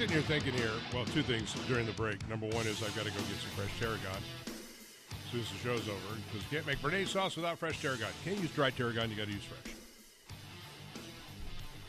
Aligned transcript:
Sitting 0.00 0.16
here 0.16 0.22
thinking 0.22 0.54
here, 0.54 0.70
well, 0.94 1.04
two 1.04 1.20
things 1.20 1.52
during 1.68 1.84
the 1.84 1.92
break. 1.92 2.26
Number 2.26 2.46
one 2.46 2.66
is 2.66 2.82
I've 2.82 2.96
got 2.96 3.04
to 3.04 3.10
go 3.10 3.18
get 3.18 3.36
some 3.36 3.50
fresh 3.50 3.78
tarragon 3.78 4.16
as 4.46 5.30
soon 5.30 5.40
as 5.40 5.50
the 5.50 5.58
show's 5.58 5.88
over 5.90 6.16
because 6.32 6.40
you 6.40 6.56
can't 6.56 6.66
make 6.66 6.78
béarnaise 6.78 7.08
sauce 7.08 7.36
without 7.36 7.58
fresh 7.58 7.82
tarragon. 7.82 8.08
Can't 8.24 8.38
use 8.38 8.50
dry 8.52 8.70
tarragon, 8.70 9.10
you 9.10 9.16
got 9.16 9.26
to 9.26 9.32
use 9.34 9.44
fresh. 9.44 9.74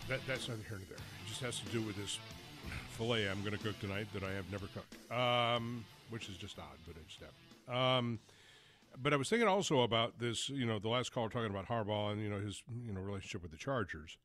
That, 0.09 0.19
that's 0.27 0.49
neither 0.49 0.61
here 0.67 0.79
nor 0.79 0.87
there. 0.89 0.97
It 0.97 1.29
just 1.29 1.39
has 1.39 1.61
to 1.61 1.65
do 1.67 1.81
with 1.81 1.95
this 1.95 2.19
filet 2.97 3.29
I'm 3.29 3.39
going 3.45 3.57
to 3.57 3.63
cook 3.63 3.79
tonight 3.79 4.07
that 4.13 4.23
I 4.23 4.33
have 4.33 4.51
never 4.51 4.67
cooked, 4.67 5.09
um, 5.09 5.85
which 6.09 6.27
is 6.27 6.35
just 6.35 6.59
odd, 6.59 6.65
but 6.85 6.97
it's 7.01 7.13
step. 7.13 7.31
Um, 7.73 8.19
but 9.01 9.13
I 9.13 9.15
was 9.15 9.29
thinking 9.29 9.47
also 9.47 9.83
about 9.83 10.19
this. 10.19 10.49
You 10.49 10.65
know, 10.65 10.79
the 10.79 10.89
last 10.89 11.13
caller 11.13 11.29
talking 11.29 11.49
about 11.49 11.69
Harbaugh 11.69 12.11
and 12.11 12.21
you 12.21 12.29
know 12.29 12.41
his 12.41 12.61
you 12.85 12.91
know 12.91 12.99
relationship 12.99 13.41
with 13.41 13.51
the 13.51 13.57
Chargers, 13.57 14.17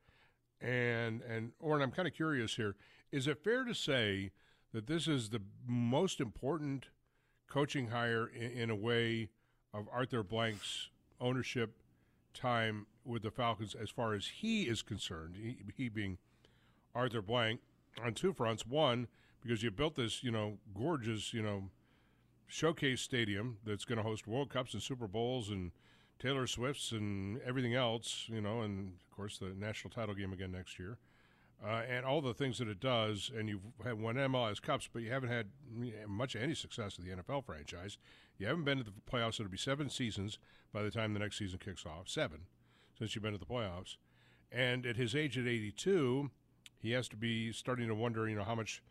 and 0.61 1.23
and 1.23 1.53
Orrin, 1.61 1.83
I'm 1.83 1.93
kind 1.93 2.09
of 2.09 2.15
curious 2.15 2.57
here. 2.57 2.75
Is 3.13 3.27
it 3.27 3.43
fair 3.43 3.65
to 3.65 3.75
say 3.75 4.33
that 4.73 4.87
this 4.87 5.07
is 5.07 5.31
the 5.31 5.43
most 5.67 6.21
important 6.21 6.87
coaching 7.49 7.89
hire 7.89 8.27
in, 8.27 8.51
in 8.51 8.71
a 8.71 8.77
way 8.77 9.31
of 9.73 9.89
Arthur 9.93 10.23
Blank's 10.23 10.91
ownership 11.21 11.77
time 12.35 12.87
with 13.05 13.23
the 13.23 13.31
Falcons 13.31 13.75
as 13.75 13.91
far 13.91 14.15
as 14.15 14.27
he 14.27 14.65
is 14.65 14.83
concerned? 14.83 15.37
He, 15.37 15.57
he 15.77 15.89
being 15.89 16.19
Arthur 16.95 17.23
Blank 17.23 17.61
on 18.03 18.15
two 18.15 18.33
fronts. 18.33 18.67
One, 18.67 19.07
because 19.43 19.63
you 19.63 19.71
built 19.71 19.95
this, 19.97 20.25
you 20.25 20.31
know, 20.31 20.59
gorgeous, 20.75 21.33
you 21.33 21.43
know, 21.43 21.71
showcase 22.47 23.01
stadium 23.01 23.59
that's 23.65 23.85
going 23.85 23.99
to 23.99 24.03
host 24.03 24.27
World 24.27 24.51
Cups 24.51 24.73
and 24.75 24.83
Super 24.83 25.07
Bowls 25.07 25.51
and 25.51 25.73
Taylor 26.19 26.47
Swifts 26.47 26.93
and 26.93 27.41
everything 27.43 27.75
else, 27.75 28.25
you 28.29 28.41
know, 28.41 28.63
and 28.63 28.89
of 28.89 29.17
course 29.17 29.39
the 29.39 29.53
national 29.57 29.91
title 29.91 30.15
game 30.15 30.33
again 30.33 30.53
next 30.53 30.79
year, 30.79 30.99
uh, 31.65 31.83
and 31.89 32.05
all 32.05 32.21
the 32.21 32.35
things 32.35 32.59
that 32.59 32.69
it 32.69 32.81
does. 32.81 33.31
And 33.37 33.49
you've 33.49 33.63
had 33.85 34.01
won 34.01 34.17
MLS 34.17 34.61
Cups, 34.61 34.89
but 34.93 35.03
you 35.03 35.11
haven't 35.11 35.31
had 35.31 35.49
much 36.07 36.37
any 36.37 36.55
success 36.55 36.97
with 36.97 37.07
the 37.07 37.23
NFL 37.23 37.45
franchise. 37.45 37.99
You 38.39 38.47
haven't 38.47 38.65
been 38.65 38.79
to 38.79 38.85
the 38.85 38.93
playoffs. 39.11 39.41
It'll 39.41 39.51
be 39.51 39.57
seven 39.57 39.89
seasons 39.89 40.39
by 40.73 40.83
the 40.83 40.91
time 40.91 41.13
the 41.13 41.21
next 41.21 41.39
season 41.39 41.59
kicks 41.59 41.87
off. 41.87 42.09
Seven 42.09 42.43
since 42.99 43.15
you've 43.15 43.23
been 43.23 43.33
to 43.33 43.39
the 43.39 43.47
playoffs. 43.47 43.97
And 44.51 44.87
at 44.87 44.97
his 44.97 45.15
age 45.15 45.37
at 45.37 45.47
82, 45.47 46.31
he 46.79 46.93
has 46.93 47.09
to 47.09 47.17
be 47.17 47.53
starting 47.53 47.89
to 47.89 47.95
wonder, 47.95 48.29
you 48.29 48.37
know, 48.37 48.45
how 48.45 48.55
much, 48.55 48.83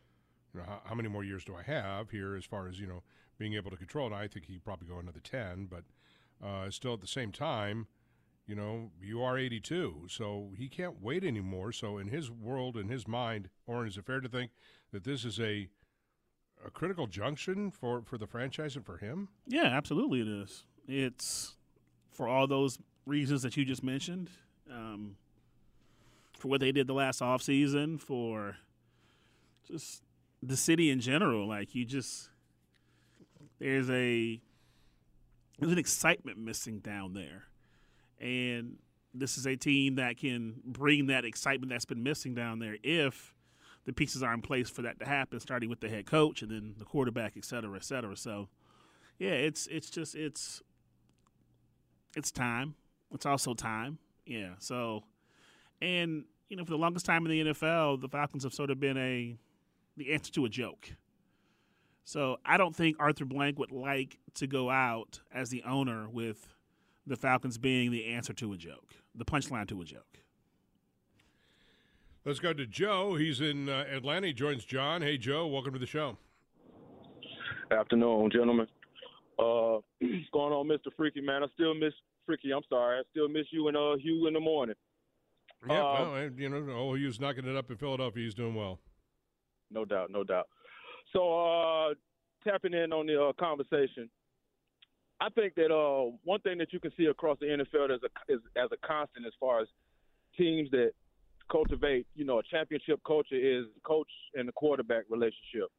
you 0.54 0.60
know, 0.60 0.66
how, 0.66 0.82
how 0.86 0.96
many 0.96 1.10
more 1.10 1.24
years 1.24 1.44
do 1.44 1.56
I 1.56 1.64
have 1.64 2.10
here 2.10 2.36
as 2.36 2.46
far 2.46 2.68
as, 2.68 2.80
you 2.80 2.88
know, 2.88 3.04
being 3.38 3.54
able 3.54 3.72
to 3.72 3.78
control. 3.78 4.08
it. 4.08 4.14
I 4.14 4.28
think 4.28 4.46
he'd 4.46 4.64
probably 4.64 4.88
go 4.88 5.00
another 5.00 5.20
10, 5.20 5.70
but 5.70 5.84
uh, 6.46 6.70
still 6.70 6.94
at 6.94 7.02
the 7.02 7.08
same 7.08 7.32
time, 7.32 7.88
you 8.48 8.56
know, 8.56 8.92
you 9.02 9.22
are 9.22 9.38
82, 9.38 10.06
so 10.08 10.52
he 10.58 10.68
can't 10.68 11.02
wait 11.02 11.24
anymore. 11.24 11.72
So 11.72 11.98
in 11.98 12.08
his 12.08 12.30
world, 12.30 12.78
in 12.78 12.90
his 12.90 13.08
mind, 13.08 13.50
Orrin, 13.68 13.88
is 13.88 13.98
it 13.98 14.06
fair 14.06 14.20
to 14.20 14.30
think 14.30 14.52
that 14.92 15.04
this 15.04 15.26
is 15.26 15.40
a 15.40 15.68
a 16.66 16.72
critical 16.72 17.06
junction 17.06 17.70
for, 17.70 18.02
for 18.02 18.18
the 18.18 18.26
franchise 18.26 18.76
and 18.76 18.86
for 18.86 18.98
him? 18.98 19.28
Yeah, 19.46 19.66
absolutely 19.66 20.22
it 20.22 20.28
is. 20.28 20.64
It's 20.88 21.56
for 22.12 22.28
all 22.28 22.48
those 22.48 22.80
reasons 23.06 23.44
that 23.44 23.56
you 23.56 23.66
just 23.66 23.84
mentioned, 23.84 24.30
um, 24.72 25.16
for 26.34 26.48
what 26.48 26.62
they 26.62 26.72
did 26.72 26.88
the 26.88 26.94
last 26.94 27.20
offseason, 27.22 28.02
for 28.02 28.58
just 29.68 30.02
the 30.42 30.58
city 30.58 30.90
in 30.90 31.02
general. 31.02 31.48
Like, 31.48 31.76
you 31.76 31.86
just– 31.86 32.30
there's 33.60 33.90
a 33.90 34.42
there's 35.60 35.72
an 35.72 35.78
excitement 35.78 36.38
missing 36.38 36.80
down 36.80 37.14
there, 37.14 37.44
and 38.20 38.78
this 39.14 39.38
is 39.38 39.46
a 39.46 39.56
team 39.56 39.96
that 39.96 40.18
can 40.18 40.56
bring 40.66 41.08
that 41.08 41.26
excitement 41.26 41.72
that's 41.72 41.86
been 41.86 42.04
missing 42.04 42.36
down 42.36 42.60
there 42.60 42.78
if 42.84 43.34
the 43.86 43.94
pieces 43.94 44.24
are 44.24 44.34
in 44.34 44.42
place 44.42 44.70
for 44.70 44.82
that 44.82 45.00
to 45.00 45.06
happen, 45.06 45.40
starting 45.40 45.70
with 45.70 45.80
the 45.80 45.90
head 45.90 46.06
coach 46.06 46.42
and 46.42 46.52
then 46.52 46.76
the 46.78 46.86
quarterback, 46.86 47.34
et 47.38 47.46
cetera, 47.46 47.76
et 47.76 47.84
cetera. 47.84 48.16
So, 48.18 48.50
yeah, 49.20 49.32
it's 49.32 49.68
it's 49.68 49.90
just 49.90 50.16
it's 50.16 50.62
it's 52.16 52.32
time. 52.32 52.76
It's 53.14 53.26
also 53.26 53.54
time. 53.54 54.00
Yeah. 54.26 54.54
So, 54.60 55.04
and 55.82 56.26
you 56.50 56.58
know, 56.58 56.66
for 56.66 56.72
the 56.72 56.78
longest 56.78 57.06
time 57.06 57.26
in 57.26 57.32
the 57.32 57.54
NFL, 57.54 58.02
the 58.02 58.10
Falcons 58.10 58.44
have 58.44 58.54
sort 58.54 58.72
of 58.72 58.80
been 58.80 58.98
a 58.98 59.38
the 59.98 60.14
answer 60.14 60.32
to 60.34 60.46
a 60.46 60.50
joke. 60.50 60.92
So 62.04 62.38
I 62.46 62.58
don't 62.58 62.76
think 62.76 62.98
Arthur 63.00 63.26
Blank 63.26 63.58
would 63.58 63.72
like 63.72 64.20
to 64.36 64.48
go 64.48 64.70
out 64.70 65.22
as 65.34 65.50
the 65.50 65.64
owner 65.64 66.08
with 66.08 66.56
the 67.08 67.16
Falcons 67.16 67.58
being 67.58 67.92
the 67.92 68.06
answer 68.06 68.34
to 68.34 68.54
a 68.54 68.58
joke, 68.58 68.96
the 69.14 69.26
punchline 69.26 69.68
to 69.68 69.82
a 69.82 69.86
joke. 69.86 70.20
Let's 72.26 72.40
go 72.40 72.54
to 72.54 72.66
Joe. 72.66 73.16
He's 73.16 73.40
in 73.40 73.70
uh, 73.70 73.86
Atlanta. 73.92 74.28
He 74.28 74.34
joins 74.34 74.66
John. 74.66 75.04
Hey, 75.04 75.18
Joe, 75.18 75.46
welcome 75.46 75.74
to 75.74 75.80
the 75.80 75.86
show. 75.86 76.18
Afternoon, 77.70 78.32
gentlemen. 78.32 78.68
Uh, 79.38 79.78
what's 80.00 80.30
going 80.34 80.54
on, 80.54 80.68
Mr. 80.68 80.88
Fricke, 81.00 81.24
man? 81.24 81.44
I 81.44 81.48
still 81.54 81.76
miss 81.76 81.94
Fricke. 82.28 82.52
I'm 82.56 82.64
sorry. 82.68 83.00
I 83.00 83.04
still 83.12 83.30
miss 83.30 83.46
you 83.52 83.68
and 83.68 83.78
uh, 83.78 83.96
Hugh 84.02 84.28
in 84.28 84.34
the 84.34 84.40
morning. 84.40 84.76
Yeah, 85.70 85.80
um, 85.80 86.12
well, 86.12 86.30
you 86.36 86.50
know, 86.50 86.66
oh, 86.72 86.96
Hugh's 86.96 87.20
knocking 87.20 87.46
it 87.46 87.56
up 87.56 87.70
in 87.70 87.78
Philadelphia. 87.78 88.24
He's 88.24 88.34
doing 88.34 88.56
well. 88.56 88.80
No 89.72 89.86
doubt, 89.86 90.12
no 90.12 90.24
doubt. 90.24 90.48
So 91.14 91.90
uh, 91.90 91.94
tapping 92.44 92.74
in 92.74 92.92
on 92.92 93.08
the 93.08 93.22
uh, 93.22 93.34
conversation, 93.40 94.10
I 95.22 95.30
think 95.30 95.56
that 95.56 95.72
uh, 95.74 96.12
one 96.24 96.42
thing 96.42 96.58
that 96.58 96.74
you 96.74 96.80
can 96.80 96.92
see 96.98 97.06
across 97.06 97.38
the 97.40 97.46
NFL 97.46 97.94
as 97.94 98.02
a 98.04 98.34
is, 98.34 98.40
as 98.58 98.70
a 98.72 98.88
constant 98.88 99.26
as 99.26 99.34
far 99.40 99.62
as 99.62 99.68
teams 100.38 100.70
that 100.72 100.92
cultivate, 101.50 102.06
you 102.16 102.26
know, 102.26 102.40
a 102.40 102.44
championship 102.44 103.00
culture 103.06 103.36
is 103.36 103.66
coach 103.84 104.10
and 104.34 104.48
the 104.48 104.52
quarterback 104.52 105.06
relationship. 105.10 105.70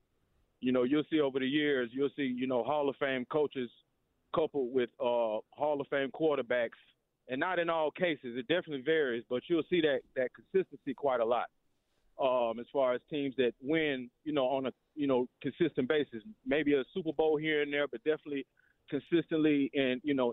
You 0.61 0.73
know, 0.73 0.85
you'll 0.85 1.05
see 1.11 1.21
over 1.21 1.39
the 1.39 1.47
years, 1.47 1.91
you'll 1.93 2.11
see, 2.17 2.23
you 2.23 2.47
know, 2.47 2.65
Hall 2.65 2.89
of 2.89 2.97
Fame 2.97 3.27
coaches 3.31 3.71
coupled 4.35 4.73
with 4.73 4.91
uh, 5.01 5.41
Hall 5.51 5.79
of 5.81 5.87
Fame 5.89 6.11
quarterbacks, 6.11 6.81
and 7.29 7.39
not 7.39 7.59
in 7.59 7.69
all 7.69 7.91
cases. 7.91 8.37
It 8.39 8.49
definitely 8.49 8.83
varies, 8.83 9.25
but 9.29 9.43
you'll 9.49 9.65
see 9.69 9.81
that 9.83 10.01
that 10.15 10.31
consistency 10.35 10.95
quite 10.95 11.21
a 11.21 11.25
lot 11.25 11.47
um, 12.21 12.59
as 12.59 12.67
far 12.73 12.95
as 12.95 13.01
teams 13.11 13.35
that 13.37 13.53
win, 13.63 14.09
you 14.25 14.33
know, 14.33 14.47
on 14.47 14.67
a 14.67 14.73
you 14.95 15.07
know 15.07 15.27
consistent 15.43 15.89
basis. 15.89 16.23
Maybe 16.47 16.75
a 16.75 16.85
Super 16.95 17.13
Bowl 17.13 17.37
here 17.37 17.63
and 17.63 17.73
there, 17.73 17.87
but 17.87 18.03
definitely 18.05 18.47
consistently 18.89 19.71
in 19.75 20.01
you 20.05 20.15
know 20.15 20.33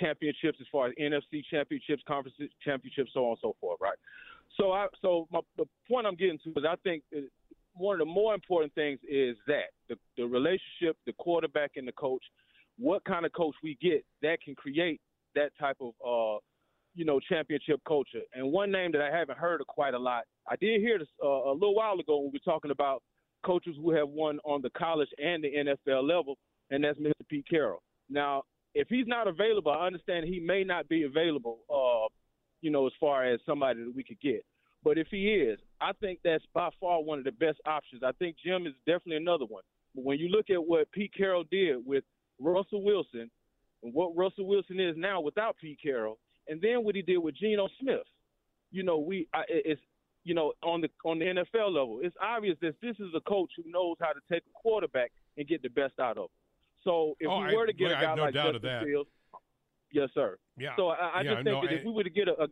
championships 0.00 0.58
as 0.60 0.66
far 0.70 0.88
as 0.88 0.94
NFC 1.00 1.42
championships, 1.50 2.02
conference 2.06 2.36
championships, 2.64 3.10
so 3.12 3.24
on 3.24 3.30
and 3.30 3.38
so 3.40 3.56
forth, 3.60 3.78
right? 3.80 3.98
So 4.56 4.72
I 4.72 4.86
so 5.02 5.26
my, 5.30 5.40
the 5.56 5.64
point 5.88 6.06
I'm 6.06 6.16
getting 6.16 6.38
to 6.44 6.50
is 6.50 6.64
I 6.68 6.76
think 6.82 7.02
one 7.74 7.94
of 7.94 8.06
the 8.06 8.12
more 8.12 8.34
important 8.34 8.74
things 8.74 8.98
is 9.08 9.36
that 9.46 9.70
the, 9.88 9.96
the 10.16 10.24
relationship, 10.24 10.96
the 11.06 11.12
quarterback 11.18 11.72
and 11.76 11.86
the 11.86 11.92
coach, 11.92 12.22
what 12.78 13.04
kind 13.04 13.24
of 13.24 13.32
coach 13.32 13.54
we 13.62 13.76
get 13.80 14.04
that 14.22 14.38
can 14.42 14.54
create 14.54 15.00
that 15.34 15.50
type 15.58 15.76
of 15.80 15.92
uh, 16.06 16.38
you 16.94 17.04
know, 17.04 17.20
championship 17.20 17.80
culture. 17.86 18.22
And 18.34 18.50
one 18.50 18.70
name 18.70 18.92
that 18.92 19.00
I 19.00 19.16
haven't 19.16 19.38
heard 19.38 19.60
of 19.60 19.66
quite 19.66 19.94
a 19.94 19.98
lot, 19.98 20.24
I 20.48 20.56
did 20.56 20.80
hear 20.80 20.98
this 20.98 21.08
uh, 21.22 21.28
a 21.28 21.52
little 21.52 21.74
while 21.74 21.98
ago 21.98 22.18
when 22.18 22.32
we 22.32 22.40
were 22.44 22.52
talking 22.52 22.70
about 22.70 23.02
coaches 23.44 23.76
who 23.80 23.90
have 23.92 24.08
won 24.08 24.38
on 24.44 24.60
the 24.62 24.70
college 24.70 25.08
and 25.18 25.42
the 25.42 25.48
NFL 25.48 26.06
level, 26.06 26.36
and 26.70 26.84
that's 26.84 26.98
Mr. 26.98 27.12
Pete 27.28 27.46
Carroll. 27.48 27.82
Now, 28.10 28.44
if 28.74 28.88
he's 28.88 29.06
not 29.06 29.28
available, 29.28 29.72
I 29.72 29.86
understand 29.86 30.26
he 30.26 30.40
may 30.40 30.64
not 30.64 30.88
be 30.88 31.04
available, 31.04 31.60
uh, 31.70 32.08
you 32.60 32.70
know, 32.70 32.86
as 32.86 32.92
far 33.00 33.24
as 33.24 33.40
somebody 33.46 33.82
that 33.84 33.94
we 33.94 34.04
could 34.04 34.20
get. 34.20 34.44
But 34.82 34.98
if 34.98 35.08
he 35.10 35.28
is, 35.28 35.58
I 35.80 35.92
think 36.00 36.20
that's 36.24 36.44
by 36.54 36.70
far 36.80 37.02
one 37.02 37.18
of 37.18 37.24
the 37.24 37.32
best 37.32 37.58
options. 37.66 38.02
I 38.02 38.12
think 38.12 38.36
Jim 38.44 38.66
is 38.66 38.72
definitely 38.86 39.16
another 39.16 39.44
one. 39.44 39.62
But 39.94 40.04
when 40.04 40.18
you 40.18 40.28
look 40.28 40.50
at 40.50 40.64
what 40.64 40.90
Pete 40.92 41.12
Carroll 41.16 41.44
did 41.50 41.84
with 41.84 42.04
Russell 42.38 42.82
Wilson 42.82 43.30
and 43.82 43.94
what 43.94 44.16
Russell 44.16 44.46
Wilson 44.46 44.80
is 44.80 44.94
now 44.96 45.20
without 45.20 45.56
Pete 45.60 45.78
Carroll, 45.82 46.18
and 46.48 46.60
then 46.60 46.84
what 46.84 46.94
he 46.94 47.02
did 47.02 47.18
with 47.18 47.36
Geno 47.36 47.68
Smith, 47.80 48.06
you 48.70 48.82
know, 48.82 48.98
we 48.98 49.28
I, 49.34 49.42
it's 49.48 49.80
you 50.24 50.34
know 50.34 50.52
on 50.62 50.80
the 50.80 50.88
on 51.04 51.18
the 51.18 51.26
NFL 51.26 51.74
level, 51.74 52.00
it's 52.02 52.16
obvious 52.22 52.56
that 52.62 52.80
this 52.80 52.96
is 53.00 53.08
a 53.14 53.20
coach 53.20 53.50
who 53.56 53.70
knows 53.70 53.96
how 54.00 54.12
to 54.12 54.20
take 54.30 54.42
a 54.42 54.52
quarterback 54.54 55.10
and 55.36 55.46
get 55.46 55.62
the 55.62 55.68
best 55.68 55.98
out 56.00 56.16
of 56.16 56.24
him. 56.24 56.39
So 56.84 57.16
if 57.20 57.28
Oh, 57.28 57.40
we 57.40 57.48
I- 57.48 57.54
were 57.54 57.66
to 57.66 57.72
get 57.72 57.92
I 57.92 57.98
a 57.98 58.02
guy 58.06 58.14
no 58.14 58.22
like 58.24 58.34
Justin. 58.34 58.84
Fields, 58.84 59.10
yes, 59.92 60.08
sir. 60.14 60.38
Yeah. 60.56 60.76
So 60.76 60.88
I, 60.88 60.94
I 60.96 61.20
Yeah, 61.22 61.22
just 61.34 61.34
think 61.36 61.44
no, 61.46 61.60
that 61.62 61.70
I- 61.70 61.74
if 61.74 61.84
we 61.84 61.92
were 61.92 62.04
to 62.04 62.10
get 62.10 62.28
a, 62.28 62.42
a 62.44 62.48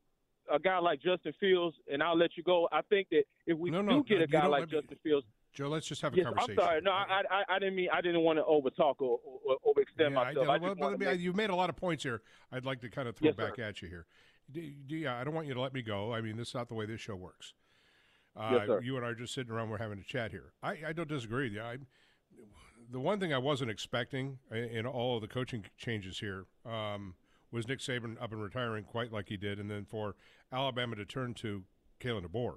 a 0.50 0.58
guy 0.58 0.78
like 0.78 0.98
Justin 1.02 1.34
Fields, 1.38 1.76
and 1.92 2.02
I'll 2.02 2.16
let 2.16 2.34
you 2.38 2.42
go, 2.42 2.68
I 2.72 2.80
think 2.82 3.08
that 3.10 3.24
if 3.46 3.58
we 3.58 3.70
No, 3.70 3.82
do 3.82 4.02
get 4.04 4.22
a 4.22 4.26
guy 4.26 4.46
like 4.46 4.62
me- 4.70 4.78
Justin 4.80 4.96
Fields, 5.02 5.26
Joe, 5.52 5.68
let's 5.68 5.86
just 5.86 6.00
have 6.02 6.14
a 6.14 6.16
yes, 6.16 6.24
conversation. 6.24 6.58
I'm 6.58 6.64
sorry. 6.66 6.80
No, 6.80 6.90
I, 6.92 7.22
I 7.30 7.44
I 7.48 7.58
didn't 7.58 7.74
mean 7.74 7.88
I 7.92 8.00
didn't 8.00 8.20
want 8.22 8.38
to 8.38 8.42
overtalk 8.44 8.94
or, 9.00 9.18
or, 9.24 9.56
or 9.62 9.74
overextend 9.74 9.98
Yeah, 9.98 10.08
myself. 10.10 10.48
I, 10.48 10.56
well, 10.58 10.74
wanted 10.76 11.00
let 11.00 11.12
make- 11.12 11.20
you've 11.20 11.36
made 11.36 11.50
a 11.50 11.54
lot 11.54 11.68
of 11.68 11.76
points 11.76 12.02
here. 12.02 12.22
I'd 12.52 12.64
like 12.64 12.80
to 12.80 12.88
kind 12.90 13.08
of 13.08 13.16
throw 13.16 13.26
Yes, 13.28 13.34
back 13.36 13.56
sir. 13.56 13.62
at 13.64 13.82
you 13.82 13.88
here. 13.88 14.06
D- 14.50 14.76
d- 14.86 14.98
yeah, 15.00 15.18
I 15.18 15.24
don't 15.24 15.34
want 15.34 15.46
you 15.48 15.54
to 15.54 15.60
let 15.60 15.74
me 15.74 15.82
go. 15.82 16.14
I 16.14 16.20
mean, 16.22 16.36
this 16.38 16.48
is 16.48 16.54
not 16.54 16.68
the 16.68 16.74
way 16.74 16.86
this 16.86 17.00
show 17.00 17.16
works. 17.16 17.52
Uh, 18.36 18.50
Yes, 18.52 18.66
sir. 18.68 18.80
You 18.82 18.96
and 18.96 19.04
I 19.04 19.08
are 19.10 19.14
just 19.14 19.34
sitting 19.34 19.52
around. 19.52 19.68
We're 19.68 19.78
having 19.78 19.98
a 19.98 20.02
chat 20.04 20.30
here. 20.30 20.52
I, 20.62 20.78
I 20.88 20.92
don't 20.94 21.08
disagree 21.08 21.44
with 21.44 21.52
you. 21.54 21.60
I, 21.62 21.76
the 22.90 23.00
one 23.00 23.20
thing 23.20 23.32
I 23.32 23.38
wasn't 23.38 23.70
expecting 23.70 24.38
in 24.52 24.86
all 24.86 25.16
of 25.16 25.22
the 25.22 25.28
coaching 25.28 25.64
changes 25.76 26.20
here 26.20 26.46
um, 26.64 27.14
was 27.50 27.68
Nick 27.68 27.80
Saban 27.80 28.20
up 28.22 28.32
and 28.32 28.42
retiring 28.42 28.84
quite 28.84 29.12
like 29.12 29.28
he 29.28 29.36
did, 29.36 29.58
and 29.58 29.70
then 29.70 29.84
for 29.84 30.14
Alabama 30.52 30.96
to 30.96 31.04
turn 31.04 31.34
to 31.34 31.64
Kalen 32.00 32.26
DeBoer. 32.26 32.56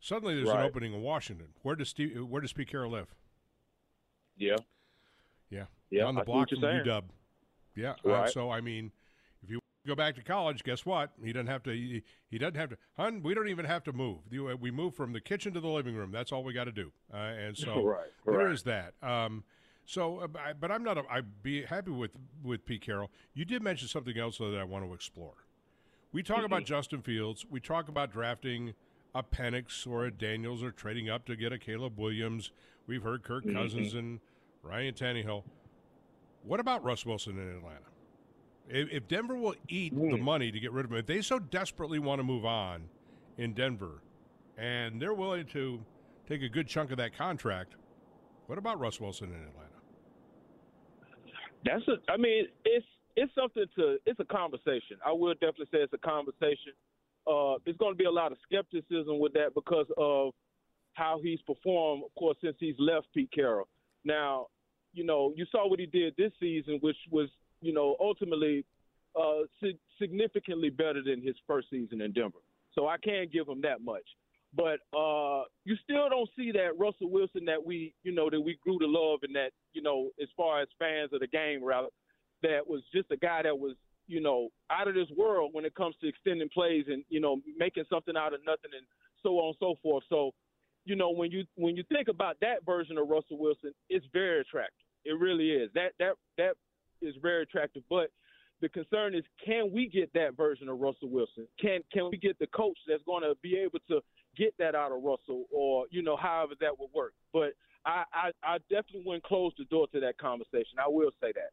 Suddenly, 0.00 0.36
there's 0.36 0.48
an 0.48 0.64
opening 0.66 0.94
in 0.94 1.02
Washington. 1.02 1.48
Where 1.62 1.74
does 1.74 1.88
Steve, 1.88 2.24
Where 2.24 2.40
does 2.40 2.52
Pete 2.52 2.68
Carroll 2.68 2.92
live? 2.92 3.14
yeah. 4.36 4.56
Yeah, 5.50 5.64
Yeah, 5.90 6.04
on 6.04 6.14
the 6.14 6.20
I 6.20 6.24
block 6.24 6.50
from. 6.50 6.58
UW. 6.60 7.02
Yeah, 7.74 7.94
uh, 8.04 8.26
so 8.26 8.50
I 8.50 8.60
mean, 8.60 8.92
go 9.88 9.94
back 9.96 10.14
to 10.16 10.22
college, 10.22 10.62
guess 10.62 10.86
what? 10.86 11.10
He 11.24 11.32
doesn't 11.32 11.48
have 11.48 11.62
to. 11.64 11.72
He, 11.72 12.02
he 12.30 12.38
doesn't 12.38 12.56
have 12.56 12.70
to. 12.70 12.78
Hun, 12.96 13.22
we 13.22 13.34
don't 13.34 13.48
even 13.48 13.64
have 13.64 13.82
to 13.84 13.92
move. 13.92 14.18
Uh, 14.32 14.56
We 14.56 14.70
move 14.70 14.94
from 14.94 15.12
the 15.12 15.20
kitchen 15.20 15.52
to 15.54 15.60
the 15.60 15.68
living 15.68 15.96
room. 15.96 16.12
That's 16.12 16.30
all 16.30 16.44
we 16.44 16.52
got 16.52 16.64
to 16.64 16.72
do. 16.72 16.92
Uh, 17.12 17.16
and 17.16 17.56
so 17.56 17.82
Right, 17.84 18.06
there 18.26 18.34
right. 18.38 18.52
is 18.52 18.62
that. 18.64 18.94
Um, 19.02 19.42
so, 19.84 20.18
uh, 20.18 20.26
but 20.60 20.70
I'm 20.70 20.84
not. 20.84 20.98
A, 20.98 21.02
I'd 21.10 21.42
be 21.42 21.64
happy 21.64 21.90
with 21.90 22.10
with 22.44 22.64
Pete 22.66 22.82
Carroll. 22.82 23.10
You 23.34 23.44
did 23.44 23.62
mention 23.62 23.88
something 23.88 24.16
else 24.16 24.38
though, 24.38 24.50
that 24.50 24.60
I 24.60 24.64
want 24.64 24.84
to 24.86 24.92
explore. 24.94 25.34
We 26.12 26.22
talk 26.22 26.44
about 26.44 26.64
Justin 26.64 27.02
Fields. 27.02 27.44
We 27.50 27.60
talk 27.60 27.88
about 27.88 28.12
drafting 28.12 28.74
a 29.14 29.22
Penix 29.22 29.86
or 29.86 30.04
a 30.04 30.10
Daniels 30.10 30.62
or 30.62 30.70
trading 30.70 31.08
up 31.10 31.26
to 31.26 31.36
get 31.36 31.52
a 31.52 31.58
Caleb 31.58 31.98
Williams. 31.98 32.52
We've 32.86 33.02
heard 33.02 33.22
Kirk 33.22 33.44
Cousins 33.52 33.94
and 33.94 34.20
Ryan 34.62 34.94
Tannehill. 34.94 35.42
What 36.44 36.60
about 36.60 36.84
Russ 36.84 37.04
Wilson 37.04 37.38
in 37.38 37.56
Atlanta? 37.56 37.84
If, 38.70 39.08
Denver 39.08 39.36
will 39.36 39.54
eat 39.68 39.94
the 39.94 40.18
money 40.18 40.52
to 40.52 40.60
get 40.60 40.72
rid 40.72 40.84
of 40.84 40.92
him, 40.92 40.98
if 40.98 41.06
they 41.06 41.22
so 41.22 41.38
desperately 41.38 41.98
want 41.98 42.18
to 42.18 42.22
move 42.22 42.44
on 42.44 42.84
in 43.38 43.54
Denver, 43.54 44.02
and 44.58 45.00
they're 45.00 45.14
willing 45.14 45.46
to 45.46 45.80
take 46.28 46.42
a 46.42 46.48
good 46.48 46.68
chunk 46.68 46.90
of 46.90 46.98
that 46.98 47.16
contract, 47.16 47.76
what 48.46 48.58
about 48.58 48.78
Russ 48.78 49.00
Wilson 49.00 49.28
in 49.28 49.36
Atlanta? 49.36 49.68
That's 51.64 51.88
a. 51.88 52.12
I 52.12 52.16
mean, 52.16 52.46
it's 52.64 52.86
it's 53.16 53.34
something 53.34 53.64
to. 53.76 53.98
It's 54.06 54.20
a 54.20 54.24
conversation. 54.24 54.98
I 55.04 55.12
will 55.12 55.34
definitely 55.34 55.66
say 55.72 55.78
it's 55.78 55.92
a 55.92 55.98
conversation. 55.98 56.72
Uh, 57.26 57.56
there's 57.64 57.76
going 57.76 57.92
to 57.92 57.98
be 57.98 58.04
a 58.04 58.10
lot 58.10 58.32
of 58.32 58.38
skepticism 58.42 59.18
with 59.18 59.32
that 59.34 59.54
because 59.54 59.86
of 59.96 60.32
how 60.94 61.20
he's 61.22 61.40
performed, 61.42 62.02
of 62.04 62.14
course, 62.18 62.36
since 62.42 62.56
he's 62.58 62.74
left 62.78 63.06
Pete 63.14 63.30
Carroll. 63.32 63.68
Now, 64.04 64.46
you 64.92 65.04
know, 65.04 65.32
you 65.36 65.44
saw 65.52 65.68
what 65.68 65.78
he 65.78 65.86
did 65.86 66.14
this 66.16 66.32
season, 66.40 66.78
which 66.80 66.96
was, 67.10 67.28
you 67.60 67.72
know, 67.72 67.96
ultimately 68.00 68.64
uh, 69.18 69.42
sig- 69.62 69.78
significantly 70.00 70.70
better 70.70 71.02
than 71.04 71.22
his 71.22 71.36
first 71.46 71.68
season 71.70 72.00
in 72.00 72.12
Denver. 72.12 72.38
So 72.74 72.86
I 72.86 72.96
can't 72.98 73.32
give 73.32 73.48
him 73.48 73.60
that 73.62 73.80
much. 73.82 74.04
But 74.54 74.80
uh, 74.96 75.44
you 75.64 75.76
still 75.84 76.08
don't 76.08 76.30
see 76.36 76.52
that 76.52 76.78
Russell 76.78 77.10
Wilson 77.10 77.44
that 77.46 77.64
we, 77.64 77.94
you 78.02 78.14
know, 78.14 78.30
that 78.30 78.40
we 78.40 78.58
grew 78.62 78.78
to 78.78 78.86
love 78.86 79.20
and 79.22 79.34
that, 79.34 79.50
you 79.74 79.82
know, 79.82 80.10
as 80.22 80.28
far 80.36 80.62
as 80.62 80.68
fans 80.78 81.12
of 81.12 81.20
the 81.20 81.26
game, 81.26 81.62
rather, 81.62 81.88
that 82.42 82.60
was 82.66 82.82
just 82.94 83.10
a 83.10 83.16
guy 83.16 83.42
that 83.42 83.58
was, 83.58 83.74
you 84.06 84.20
know, 84.20 84.48
out 84.70 84.88
of 84.88 84.94
this 84.94 85.08
world 85.16 85.50
when 85.52 85.66
it 85.66 85.74
comes 85.74 85.96
to 86.00 86.08
extending 86.08 86.48
plays 86.48 86.86
and, 86.88 87.04
you 87.10 87.20
know, 87.20 87.40
making 87.58 87.84
something 87.90 88.16
out 88.16 88.32
of 88.32 88.40
nothing 88.46 88.70
and 88.74 88.86
so 89.22 89.38
on 89.38 89.48
and 89.48 89.56
so 89.60 89.74
forth. 89.82 90.04
So, 90.08 90.30
you 90.86 90.96
know, 90.96 91.10
when 91.10 91.30
you 91.30 91.44
when 91.56 91.76
you 91.76 91.84
think 91.92 92.08
about 92.08 92.38
that 92.40 92.64
version 92.64 92.96
of 92.96 93.08
Russell 93.08 93.36
Wilson, 93.36 93.72
it's 93.90 94.06
very 94.14 94.40
attractive. 94.40 94.86
It 95.04 95.18
really 95.18 95.50
is. 95.50 95.70
That 95.74 95.92
that 95.98 96.14
that 96.38 96.54
is 97.02 97.14
very 97.20 97.42
attractive. 97.42 97.82
But 97.88 98.10
the 98.60 98.68
concern 98.68 99.14
is, 99.14 99.24
can 99.44 99.72
we 99.72 99.88
get 99.88 100.12
that 100.14 100.36
version 100.36 100.68
of 100.68 100.78
Russell 100.78 101.08
Wilson? 101.08 101.46
Can 101.60 101.80
can 101.92 102.10
we 102.10 102.16
get 102.16 102.38
the 102.38 102.46
coach 102.48 102.78
that's 102.86 103.02
going 103.04 103.22
to 103.22 103.34
be 103.42 103.56
able 103.56 103.78
to 103.88 104.00
get 104.36 104.54
that 104.58 104.74
out 104.74 104.92
of 104.92 105.02
Russell, 105.02 105.44
or 105.52 105.86
you 105.90 106.02
know, 106.02 106.16
however 106.16 106.54
that 106.60 106.78
would 106.78 106.90
work? 106.94 107.14
But 107.32 107.52
I 107.86 108.04
I, 108.12 108.30
I 108.42 108.58
definitely 108.68 109.02
wouldn't 109.04 109.24
close 109.24 109.52
the 109.58 109.64
door 109.64 109.86
to 109.92 110.00
that 110.00 110.18
conversation. 110.18 110.78
I 110.78 110.88
will 110.88 111.10
say 111.20 111.32
that. 111.34 111.50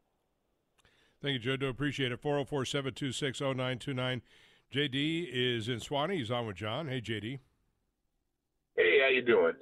Thank 1.22 1.34
you, 1.34 1.38
Joe. 1.38 1.56
Do 1.56 1.68
appreciate 1.68 2.12
it. 2.12 2.20
404 2.20 2.64
726 2.64 3.40
0929. 3.40 4.22
JD 4.74 5.28
is 5.32 5.68
in 5.68 5.78
Suwanee. 5.78 6.18
He's 6.18 6.30
on 6.30 6.46
with 6.46 6.56
John. 6.56 6.88
Hey, 6.88 7.00
JD. 7.00 7.38
Hey, 8.76 8.98
how 9.02 9.08
you 9.08 9.22
doing? 9.22 9.54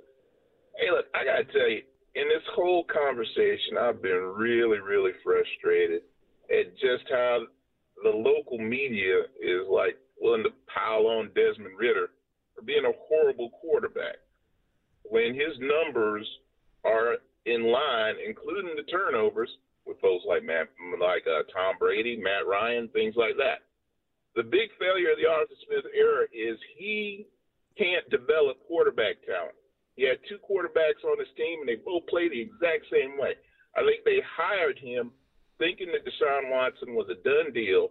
Hey, 0.76 0.90
look, 0.90 1.06
I 1.14 1.24
gotta 1.24 1.44
tell 1.44 1.70
you, 1.70 1.82
in 2.14 2.28
this 2.28 2.46
whole 2.54 2.84
conversation, 2.84 3.76
I've 3.80 4.02
been 4.02 4.34
really, 4.36 4.78
really 4.78 5.12
frustrated 5.22 6.02
at 6.50 6.74
just 6.74 7.04
how 7.10 7.40
the 8.02 8.10
local 8.10 8.58
media 8.58 9.22
is 9.40 9.66
like 9.70 9.96
willing 10.20 10.44
to 10.44 10.50
pile 10.72 11.06
on 11.06 11.30
Desmond 11.34 11.76
Ridder 11.78 12.10
for 12.54 12.62
being 12.62 12.84
a 12.84 12.98
horrible 13.08 13.50
quarterback 13.60 14.16
when 15.04 15.34
his 15.34 15.58
numbers 15.58 16.26
are 16.84 17.16
in 17.46 17.64
line, 17.64 18.14
including 18.26 18.76
the 18.76 18.84
turnovers, 18.84 19.50
with 19.86 20.00
folks 20.00 20.24
like 20.26 20.42
Matt, 20.42 20.68
like 21.00 21.24
uh, 21.26 21.42
Tom 21.52 21.74
Brady, 21.78 22.16
Matt 22.16 22.46
Ryan, 22.46 22.88
things 22.88 23.14
like 23.16 23.36
that. 23.36 23.68
The 24.34 24.42
big 24.42 24.70
failure 24.80 25.12
of 25.12 25.18
the 25.18 25.28
Arthur 25.28 25.54
Smith 25.66 25.84
era 25.94 26.24
is 26.32 26.58
he 26.78 27.26
can't 27.76 28.08
develop 28.08 28.56
quarterback 28.66 29.16
talent. 29.26 29.54
He 29.96 30.06
had 30.06 30.18
two 30.28 30.38
quarterbacks 30.42 31.06
on 31.06 31.18
his 31.18 31.30
team, 31.36 31.60
and 31.60 31.68
they 31.68 31.78
both 31.78 32.06
play 32.06 32.28
the 32.28 32.40
exact 32.40 32.90
same 32.90 33.18
way. 33.18 33.34
I 33.76 33.82
think 33.86 34.04
they 34.04 34.18
hired 34.26 34.78
him 34.78 35.10
thinking 35.58 35.90
that 35.94 36.02
Deshaun 36.02 36.50
Watson 36.50 36.94
was 36.94 37.06
a 37.10 37.22
done 37.22 37.52
deal, 37.52 37.90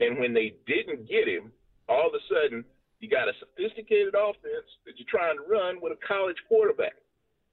and 0.00 0.18
when 0.18 0.32
they 0.32 0.56
didn't 0.66 1.08
get 1.08 1.28
him, 1.28 1.52
all 1.88 2.08
of 2.08 2.14
a 2.14 2.24
sudden 2.32 2.64
you 3.00 3.10
got 3.10 3.28
a 3.28 3.36
sophisticated 3.36 4.14
offense 4.16 4.68
that 4.86 4.96
you're 4.96 5.12
trying 5.12 5.36
to 5.36 5.44
run 5.44 5.80
with 5.80 5.92
a 5.92 6.00
college 6.08 6.40
quarterback. 6.48 6.96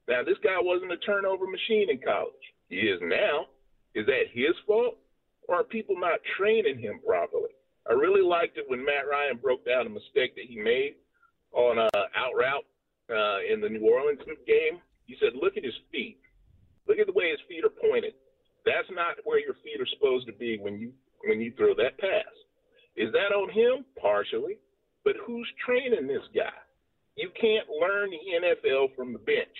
Now, 0.07 0.23
this 0.23 0.39
guy 0.43 0.55
wasn't 0.59 0.91
a 0.91 0.97
turnover 0.97 1.45
machine 1.45 1.89
in 1.91 1.99
college. 1.99 2.45
He 2.69 2.87
is 2.87 2.99
now. 3.03 3.51
Is 3.93 4.05
that 4.07 4.31
his 4.31 4.55
fault, 4.65 4.95
or 5.47 5.59
are 5.59 5.63
people 5.63 5.99
not 5.99 6.19
training 6.39 6.79
him 6.79 6.99
properly? 7.05 7.51
I 7.89 7.93
really 7.93 8.23
liked 8.23 8.57
it 8.57 8.65
when 8.67 8.85
Matt 8.85 9.09
Ryan 9.11 9.37
broke 9.37 9.65
down 9.65 9.85
a 9.85 9.89
mistake 9.89 10.35
that 10.35 10.47
he 10.47 10.55
made 10.55 10.95
on 11.51 11.77
uh, 11.77 11.89
out 12.15 12.31
route 12.37 12.63
uh, 13.09 13.39
in 13.41 13.61
the 13.61 13.69
New 13.69 13.87
Orleans 13.87 14.21
game. 14.45 14.81
He 15.05 15.15
said, 15.19 15.33
"Look 15.35 15.57
at 15.57 15.63
his 15.63 15.77
feet. 15.91 16.19
Look 16.87 16.99
at 16.99 17.07
the 17.07 17.13
way 17.13 17.31
his 17.31 17.41
feet 17.47 17.63
are 17.63 17.73
pointed. 17.89 18.13
That's 18.65 18.89
not 18.91 19.17
where 19.23 19.39
your 19.39 19.55
feet 19.63 19.81
are 19.81 19.93
supposed 19.97 20.27
to 20.27 20.33
be 20.33 20.57
when 20.59 20.77
you 20.79 20.93
when 21.25 21.41
you 21.41 21.53
throw 21.57 21.73
that 21.75 21.97
pass." 21.97 22.33
Is 22.95 23.11
that 23.13 23.31
on 23.33 23.49
him? 23.49 23.85
Partially, 23.99 24.59
but 25.03 25.15
who's 25.25 25.47
training 25.65 26.07
this 26.07 26.27
guy? 26.35 26.53
You 27.15 27.29
can't 27.39 27.67
learn 27.69 28.11
the 28.11 28.23
NFL 28.39 28.95
from 28.95 29.13
the 29.13 29.19
bench. 29.19 29.57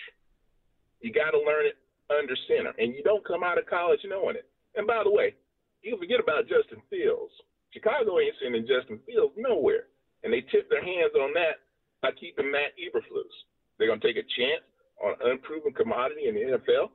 You 1.00 1.12
got 1.12 1.32
to 1.32 1.38
learn 1.38 1.66
it 1.66 1.76
under 2.10 2.36
center, 2.48 2.72
and 2.78 2.94
you 2.94 3.02
don't 3.02 3.26
come 3.26 3.42
out 3.42 3.58
of 3.58 3.66
college 3.66 4.00
knowing 4.04 4.36
it. 4.36 4.48
And 4.76 4.86
by 4.86 5.02
the 5.04 5.10
way, 5.10 5.34
you 5.82 5.96
forget 5.98 6.20
about 6.20 6.48
Justin 6.48 6.80
Fields. 6.88 7.32
Chicago 7.72 8.20
ain't 8.20 8.36
sending 8.42 8.68
Justin 8.68 9.00
Fields 9.06 9.34
nowhere, 9.36 9.88
and 10.22 10.32
they 10.32 10.44
tip 10.52 10.68
their 10.68 10.84
hands 10.84 11.12
on 11.18 11.32
that 11.34 11.61
by 12.02 12.10
keeping 12.18 12.50
Matt 12.50 12.74
Eberflus. 12.76 13.32
They're 13.78 13.86
going 13.88 14.00
to 14.00 14.06
take 14.06 14.16
a 14.16 14.26
chance 14.36 14.62
on 15.02 15.14
an 15.22 15.32
unproven 15.32 15.72
commodity 15.72 16.28
in 16.28 16.34
the 16.34 16.58
NFL 16.58 16.90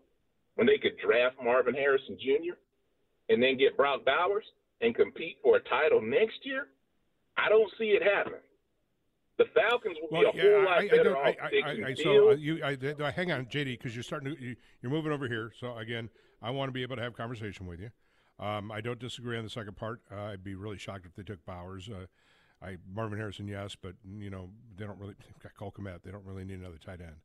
when 0.56 0.68
they 0.68 0.78
could 0.78 0.98
draft 1.04 1.38
Marvin 1.44 1.74
Harrison 1.74 2.18
Jr. 2.20 2.54
and 3.30 3.42
then 3.42 3.58
get 3.58 3.76
Brock 3.78 4.06
Bowers 4.06 4.46
and 4.82 4.94
compete 4.94 5.38
for 5.42 5.58
a 5.58 5.64
title 5.64 6.02
next 6.02 6.40
year. 6.44 6.68
I 7.38 7.50
don't 7.50 7.72
see 7.80 7.96
it 7.96 8.04
happening. 8.04 8.40
The 9.38 9.46
Falcons 9.54 9.98
will 10.02 10.10
Well, 10.12 10.32
be 10.34 10.40
a 10.40 10.42
whole 10.42 10.62
yeah, 10.62 10.66
lot 10.66 10.78
I, 10.80 10.88
better 10.88 11.16
I, 11.16 11.22
I, 11.22 11.50
I, 11.64 11.88
I, 11.90 11.94
so 11.94 12.32
you, 12.32 12.58
hang 12.58 13.32
on, 13.32 13.46
JD, 13.46 13.78
because 13.78 13.96
you're 13.96 14.04
starting 14.04 14.36
to, 14.36 14.42
you, 14.42 14.56
you're 14.82 14.92
moving 14.92 15.12
over 15.12 15.28
here. 15.28 15.52
So 15.60 15.78
again, 15.78 16.10
I 16.42 16.50
want 16.50 16.70
to 16.70 16.74
be 16.74 16.82
able 16.82 16.96
to 16.96 17.04
have 17.04 17.16
conversation 17.16 17.68
with 17.68 17.80
you. 17.80 17.92
Um, 18.40 18.72
I 18.72 18.82
don't 18.82 19.00
disagree 19.00 19.38
on 19.38 19.44
the 19.44 19.50
second 19.50 19.78
part. 19.78 20.02
Uh, 20.12 20.26
I'd 20.26 20.44
be 20.44 20.56
really 20.56 20.78
shocked 20.78 21.06
if 21.06 21.16
they 21.16 21.24
took 21.24 21.44
Bowers. 21.46 21.88
Uh, 21.88 22.06
I 22.62 22.78
Marvin 22.92 23.18
Harrison, 23.18 23.48
yes, 23.48 23.76
but 23.80 23.94
you 24.18 24.30
know 24.30 24.50
they 24.76 24.86
don't 24.86 25.00
really 25.00 25.16
Cole 25.58 25.74
Kmet. 25.78 26.04
They 26.04 26.12
don't 26.12 26.26
really 26.26 26.44
need 26.44 26.60
another 26.60 26.80
tight 26.84 27.02
end. 27.02 27.18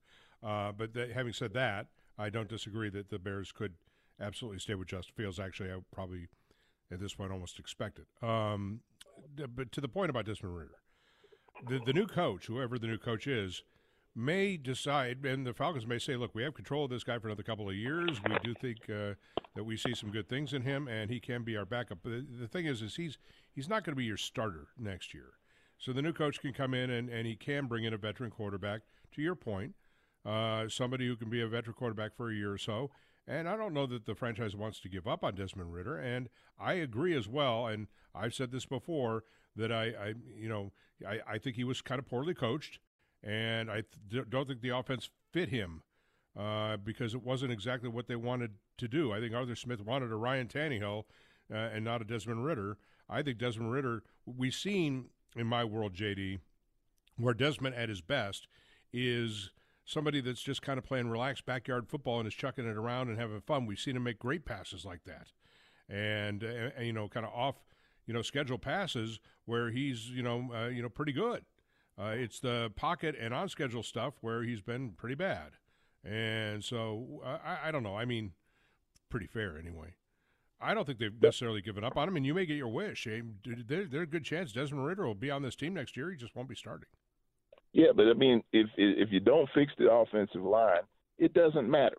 Uh, 0.42 0.72
but 0.72 0.90
having 1.14 1.32
said 1.32 1.54
that, 1.54 1.86
I 2.18 2.28
don't 2.28 2.48
disagree 2.48 2.90
that 2.90 3.08
the 3.08 3.18
Bears 3.18 3.52
could 3.52 3.74
absolutely 4.20 4.58
stay 4.58 4.74
with 4.74 4.88
Justin 4.88 5.14
Fields. 5.16 5.38
Actually, 5.38 5.70
I 5.70 5.78
probably 5.92 6.28
at 6.90 7.00
this 7.00 7.14
point 7.14 7.32
almost 7.32 7.58
expect 7.58 7.98
it. 7.98 8.26
Um, 8.26 8.80
but 9.54 9.72
to 9.72 9.80
the 9.80 9.88
point 9.88 10.10
about 10.10 10.26
Desmond 10.26 10.56
Ridder, 10.56 10.78
the 11.66 11.80
the 11.84 11.92
new 11.92 12.06
coach, 12.06 12.46
whoever 12.46 12.78
the 12.78 12.86
new 12.86 12.98
coach 12.98 13.26
is, 13.26 13.62
may 14.14 14.56
decide, 14.56 15.24
and 15.24 15.46
the 15.46 15.54
Falcons 15.54 15.86
may 15.86 15.98
say, 15.98 16.16
"Look, 16.16 16.34
we 16.34 16.42
have 16.42 16.54
control 16.54 16.84
of 16.84 16.90
this 16.90 17.04
guy 17.04 17.18
for 17.18 17.28
another 17.28 17.42
couple 17.42 17.68
of 17.68 17.74
years. 17.74 18.20
We 18.28 18.36
do 18.42 18.54
think 18.54 18.78
uh, 18.90 19.14
that 19.54 19.64
we 19.64 19.76
see 19.76 19.94
some 19.94 20.10
good 20.10 20.28
things 20.28 20.52
in 20.52 20.62
him, 20.62 20.88
and 20.88 21.10
he 21.10 21.20
can 21.20 21.42
be 21.42 21.56
our 21.56 21.64
backup." 21.64 21.98
But 22.02 22.10
the, 22.10 22.26
the 22.40 22.48
thing 22.48 22.66
is, 22.66 22.82
is 22.82 22.96
he's 22.96 23.18
he's 23.54 23.68
not 23.68 23.84
going 23.84 23.92
to 23.92 23.98
be 23.98 24.04
your 24.04 24.16
starter 24.16 24.68
next 24.78 25.14
year. 25.14 25.34
So 25.82 25.92
the 25.92 26.00
new 26.00 26.12
coach 26.12 26.40
can 26.40 26.52
come 26.52 26.74
in 26.74 26.90
and, 26.90 27.08
and 27.08 27.26
he 27.26 27.34
can 27.34 27.66
bring 27.66 27.82
in 27.82 27.92
a 27.92 27.96
veteran 27.96 28.30
quarterback. 28.30 28.82
To 29.16 29.20
your 29.20 29.34
point, 29.34 29.74
uh, 30.24 30.68
somebody 30.68 31.08
who 31.08 31.16
can 31.16 31.28
be 31.28 31.40
a 31.40 31.48
veteran 31.48 31.74
quarterback 31.74 32.16
for 32.16 32.30
a 32.30 32.34
year 32.34 32.52
or 32.52 32.58
so. 32.58 32.92
And 33.26 33.48
I 33.48 33.56
don't 33.56 33.74
know 33.74 33.86
that 33.86 34.06
the 34.06 34.14
franchise 34.14 34.54
wants 34.54 34.78
to 34.80 34.88
give 34.88 35.08
up 35.08 35.24
on 35.24 35.34
Desmond 35.34 35.72
Ridder. 35.72 35.98
And 35.98 36.28
I 36.58 36.74
agree 36.74 37.16
as 37.16 37.28
well. 37.28 37.66
And 37.66 37.88
I've 38.14 38.32
said 38.32 38.52
this 38.52 38.64
before 38.64 39.24
that 39.56 39.72
I, 39.72 39.84
I 39.86 40.14
you 40.36 40.48
know, 40.48 40.70
I, 41.06 41.18
I 41.28 41.38
think 41.38 41.56
he 41.56 41.64
was 41.64 41.82
kind 41.82 41.98
of 41.98 42.06
poorly 42.06 42.34
coached, 42.34 42.78
and 43.22 43.70
I 43.70 43.84
th- 44.10 44.24
don't 44.28 44.48
think 44.48 44.60
the 44.60 44.76
offense 44.76 45.10
fit 45.32 45.48
him 45.48 45.82
uh, 46.38 46.76
because 46.76 47.14
it 47.14 47.22
wasn't 47.22 47.52
exactly 47.52 47.88
what 47.88 48.08
they 48.08 48.16
wanted 48.16 48.52
to 48.78 48.88
do. 48.88 49.12
I 49.12 49.20
think 49.20 49.34
Arthur 49.34 49.54
Smith 49.54 49.80
wanted 49.80 50.10
a 50.10 50.16
Ryan 50.16 50.48
Tannehill 50.48 51.04
uh, 51.52 51.56
and 51.56 51.84
not 51.84 52.02
a 52.02 52.04
Desmond 52.04 52.44
Ridder. 52.44 52.78
I 53.08 53.22
think 53.22 53.38
Desmond 53.38 53.72
Ridder, 53.72 54.02
We've 54.24 54.54
seen 54.54 55.06
in 55.36 55.46
my 55.46 55.64
world, 55.64 55.94
JD, 55.94 56.38
where 57.16 57.34
Desmond 57.34 57.74
at 57.74 57.88
his 57.88 58.00
best 58.00 58.48
is 58.92 59.50
somebody 59.84 60.20
that's 60.20 60.42
just 60.42 60.62
kind 60.62 60.78
of 60.78 60.84
playing 60.84 61.08
relaxed 61.08 61.44
backyard 61.44 61.88
football 61.88 62.18
and 62.18 62.26
is 62.26 62.34
chucking 62.34 62.66
it 62.66 62.76
around 62.76 63.08
and 63.08 63.18
having 63.18 63.40
fun. 63.40 63.66
We've 63.66 63.78
seen 63.78 63.96
him 63.96 64.04
make 64.04 64.18
great 64.18 64.44
passes 64.44 64.84
like 64.84 65.04
that, 65.04 65.28
and, 65.88 66.44
uh, 66.44 66.70
and 66.76 66.86
you 66.86 66.92
know, 66.92 67.08
kind 67.08 67.26
of 67.26 67.32
off, 67.32 67.56
you 68.06 68.14
know, 68.14 68.22
schedule 68.22 68.58
passes 68.58 69.18
where 69.44 69.70
he's 69.70 70.08
you 70.10 70.22
know, 70.22 70.50
uh, 70.54 70.68
you 70.68 70.82
know, 70.82 70.88
pretty 70.88 71.12
good. 71.12 71.44
Uh, 72.02 72.10
it's 72.10 72.40
the 72.40 72.72
pocket 72.74 73.14
and 73.20 73.32
on 73.32 73.48
schedule 73.48 73.82
stuff 73.82 74.14
where 74.22 74.42
he's 74.42 74.60
been 74.60 74.90
pretty 74.90 75.14
bad, 75.14 75.52
and 76.04 76.64
so 76.64 77.22
uh, 77.24 77.38
I, 77.44 77.68
I 77.68 77.70
don't 77.70 77.84
know. 77.84 77.96
I 77.96 78.04
mean, 78.04 78.32
pretty 79.08 79.26
fair 79.26 79.56
anyway. 79.56 79.94
I 80.60 80.74
don't 80.74 80.86
think 80.86 80.98
they've 80.98 81.22
necessarily 81.22 81.60
given 81.60 81.84
up 81.84 81.96
on 81.96 82.08
him, 82.08 82.16
and 82.16 82.26
you 82.26 82.34
may 82.34 82.46
get 82.46 82.56
your 82.56 82.68
wish. 82.68 83.06
There's 83.68 83.92
a 83.92 84.06
good 84.06 84.24
chance 84.24 84.52
Desmond 84.52 84.86
Ridder 84.86 85.06
will 85.06 85.14
be 85.14 85.30
on 85.30 85.42
this 85.42 85.54
team 85.54 85.74
next 85.74 85.96
year. 85.96 86.10
He 86.10 86.16
just 86.16 86.34
won't 86.34 86.48
be 86.48 86.54
starting. 86.54 86.88
Yeah, 87.72 87.92
but 87.94 88.06
I 88.06 88.14
mean, 88.14 88.42
if 88.52 88.68
if 88.76 89.10
you 89.12 89.20
don't 89.20 89.48
fix 89.54 89.72
the 89.78 89.92
offensive 89.92 90.42
line, 90.42 90.82
it 91.18 91.34
doesn't 91.34 91.70
matter. 91.70 91.96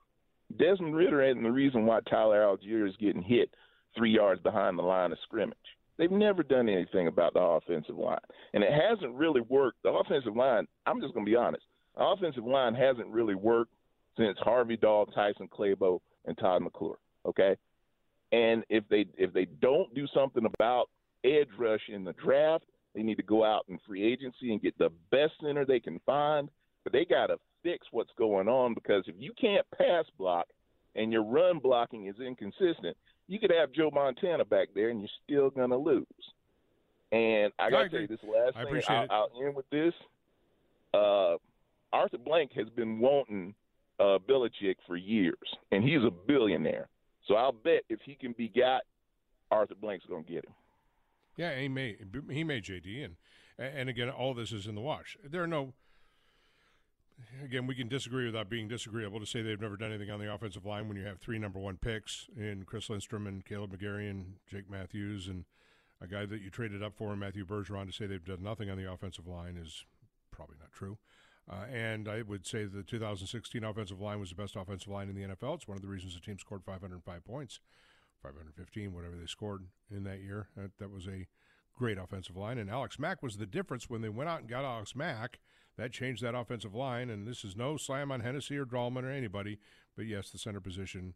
Desmond 0.58 0.96
Ridder 0.96 1.24
isn't 1.24 1.44
the 1.44 1.52
reason 1.52 1.86
why 1.86 2.00
Tyler 2.10 2.42
Allgeier 2.42 2.88
is 2.88 2.96
getting 2.98 3.22
hit 3.22 3.50
three 3.96 4.12
yards 4.12 4.42
behind 4.42 4.78
the 4.78 4.84
line 4.84 5.12
of 5.12 5.18
scrimmage. 5.24 5.58
They've 5.98 6.12
never 6.12 6.42
done 6.42 6.70
anything 6.70 7.08
about 7.08 7.34
the 7.34 7.40
offensive 7.40 7.98
line, 7.98 8.18
and 8.54 8.64
it 8.64 8.72
hasn't 8.72 9.14
really 9.14 9.42
worked. 9.42 9.84
The 9.84 9.90
offensive 9.90 10.36
line, 10.36 10.68
I'm 10.86 11.00
just 11.00 11.14
going 11.14 11.26
to 11.26 11.32
be 11.32 11.36
honest, 11.36 11.64
the 11.96 12.04
offensive 12.04 12.46
line 12.46 12.74
hasn't 12.74 13.08
really 13.10 13.36
worked 13.36 13.74
since 14.18 14.38
Harvey 14.40 14.78
Dahl, 14.78 15.06
Tyson 15.06 15.48
Clabo, 15.48 16.00
and 16.26 16.38
Todd 16.38 16.64
McClure. 16.64 16.98
Okay, 17.26 17.56
and 18.32 18.64
if 18.70 18.84
they 18.90 19.06
if 19.18 19.32
they 19.34 19.46
don't 19.62 19.94
do 19.94 20.08
something 20.14 20.46
about 20.46 20.90
edge 21.24 21.48
rush 21.58 21.82
in 21.90 22.04
the 22.04 22.14
draft, 22.14 22.66
they 22.96 23.04
need 23.04 23.16
to 23.16 23.24
go 23.24 23.44
out 23.44 23.66
in 23.70 23.80
free 23.88 24.04
agency 24.04 24.52
and 24.52 24.62
get 24.62 24.78
the 24.78 24.90
best 25.12 25.34
center 25.42 25.66
they 25.66 25.80
can 25.80 26.00
find. 26.06 26.50
But 26.84 26.94
they 26.94 27.06
got 27.06 27.28
to 27.28 27.38
fix 27.62 27.88
what's 27.92 28.12
going 28.18 28.48
on 28.48 28.74
because 28.74 29.04
if 29.08 29.16
you 29.18 29.32
can't 29.40 29.66
pass 29.78 30.06
block 30.18 30.48
and 30.96 31.12
your 31.12 31.24
run 31.24 31.60
blocking 31.60 32.08
is 32.08 32.16
inconsistent, 32.20 32.98
you 33.28 33.40
could 33.40 33.52
have 33.52 33.72
Joe 33.72 33.90
Montana 33.94 34.46
back 34.46 34.70
there 34.76 34.90
and 34.90 35.00
you're 35.00 35.10
still 35.24 35.50
going 35.50 35.70
to 35.70 35.78
lose. 35.78 36.06
And 37.12 37.54
I 37.60 37.70
got 37.70 37.84
to 37.84 37.90
tell 37.90 38.02
you 38.02 38.08
this 38.08 38.20
last 38.24 38.58
I 38.58 38.64
thing. 38.66 38.82
I'll, 38.88 39.08
I'll, 39.10 39.46
end 39.46 39.56
with 39.56 39.70
this. 39.70 39.94
Uh, 40.94 41.36
Arthur 41.92 42.18
Blank 42.18 42.52
has 42.54 42.68
been 42.70 43.00
wanting 43.00 43.54
uh, 44.00 44.18
Belichick 44.28 44.76
for 44.88 44.98
years, 44.98 45.36
and 45.72 45.84
he's 45.84 46.04
a 46.04 46.10
billionaire. 46.10 46.88
So 47.28 47.36
I'll 47.36 47.52
bet 47.52 47.84
if 47.88 48.00
he 48.04 48.16
can 48.16 48.34
be 48.36 48.48
got, 48.50 48.82
Arthur 49.52 49.76
Blank's 49.76 50.06
going 50.08 50.24
to 50.24 50.32
get 50.32 50.44
him. 50.46 50.54
Yeah, 51.38 51.60
he 51.60 51.68
may 51.68 51.98
he 52.30 52.44
may 52.44 52.62
JD 52.62 53.06
and 53.06 53.16
and 53.58 53.90
again 53.90 54.10
all 54.10 54.34
this 54.34 54.52
is 54.52 54.68
in 54.68 54.76
the 54.76 54.82
wash. 54.82 55.18
There 55.24 55.42
are 55.42 55.48
no 55.48 55.74
again 57.44 57.68
we 57.68 57.76
can 57.76 57.88
disagree 57.88 58.26
without 58.26 58.50
being 58.50 58.68
disagreeable 58.68 59.20
to 59.20 59.26
say 59.26 59.42
they've 59.42 59.62
never 59.62 59.78
done 59.78 59.92
anything 59.92 60.12
on 60.12 60.20
the 60.20 60.34
offensive 60.34 60.66
line 60.66 60.88
when 60.88 60.98
you 60.98 61.06
have 61.06 61.20
three 61.20 61.40
number 61.40 61.60
one 61.60 61.78
picks 61.78 62.28
in 62.38 62.64
Chris 62.64 62.90
Lindstrom 62.90 63.28
and 63.28 63.46
Kaleb 63.46 63.76
McGary 63.76 64.10
and 64.10 64.36
Jake 64.48 64.70
Matthews 64.70 65.28
and 65.28 65.46
a 66.02 66.08
guy 66.08 66.26
that 66.26 66.42
you 66.42 66.50
traded 66.50 66.84
up 66.84 66.96
for 66.98 67.16
Matthew 67.16 67.46
Bergeron 67.46 67.88
to 67.88 67.94
say 67.94 68.06
they've 68.06 68.24
done 68.24 68.44
nothing 68.44 68.70
on 68.70 68.78
the 68.78 68.92
offensive 68.92 69.28
line 69.28 69.58
is 69.58 69.86
probably 70.32 70.58
not 70.60 70.72
true. 70.72 70.98
Uh, 71.50 71.66
and 71.72 72.08
I 72.08 72.22
would 72.22 72.46
say 72.46 72.66
the 72.66 72.84
2016 72.84 73.64
offensive 73.64 74.00
line 74.00 74.20
was 74.20 74.30
the 74.30 74.36
best 74.36 74.56
offensive 74.56 74.88
line 74.88 75.10
in 75.10 75.16
the 75.16 75.36
NFL. 75.36 75.56
It's 75.56 75.68
one 75.68 75.78
of 75.78 75.82
the 75.82 75.90
reasons 75.90 76.14
the 76.14 76.22
team 76.22 76.40
scored 76.40 76.64
505 76.64 77.26
points. 77.26 77.60
515, 78.22 78.94
whatever 78.94 79.16
they 79.16 79.26
scored 79.26 79.66
in 79.92 80.06
that 80.06 80.22
year. 80.22 80.48
That, 80.56 80.72
that 80.80 80.90
was 80.90 81.08
a 81.08 81.28
great 81.78 81.98
offensive 81.98 82.38
line. 82.38 82.58
And 82.58 82.70
Alex 82.70 82.98
Mack 82.98 83.22
was 83.22 83.38
the 83.38 83.46
difference 83.46 83.90
when 83.90 84.02
they 84.02 84.10
went 84.10 84.30
out 84.30 84.42
and 84.42 84.50
got 84.50 84.64
Alex 84.64 84.96
Mack. 84.96 85.40
That 85.78 85.92
changed 85.92 86.22
that 86.24 86.36
offensive 86.36 86.76
line. 86.76 87.10
And 87.10 87.28
this 87.28 87.44
is 87.44 87.56
no 87.56 87.78
slam 87.78 88.12
on 88.12 88.20
Hennessy 88.20 88.58
or 88.58 88.66
Drawman 88.66 89.04
or 89.04 89.10
anybody, 89.10 89.60
but 89.96 90.06
yes, 90.06 90.30
the 90.30 90.38
center 90.38 90.60
position 90.60 91.14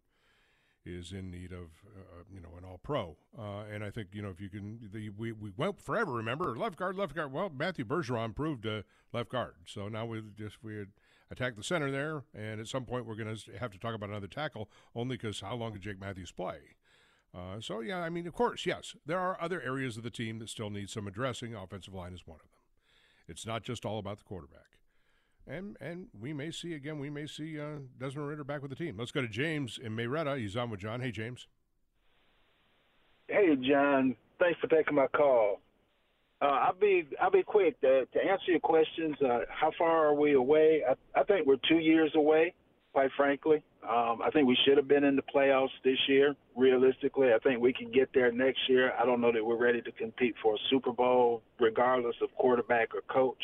is 0.85 1.11
in 1.11 1.29
need 1.29 1.51
of 1.51 1.67
uh, 1.85 2.23
you 2.33 2.39
know 2.39 2.49
an 2.57 2.63
all 2.63 2.79
pro. 2.81 3.17
Uh, 3.37 3.63
and 3.71 3.83
I 3.83 3.89
think 3.89 4.09
you 4.13 4.21
know 4.21 4.29
if 4.29 4.39
you 4.39 4.49
can, 4.49 4.79
the, 4.91 5.09
we 5.09 5.31
we 5.31 5.51
went 5.55 5.81
forever. 5.81 6.13
Remember 6.13 6.55
left 6.55 6.77
guard, 6.77 6.95
left 6.95 7.13
guard. 7.13 7.31
Well, 7.31 7.51
Matthew 7.55 7.85
Bergeron 7.85 8.33
proved 8.33 8.65
a 8.65 8.83
left 9.13 9.29
guard, 9.29 9.55
so 9.65 9.89
now 9.89 10.05
we 10.05 10.21
just 10.37 10.63
we 10.63 10.77
had 10.77 10.87
attacked 11.29 11.57
the 11.57 11.63
center 11.63 11.91
there, 11.91 12.23
and 12.33 12.59
at 12.59 12.67
some 12.67 12.85
point 12.85 13.05
we're 13.05 13.15
going 13.15 13.35
to 13.35 13.51
have 13.59 13.71
to 13.71 13.79
talk 13.79 13.93
about 13.93 14.09
another 14.09 14.27
tackle, 14.27 14.69
only 14.95 15.17
because 15.17 15.41
how 15.41 15.55
long 15.55 15.73
did 15.73 15.81
Jake 15.81 15.99
Matthews 15.99 16.31
play? 16.31 16.59
Uh, 17.35 17.59
so, 17.59 17.81
yeah, 17.81 17.99
I 17.99 18.09
mean, 18.09 18.25
of 18.25 18.33
course, 18.33 18.65
yes, 18.65 18.95
there 19.05 19.19
are 19.19 19.37
other 19.41 19.61
areas 19.61 19.97
of 19.97 20.03
the 20.03 20.09
team 20.09 20.39
that 20.39 20.49
still 20.49 20.69
need 20.69 20.89
some 20.89 21.07
addressing. 21.07 21.53
Offensive 21.53 21.93
line 21.93 22.13
is 22.13 22.25
one 22.25 22.37
of 22.37 22.43
them. 22.43 22.56
It's 23.27 23.45
not 23.45 23.63
just 23.63 23.85
all 23.85 23.99
about 23.99 24.17
the 24.19 24.23
quarterback. 24.23 24.79
And 25.45 25.77
and 25.79 26.07
we 26.19 26.33
may 26.33 26.51
see, 26.51 26.73
again, 26.73 26.99
we 26.99 27.09
may 27.09 27.25
see 27.25 27.59
uh, 27.59 27.79
Desmond 27.99 28.27
Ridder 28.27 28.43
back 28.43 28.61
with 28.61 28.69
the 28.69 28.75
team. 28.75 28.97
Let's 28.97 29.11
go 29.11 29.21
to 29.21 29.27
James 29.27 29.79
in 29.81 29.95
Marietta. 29.95 30.37
He's 30.37 30.57
on 30.57 30.69
with 30.69 30.81
John. 30.81 30.99
Hey, 30.99 31.11
James. 31.11 31.47
Hey, 33.27 33.55
John. 33.55 34.15
Thanks 34.39 34.59
for 34.59 34.67
taking 34.67 34.95
my 34.95 35.07
call. 35.07 35.61
Uh, 36.41 36.45
I'll 36.45 36.73
be 36.73 37.07
I'll 37.21 37.31
be 37.31 37.43
quick 37.43 37.79
to, 37.81 38.05
to 38.05 38.19
answer 38.19 38.51
your 38.51 38.59
questions. 38.59 39.15
Uh, 39.21 39.39
how 39.49 39.71
far 39.77 40.07
are 40.07 40.13
we 40.13 40.33
away? 40.33 40.83
I, 40.87 41.19
I 41.19 41.23
think 41.23 41.47
we're 41.47 41.57
two 41.67 41.79
years 41.79 42.11
away 42.15 42.53
quite 42.97 43.11
frankly. 43.15 43.61
Um, 43.83 44.23
I 44.25 44.31
think 44.33 44.47
we 44.47 44.57
should 44.65 44.75
have 44.75 44.87
been 44.87 45.03
in 45.03 45.15
the 45.15 45.21
playoffs 45.21 45.69
this 45.83 45.99
year. 46.07 46.35
Realistically, 46.55 47.27
I 47.31 47.37
think 47.43 47.61
we 47.61 47.71
can 47.71 47.91
get 47.91 48.09
there 48.11 48.31
next 48.31 48.57
year. 48.67 48.91
I 48.99 49.05
don't 49.05 49.21
know 49.21 49.31
that 49.31 49.45
we're 49.45 49.63
ready 49.63 49.83
to 49.83 49.91
compete 49.91 50.33
for 50.41 50.55
a 50.55 50.57
Super 50.71 50.91
Bowl, 50.91 51.43
regardless 51.59 52.15
of 52.23 52.29
quarterback 52.39 52.95
or 52.95 53.01
coach. 53.01 53.43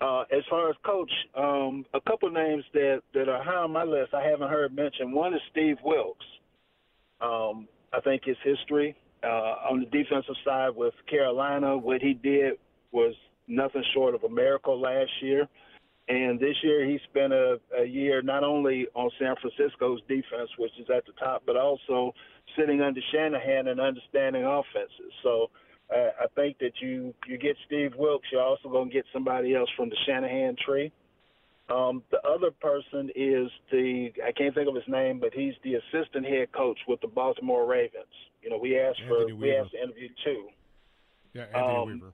Uh, 0.00 0.22
as 0.36 0.42
far 0.50 0.68
as 0.68 0.74
coach, 0.84 1.12
um, 1.38 1.86
a 1.94 2.00
couple 2.00 2.28
names 2.32 2.64
that 2.74 3.02
that 3.14 3.28
are 3.28 3.40
high 3.44 3.62
on 3.62 3.70
my 3.70 3.84
list 3.84 4.14
I 4.14 4.28
haven't 4.28 4.50
heard 4.50 4.74
mentioned. 4.74 5.12
One 5.12 5.32
is 5.32 5.40
Steve 5.52 5.76
Wilks. 5.84 6.26
Um, 7.20 7.68
I 7.92 8.00
think 8.00 8.24
his 8.24 8.36
history 8.42 8.96
uh, 9.22 9.70
on 9.70 9.78
the 9.78 9.86
defensive 9.96 10.34
side 10.44 10.70
with 10.74 10.94
Carolina, 11.08 11.78
what 11.78 12.02
he 12.02 12.14
did 12.14 12.54
was 12.90 13.14
nothing 13.46 13.84
short 13.94 14.16
of 14.16 14.24
a 14.24 14.28
miracle 14.28 14.80
last 14.80 15.12
year. 15.20 15.48
And 16.08 16.38
this 16.40 16.56
year 16.62 16.84
he 16.84 16.98
spent 17.10 17.32
a, 17.32 17.58
a 17.78 17.84
year 17.84 18.22
not 18.22 18.42
only 18.42 18.86
on 18.94 19.08
San 19.18 19.34
Francisco's 19.40 20.00
defense, 20.08 20.50
which 20.58 20.72
is 20.80 20.86
at 20.94 21.06
the 21.06 21.12
top, 21.12 21.42
but 21.46 21.56
also 21.56 22.12
sitting 22.58 22.80
under 22.82 23.00
Shanahan 23.12 23.68
and 23.68 23.80
understanding 23.80 24.44
offenses. 24.44 25.12
So 25.22 25.50
uh, 25.94 26.10
I 26.20 26.26
think 26.34 26.58
that 26.58 26.72
you 26.80 27.14
you 27.26 27.38
get 27.38 27.56
Steve 27.66 27.92
Wilks, 27.96 28.26
you're 28.32 28.42
also 28.42 28.68
going 28.68 28.88
to 28.88 28.94
get 28.94 29.04
somebody 29.12 29.54
else 29.54 29.70
from 29.76 29.90
the 29.90 29.96
Shanahan 30.06 30.56
tree. 30.66 30.92
Um, 31.70 32.02
the 32.10 32.20
other 32.28 32.50
person 32.50 33.10
is 33.14 33.48
the 33.70 34.10
I 34.26 34.32
can't 34.32 34.54
think 34.54 34.68
of 34.68 34.74
his 34.74 34.84
name, 34.88 35.20
but 35.20 35.32
he's 35.32 35.54
the 35.62 35.74
assistant 35.74 36.26
head 36.26 36.50
coach 36.52 36.78
with 36.88 37.00
the 37.00 37.08
Baltimore 37.08 37.64
Ravens. 37.66 38.04
You 38.42 38.50
know, 38.50 38.58
we 38.58 38.78
asked 38.78 38.98
Anthony 39.00 39.20
for 39.20 39.26
Weaver. 39.26 39.40
we 39.40 39.56
asked 39.56 39.70
to 39.70 39.82
interview 39.82 40.08
two. 40.24 40.48
Yeah, 41.32 41.42
Anthony 41.54 41.76
Um, 41.76 41.86
Weaver. 41.86 42.12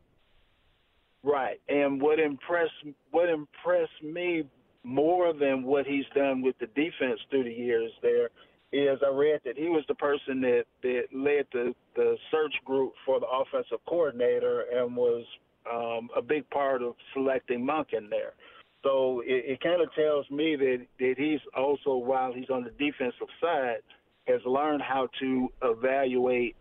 Right. 1.22 1.60
And 1.68 2.00
what 2.00 2.20
impressed 2.20 2.72
what 3.10 3.28
impressed 3.28 4.02
me 4.02 4.44
more 4.84 5.32
than 5.32 5.64
what 5.64 5.86
he's 5.86 6.04
done 6.14 6.42
with 6.42 6.56
the 6.58 6.66
defense 6.68 7.20
through 7.30 7.44
the 7.44 7.52
years 7.52 7.90
there 8.02 8.30
is 8.72 8.98
I 9.04 9.10
read 9.10 9.40
that 9.44 9.56
he 9.56 9.68
was 9.68 9.84
the 9.88 9.94
person 9.94 10.40
that, 10.42 10.64
that 10.82 11.04
led 11.12 11.46
the, 11.52 11.74
the 11.96 12.16
search 12.30 12.54
group 12.64 12.92
for 13.04 13.18
the 13.18 13.26
offensive 13.26 13.78
coordinator 13.88 14.64
and 14.72 14.94
was 14.94 15.24
um, 15.70 16.10
a 16.16 16.22
big 16.22 16.48
part 16.50 16.82
of 16.82 16.94
selecting 17.14 17.64
Monk 17.64 17.88
in 17.92 18.10
there. 18.10 18.34
So 18.82 19.22
it, 19.26 19.52
it 19.52 19.60
kind 19.62 19.80
of 19.82 19.92
tells 19.94 20.30
me 20.30 20.54
that, 20.56 20.86
that 21.00 21.14
he's 21.16 21.40
also, 21.56 21.96
while 21.96 22.32
he's 22.32 22.50
on 22.50 22.62
the 22.62 22.70
defensive 22.70 23.28
side, 23.40 23.78
has 24.26 24.40
learned 24.44 24.82
how 24.82 25.08
to 25.20 25.48
evaluate 25.62 26.54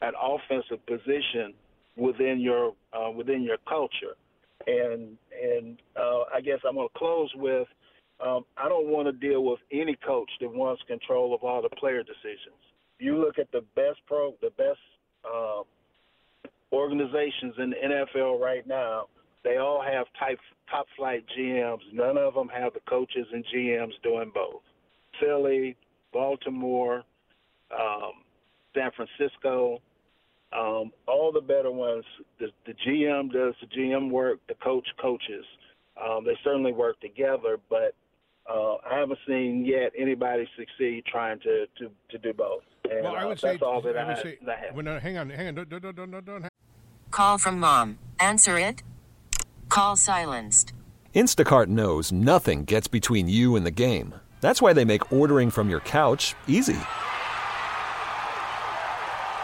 an 0.00 0.12
offensive 0.20 0.84
position 0.86 1.54
within 1.96 2.40
your 2.40 2.74
uh, 2.92 3.10
within 3.10 3.42
your 3.42 3.58
culture. 3.68 4.16
And 4.66 5.16
and 5.42 5.78
uh, 5.96 6.24
I 6.34 6.40
guess 6.40 6.58
I'm 6.66 6.74
going 6.74 6.88
to 6.88 6.98
close 6.98 7.30
with 7.36 7.68
um, 8.24 8.44
I 8.56 8.68
don't 8.68 8.88
want 8.88 9.06
to 9.06 9.12
deal 9.12 9.44
with 9.44 9.60
any 9.70 9.96
coach 10.06 10.30
that 10.40 10.52
wants 10.52 10.82
control 10.88 11.34
of 11.34 11.42
all 11.42 11.60
the 11.60 11.68
player 11.76 12.02
decisions. 12.02 12.56
You 12.98 13.18
look 13.18 13.38
at 13.38 13.50
the 13.52 13.62
best 13.74 13.98
pro, 14.06 14.32
the 14.40 14.50
best 14.56 14.78
uh, 15.24 15.62
organizations 16.72 17.54
in 17.58 17.70
the 17.70 17.76
NFL 18.16 18.40
right 18.40 18.66
now. 18.66 19.06
They 19.44 19.58
all 19.58 19.82
have 19.82 20.06
type 20.18 20.38
top 20.70 20.86
flight 20.96 21.24
GMs. 21.38 21.80
None 21.92 22.16
of 22.16 22.34
them 22.34 22.48
have 22.48 22.72
the 22.72 22.80
coaches 22.88 23.26
and 23.32 23.44
GMs 23.54 23.92
doing 24.02 24.32
both. 24.34 24.62
Philly, 25.20 25.76
Baltimore, 26.12 27.04
um, 27.70 28.12
San 28.74 28.90
Francisco, 28.96 29.80
um, 30.52 30.92
all 31.06 31.32
the 31.32 31.40
better 31.40 31.70
ones. 31.70 32.04
The, 32.38 32.48
the 32.66 32.74
GM 32.86 33.32
does 33.32 33.54
the 33.60 33.66
GM 33.66 34.10
work. 34.10 34.40
The 34.48 34.54
coach 34.54 34.86
coaches. 35.00 35.44
Um, 36.02 36.24
they 36.24 36.36
certainly 36.44 36.72
work 36.72 37.00
together, 37.00 37.58
but 37.70 37.94
uh, 38.48 38.74
I 38.88 38.98
haven't 38.98 39.18
seen 39.26 39.64
yet 39.64 39.92
anybody 39.98 40.48
succeed 40.56 41.04
trying 41.06 41.40
to 41.40 41.66
to, 41.78 41.90
to 42.10 42.18
do 42.18 42.32
both. 42.32 42.62
And, 42.90 43.02
well, 43.02 43.16
I 43.16 43.24
would 43.24 43.38
uh, 43.38 43.40
say, 43.40 43.50
that's 43.52 43.62
all 43.62 43.80
that 43.82 43.96
I 43.96 44.02
I, 44.02 44.06
would 44.08 44.18
say, 44.18 44.38
that 44.44 44.58
I 44.58 44.60
have. 44.66 44.74
well, 44.74 44.84
no, 44.84 44.98
hang 44.98 45.16
on, 45.18 45.30
hang 45.30 45.48
on, 45.48 45.54
don't, 45.54 45.68
don't, 45.68 45.82
don't, 45.82 46.10
don't, 46.10 46.24
don't. 46.24 46.46
Call 47.10 47.38
from 47.38 47.58
mom. 47.58 47.98
Answer 48.20 48.58
it. 48.58 48.82
Call 49.68 49.96
silenced. 49.96 50.72
Instacart 51.14 51.66
knows 51.68 52.12
nothing 52.12 52.64
gets 52.64 52.88
between 52.88 53.28
you 53.28 53.56
and 53.56 53.64
the 53.64 53.70
game. 53.70 54.14
That's 54.42 54.60
why 54.60 54.74
they 54.74 54.84
make 54.84 55.12
ordering 55.12 55.50
from 55.50 55.70
your 55.70 55.80
couch 55.80 56.34
easy. 56.46 56.76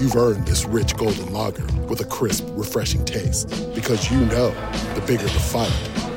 You've 0.00 0.16
earned 0.16 0.46
this 0.46 0.64
rich 0.64 0.96
golden 0.96 1.30
lager 1.30 1.66
with 1.82 2.00
a 2.00 2.06
crisp, 2.06 2.46
refreshing 2.52 3.04
taste. 3.04 3.50
Because 3.74 4.10
you 4.10 4.18
know 4.20 4.48
the 4.94 5.04
bigger 5.06 5.24
the 5.24 5.28
fight, 5.28 5.70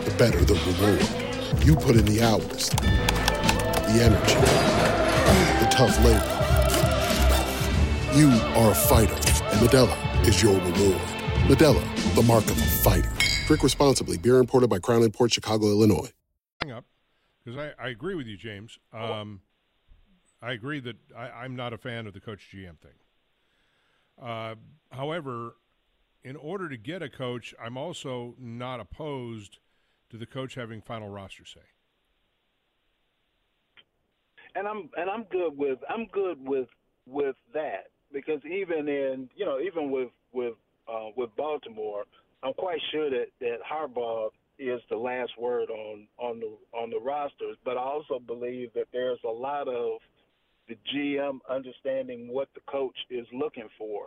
the 0.06 0.12
better 0.12 0.40
the 0.40 0.54
reward. 0.54 1.66
You 1.66 1.76
put 1.76 1.98
in 1.98 2.06
the 2.06 2.22
hours, 2.24 2.70
the 2.70 4.00
energy, 4.02 4.36
the 5.60 5.70
tough 5.70 5.98
labor. 6.00 6.30
You 8.18 8.30
are 8.56 8.72
a 8.72 8.76
fighter, 8.76 9.14
and 9.14 9.60
Modelo 9.68 10.28
is 10.28 10.42
your 10.42 10.54
reward. 10.54 11.02
Modelo, 11.50 12.16
the 12.16 12.24
mark 12.24 12.46
of 12.46 12.58
a 12.58 12.66
fighter. 12.66 13.12
Drink 13.48 13.64
responsibly. 13.64 14.18
Beer 14.18 14.38
imported 14.38 14.70
by 14.70 14.80
Crown 14.80 15.12
Port 15.12 15.34
Chicago, 15.34 15.68
Illinois. 15.68 16.10
hang 16.62 16.72
up 16.72 16.86
because 17.44 17.60
I, 17.60 17.74
I 17.84 17.90
agree 17.90 18.16
with 18.16 18.28
you, 18.28 18.38
James. 18.38 18.80
Um, 18.94 19.42
I 20.42 20.54
agree 20.54 20.80
that 20.80 20.96
I, 21.18 21.30
I'm 21.44 21.58
not 21.58 21.74
a 21.74 21.78
fan 21.78 22.08
of 22.08 22.14
the 22.14 22.22
coach 22.22 22.48
GM 22.50 22.80
thing. 22.80 22.94
Uh, 24.24 24.56
however, 24.92 25.56
in 26.24 26.36
order 26.36 26.70
to 26.70 26.78
get 26.78 27.02
a 27.02 27.10
coach, 27.10 27.54
I'm 27.62 27.78
also 27.78 28.36
not 28.40 28.80
opposed 28.80 29.60
to 30.10 30.18
the 30.18 30.26
coach 30.26 30.56
having 30.56 30.82
final 30.82 31.10
roster 31.10 31.46
say. 31.46 31.62
and 34.56 34.68
I'm 34.68 34.90
and 34.98 35.10
I'm 35.10 35.24
good 35.32 35.58
with 35.58 35.80
I'm 35.90 36.06
good 36.12 36.38
with 36.48 36.68
with 37.06 37.36
that 37.54 37.88
because 38.12 38.42
even 38.46 38.88
in 38.88 39.30
you 39.36 39.46
know 39.46 39.60
even 39.60 39.92
with 39.92 40.10
with 40.32 40.54
uh, 40.88 41.10
with 41.16 41.30
Baltimore, 41.36 42.04
I'm 42.44 42.54
quite 42.54 42.80
sure 42.92 43.10
that 43.10 43.28
that 43.40 43.58
Harbaugh 43.70 44.30
is 44.60 44.82
the 44.90 44.98
last 44.98 45.32
word 45.40 45.70
on 45.70 46.08
on 46.18 46.40
the 46.40 46.78
on 46.78 46.90
the 46.90 47.00
rosters. 47.00 47.58
But 47.66 47.78
I 47.78 47.82
also 47.82 48.20
believe 48.20 48.72
that 48.74 48.88
there's 48.92 49.20
a 49.26 49.32
lot 49.32 49.68
of 49.68 50.00
the 50.74 50.98
GM 50.98 51.40
understanding 51.50 52.28
what 52.28 52.50
the 52.56 52.62
coach 52.72 52.96
is 53.10 53.26
looking 53.34 53.68
for, 53.78 54.06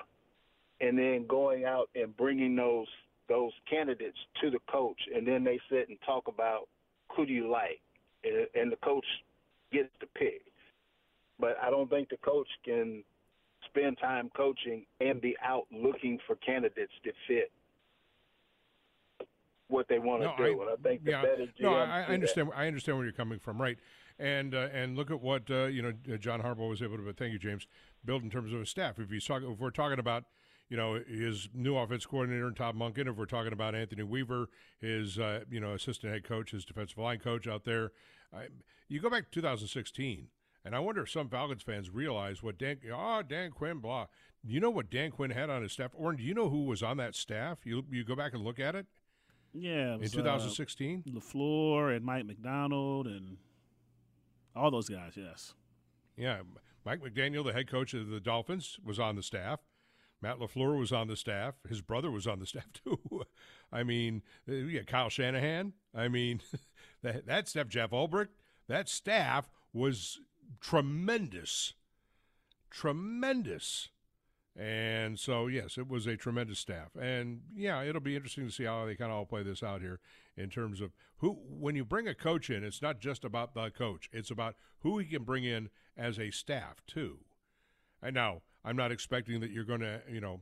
and 0.80 0.98
then 0.98 1.26
going 1.28 1.64
out 1.64 1.88
and 1.94 2.16
bringing 2.16 2.56
those 2.56 2.86
those 3.28 3.52
candidates 3.68 4.16
to 4.40 4.50
the 4.50 4.58
coach, 4.70 4.98
and 5.14 5.26
then 5.26 5.42
they 5.42 5.58
sit 5.68 5.88
and 5.88 5.98
talk 6.06 6.28
about 6.28 6.68
who 7.16 7.26
do 7.26 7.32
you 7.32 7.50
like, 7.50 7.80
and, 8.22 8.46
and 8.54 8.70
the 8.70 8.76
coach 8.76 9.04
gets 9.72 9.88
to 10.00 10.06
pick. 10.16 10.42
But 11.40 11.56
I 11.60 11.70
don't 11.70 11.90
think 11.90 12.08
the 12.08 12.18
coach 12.18 12.46
can 12.64 13.02
spend 13.68 13.98
time 13.98 14.30
coaching 14.36 14.86
and 15.00 15.20
be 15.20 15.36
out 15.44 15.66
looking 15.72 16.18
for 16.26 16.36
candidates 16.36 16.92
to 17.04 17.10
fit 17.26 17.50
what 19.68 19.86
they 19.88 19.98
want 19.98 20.22
to 20.22 20.28
No, 20.28 20.36
do. 20.36 20.60
and 20.62 20.70
I 20.70 20.76
think 20.88 21.04
the 21.04 21.10
yeah, 21.10 21.22
better 21.22 21.46
GM 21.46 21.62
no, 21.62 21.74
I, 21.74 21.82
I 21.82 22.00
that. 22.02 22.10
understand. 22.10 22.48
I 22.54 22.66
understand 22.68 22.96
where 22.98 23.06
you're 23.06 23.12
coming 23.12 23.40
from, 23.40 23.60
right? 23.60 23.76
And 24.18 24.54
uh, 24.54 24.68
and 24.72 24.96
look 24.96 25.10
at 25.10 25.20
what 25.20 25.50
uh, 25.50 25.64
you 25.66 25.82
know 25.82 25.92
uh, 26.12 26.16
John 26.16 26.40
Harbaugh 26.40 26.68
was 26.68 26.80
able 26.82 26.96
to. 26.96 27.12
Thank 27.12 27.32
you, 27.32 27.38
James. 27.38 27.66
Build 28.04 28.22
in 28.22 28.30
terms 28.30 28.52
of 28.52 28.60
his 28.60 28.70
staff. 28.70 28.98
If 28.98 29.10
he's 29.10 29.26
talking, 29.26 29.50
if 29.50 29.58
we're 29.58 29.70
talking 29.70 29.98
about 29.98 30.24
you 30.70 30.76
know 30.76 30.94
his 31.06 31.48
new 31.52 31.76
offense 31.76 32.06
coordinator 32.06 32.50
Todd 32.50 32.76
Monken, 32.76 33.08
if 33.08 33.16
we're 33.16 33.26
talking 33.26 33.52
about 33.52 33.74
Anthony 33.74 34.04
Weaver, 34.04 34.48
his 34.80 35.18
uh, 35.18 35.40
you 35.50 35.60
know 35.60 35.74
assistant 35.74 36.12
head 36.12 36.24
coach, 36.24 36.52
his 36.52 36.64
defensive 36.64 36.96
line 36.96 37.18
coach 37.18 37.46
out 37.46 37.64
there, 37.64 37.92
I, 38.32 38.46
you 38.88 39.00
go 39.00 39.10
back 39.10 39.24
to 39.24 39.30
2016, 39.32 40.28
and 40.64 40.74
I 40.74 40.78
wonder 40.78 41.02
if 41.02 41.10
some 41.10 41.28
Falcons 41.28 41.62
fans 41.62 41.90
realize 41.90 42.42
what 42.42 42.56
Dan, 42.58 42.78
oh 42.92 43.22
Dan 43.22 43.50
Quinn, 43.50 43.78
blah. 43.80 44.06
You 44.42 44.60
know 44.60 44.70
what 44.70 44.90
Dan 44.90 45.10
Quinn 45.10 45.32
had 45.32 45.50
on 45.50 45.62
his 45.62 45.72
staff, 45.72 45.90
or 45.94 46.12
do 46.12 46.22
you 46.22 46.32
know 46.32 46.48
who 46.48 46.64
was 46.64 46.82
on 46.82 46.96
that 46.98 47.14
staff? 47.14 47.58
You 47.64 47.84
you 47.90 48.04
go 48.04 48.14
back 48.16 48.32
and 48.32 48.42
look 48.42 48.60
at 48.60 48.74
it 48.74 48.86
Yeah, 49.52 49.96
it 49.96 50.02
in 50.02 50.08
2016. 50.10 51.04
Uh, 51.06 51.18
Lafleur 51.18 51.94
and 51.94 52.04
Mike 52.04 52.26
McDonald 52.26 53.08
and 53.08 53.36
all 54.56 54.70
those 54.70 54.88
guys. 54.88 55.12
Yes. 55.16 55.54
Yeah, 56.16 56.40
Mike 56.84 57.00
McDaniel, 57.00 57.44
the 57.44 57.52
head 57.52 57.68
coach 57.68 57.94
of 57.94 58.08
the 58.08 58.20
Dolphins, 58.20 58.78
was 58.82 58.98
on 58.98 59.16
the 59.16 59.22
staff. 59.22 59.60
Matt 60.22 60.38
Lafleur 60.38 60.78
was 60.78 60.92
on 60.92 61.08
the 61.08 61.16
staff. 61.16 61.54
His 61.68 61.82
brother 61.82 62.10
was 62.10 62.26
on 62.26 62.38
the 62.38 62.46
staff 62.46 62.66
too. 62.72 63.22
I 63.70 63.82
mean, 63.82 64.22
uh, 64.48 64.54
yeah, 64.54 64.82
Kyle 64.82 65.10
Shanahan. 65.10 65.74
I 65.94 66.08
mean, 66.08 66.40
that 67.02 67.26
that 67.26 67.48
staff, 67.48 67.68
Jeff 67.68 67.90
Ulbrich, 67.90 68.28
that 68.68 68.88
staff 68.88 69.50
was 69.72 70.20
tremendous, 70.60 71.74
tremendous. 72.70 73.88
And 74.58 75.18
so, 75.18 75.48
yes, 75.48 75.76
it 75.76 75.86
was 75.86 76.06
a 76.06 76.16
tremendous 76.16 76.58
staff. 76.58 76.88
And 76.98 77.42
yeah, 77.54 77.82
it'll 77.82 78.00
be 78.00 78.16
interesting 78.16 78.46
to 78.46 78.52
see 78.52 78.64
how 78.64 78.86
they 78.86 78.94
kind 78.94 79.10
of 79.10 79.18
all 79.18 79.26
play 79.26 79.42
this 79.42 79.62
out 79.62 79.82
here 79.82 80.00
in 80.36 80.50
terms 80.50 80.80
of 80.80 80.92
who, 81.18 81.38
when 81.48 81.74
you 81.74 81.84
bring 81.84 82.06
a 82.06 82.14
coach 82.14 82.50
in, 82.50 82.62
it's 82.62 82.82
not 82.82 83.00
just 83.00 83.24
about 83.24 83.54
the 83.54 83.70
coach, 83.70 84.08
it's 84.12 84.30
about 84.30 84.54
who 84.80 84.98
he 84.98 85.06
can 85.06 85.24
bring 85.24 85.44
in 85.44 85.70
as 85.96 86.18
a 86.18 86.30
staff, 86.30 86.82
too. 86.86 87.18
And 88.02 88.14
now, 88.14 88.42
I'm 88.64 88.76
not 88.76 88.92
expecting 88.92 89.40
that 89.40 89.50
you're 89.50 89.64
going 89.64 89.80
to, 89.80 90.00
you 90.10 90.20
know, 90.20 90.40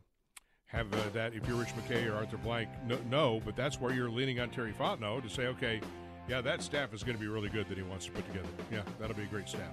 have 0.67 0.93
uh, 0.93 0.97
that 1.13 1.35
if 1.35 1.47
you're 1.47 1.57
Rich 1.57 1.75
McKay 1.77 2.11
or 2.11 2.17
Arthur 2.17 2.39
Blank. 2.39 2.69
No, 2.87 2.99
no, 3.09 3.43
but 3.45 3.55
that's 3.55 3.81
where 3.81 3.93
you're 3.93 4.11
leaning 4.11 4.41
on 4.41 4.51
Terry 4.51 4.73
Fontenot 4.73 5.23
to 5.23 5.29
say, 5.29 5.47
okay, 5.47 5.81
yeah, 6.29 6.41
that 6.41 6.63
staff 6.63 6.93
is 6.95 7.05
going 7.05 7.17
to 7.17 7.21
be 7.21 7.29
really 7.29 7.51
good 7.51 7.69
that 7.69 7.77
he 7.77 7.85
wants 7.85 8.07
to 8.07 8.13
put 8.13 8.27
together. 8.27 8.49
Yeah, 8.73 8.83
that'll 8.99 9.17
be 9.17 9.23
a 9.23 9.27
great 9.27 9.49
staff. 9.49 9.73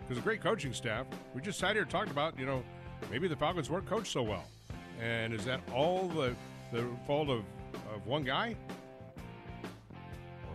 Because 0.00 0.18
a 0.18 0.24
great 0.24 0.40
coaching 0.40 0.72
staff, 0.72 1.06
we 1.34 1.42
just 1.42 1.58
sat 1.58 1.72
here 1.72 1.82
and 1.82 1.90
talked 1.90 2.10
about, 2.10 2.38
you 2.38 2.46
know, 2.46 2.62
maybe 3.10 3.28
the 3.28 3.36
Falcons 3.36 3.68
weren't 3.68 3.86
coached 3.86 4.12
so 4.12 4.22
well. 4.22 4.44
And 5.00 5.32
is 5.34 5.44
that 5.44 5.60
all 5.74 6.08
the, 6.08 6.34
the 6.72 6.86
fault 7.06 7.28
of, 7.28 7.44
of 7.94 8.06
one 8.06 8.24
guy? 8.24 8.56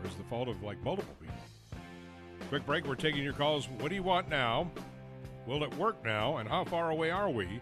Is 0.05 0.15
the 0.15 0.23
fault 0.23 0.47
of 0.47 0.61
like 0.63 0.81
multiple 0.83 1.15
people? 1.19 1.35
Quick 2.49 2.65
break. 2.65 2.85
We're 2.85 2.95
taking 2.95 3.23
your 3.23 3.33
calls. 3.33 3.67
What 3.67 3.89
do 3.89 3.95
you 3.95 4.03
want 4.03 4.29
now? 4.29 4.71
Will 5.47 5.63
it 5.63 5.75
work 5.77 6.03
now? 6.03 6.37
And 6.37 6.47
how 6.47 6.63
far 6.63 6.91
away 6.91 7.11
are 7.11 7.29
we? 7.29 7.59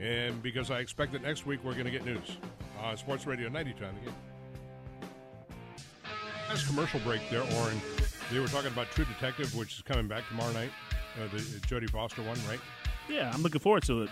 And 0.00 0.42
because 0.42 0.70
I 0.70 0.80
expect 0.80 1.12
that 1.12 1.22
next 1.22 1.46
week 1.46 1.60
we're 1.64 1.72
going 1.72 1.84
to 1.84 1.90
get 1.90 2.04
news. 2.04 2.36
Uh, 2.82 2.94
Sports 2.96 3.26
Radio 3.26 3.48
92 3.48 3.84
on 3.84 3.94
the 3.94 4.00
game. 4.00 5.08
Last 6.48 6.66
commercial 6.66 7.00
break 7.00 7.20
there, 7.30 7.42
Oren. 7.42 7.80
They 8.32 8.38
were 8.38 8.46
talking 8.48 8.72
about 8.72 8.90
True 8.90 9.04
Detective, 9.04 9.54
which 9.54 9.76
is 9.76 9.82
coming 9.82 10.06
back 10.06 10.26
tomorrow 10.28 10.52
night. 10.52 10.70
Uh, 11.16 11.28
the 11.32 11.38
Jodie 11.66 11.90
Foster 11.90 12.22
one, 12.22 12.38
right? 12.48 12.60
Yeah, 13.08 13.30
I'm 13.34 13.42
looking 13.42 13.60
forward 13.60 13.82
to 13.84 14.02
it. 14.02 14.10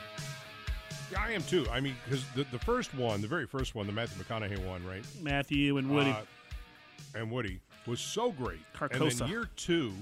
Yeah, 1.13 1.23
I 1.23 1.31
am 1.31 1.43
too. 1.43 1.67
I 1.71 1.81
mean, 1.81 1.95
because 2.05 2.25
the, 2.35 2.45
the 2.51 2.59
first 2.59 2.95
one, 2.95 3.21
the 3.21 3.29
very 3.29 3.47
first 3.47 3.75
one, 3.75 3.87
the 3.87 3.93
Matthew 3.93 4.23
McConaughey 4.23 4.65
one, 4.67 4.85
right? 4.85 5.05
Matthew 5.23 5.77
and 5.77 5.89
Woody. 5.91 6.11
Uh, 6.11 6.23
and 7.15 7.31
Woody 7.31 7.61
was 7.87 8.01
so 8.01 8.31
great. 8.33 8.61
And 8.81 9.11
then 9.11 9.29
year 9.29 9.49
two, 9.57 9.93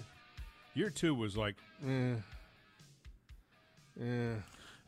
year 0.75 0.91
two 0.91 1.15
was 1.15 1.37
like, 1.37 1.57
eh, 1.87 2.15
eh. 4.01 4.35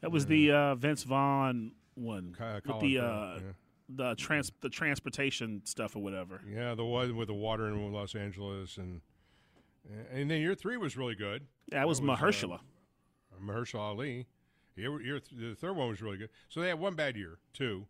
that 0.00 0.10
was 0.10 0.26
the 0.26 0.52
uh, 0.52 0.74
Vince 0.74 1.02
Vaughn 1.04 1.72
one 1.94 2.34
Ki- 2.36 2.72
with 2.72 2.80
the 2.80 2.98
uh, 2.98 3.02
yeah. 3.02 3.40
the 3.88 4.14
trans 4.16 4.52
the 4.60 4.68
transportation 4.68 5.62
stuff 5.64 5.96
or 5.96 6.02
whatever. 6.02 6.40
Yeah, 6.48 6.74
the 6.74 6.84
one 6.84 7.16
with 7.16 7.28
the 7.28 7.34
water 7.34 7.68
in 7.68 7.92
Los 7.92 8.14
Angeles, 8.14 8.76
and 8.76 9.00
and 10.12 10.30
then 10.30 10.40
year 10.40 10.54
three 10.54 10.76
was 10.76 10.96
really 10.96 11.14
good. 11.14 11.46
Yeah, 11.72 11.82
it 11.82 11.88
was 11.88 12.00
uh, 12.00 12.04
Mahershala. 12.04 12.60
Mahershala 13.42 13.80
Ali. 13.80 14.26
Year, 14.76 15.00
year 15.00 15.20
th- 15.20 15.40
the 15.40 15.54
third 15.54 15.74
one 15.74 15.88
was 15.88 16.02
really 16.02 16.18
good. 16.18 16.28
So 16.50 16.60
they 16.60 16.68
had 16.68 16.78
one 16.78 16.94
bad 16.94 17.16
year, 17.16 17.38
two, 17.54 17.86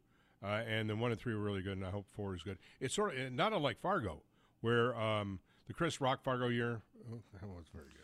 uh, 0.46 0.62
and 0.68 0.88
then 0.88 0.98
one 1.00 1.10
and 1.10 1.20
three 1.20 1.34
were 1.34 1.40
really 1.40 1.62
good, 1.62 1.76
and 1.76 1.84
I 1.86 1.90
hope 1.90 2.06
four 2.14 2.34
is 2.34 2.42
good. 2.42 2.58
It's 2.80 2.94
sort 2.94 3.16
of 3.16 3.32
not 3.32 3.52
unlike 3.52 3.80
Fargo, 3.80 4.22
where 4.60 4.94
um, 4.96 5.40
the 5.66 5.72
Chris 5.74 6.00
Rock 6.00 6.22
Fargo 6.22 6.48
year 6.48 6.80
oh, 7.12 7.18
that 7.40 7.48
was 7.48 7.66
very 7.74 7.86
good. 7.86 8.02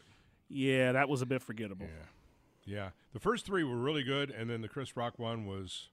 Yeah, 0.48 0.92
that 0.92 1.09
was 1.09 1.22
a 1.22 1.26
bit 1.26 1.40
forgettable. 1.42 1.87
Yeah, 2.66 2.74
yeah. 2.74 2.88
The 3.12 3.20
first 3.20 3.46
three 3.46 3.64
were 3.64 3.76
really 3.76 4.02
good, 4.02 4.31
and 4.31 4.50
then 4.50 4.61
the 4.62 4.68
Chris 4.68 4.96
Rock 4.96 5.18
one 5.18 5.46
was. 5.46 5.88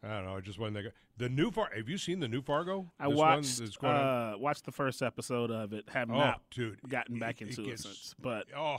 I 0.00 0.08
don't 0.10 0.26
know. 0.26 0.36
I 0.36 0.40
just 0.40 0.60
wasn't 0.60 0.76
that 0.76 0.82
good. 0.82 0.92
The 1.16 1.28
new 1.28 1.50
Far. 1.50 1.70
Have 1.76 1.88
you 1.88 1.98
seen 1.98 2.20
the 2.20 2.28
new 2.28 2.40
Fargo? 2.40 2.92
I 3.00 3.08
This 3.08 3.16
watched 3.18 3.84
uh, 3.84 4.34
watched 4.38 4.64
the 4.64 4.70
first 4.70 5.02
episode 5.02 5.50
of 5.50 5.72
it. 5.72 5.88
Have 5.88 6.08
Oh, 6.08 6.16
not 6.16 6.40
dude, 6.52 6.78
gotten 6.88 7.18
back 7.18 7.42
it- 7.42 7.48
it 7.48 7.50
into 7.58 7.62
it, 7.62 7.70
gets- 7.70 7.82
since, 7.82 8.14
but 8.20 8.46
Oh, 8.56 8.76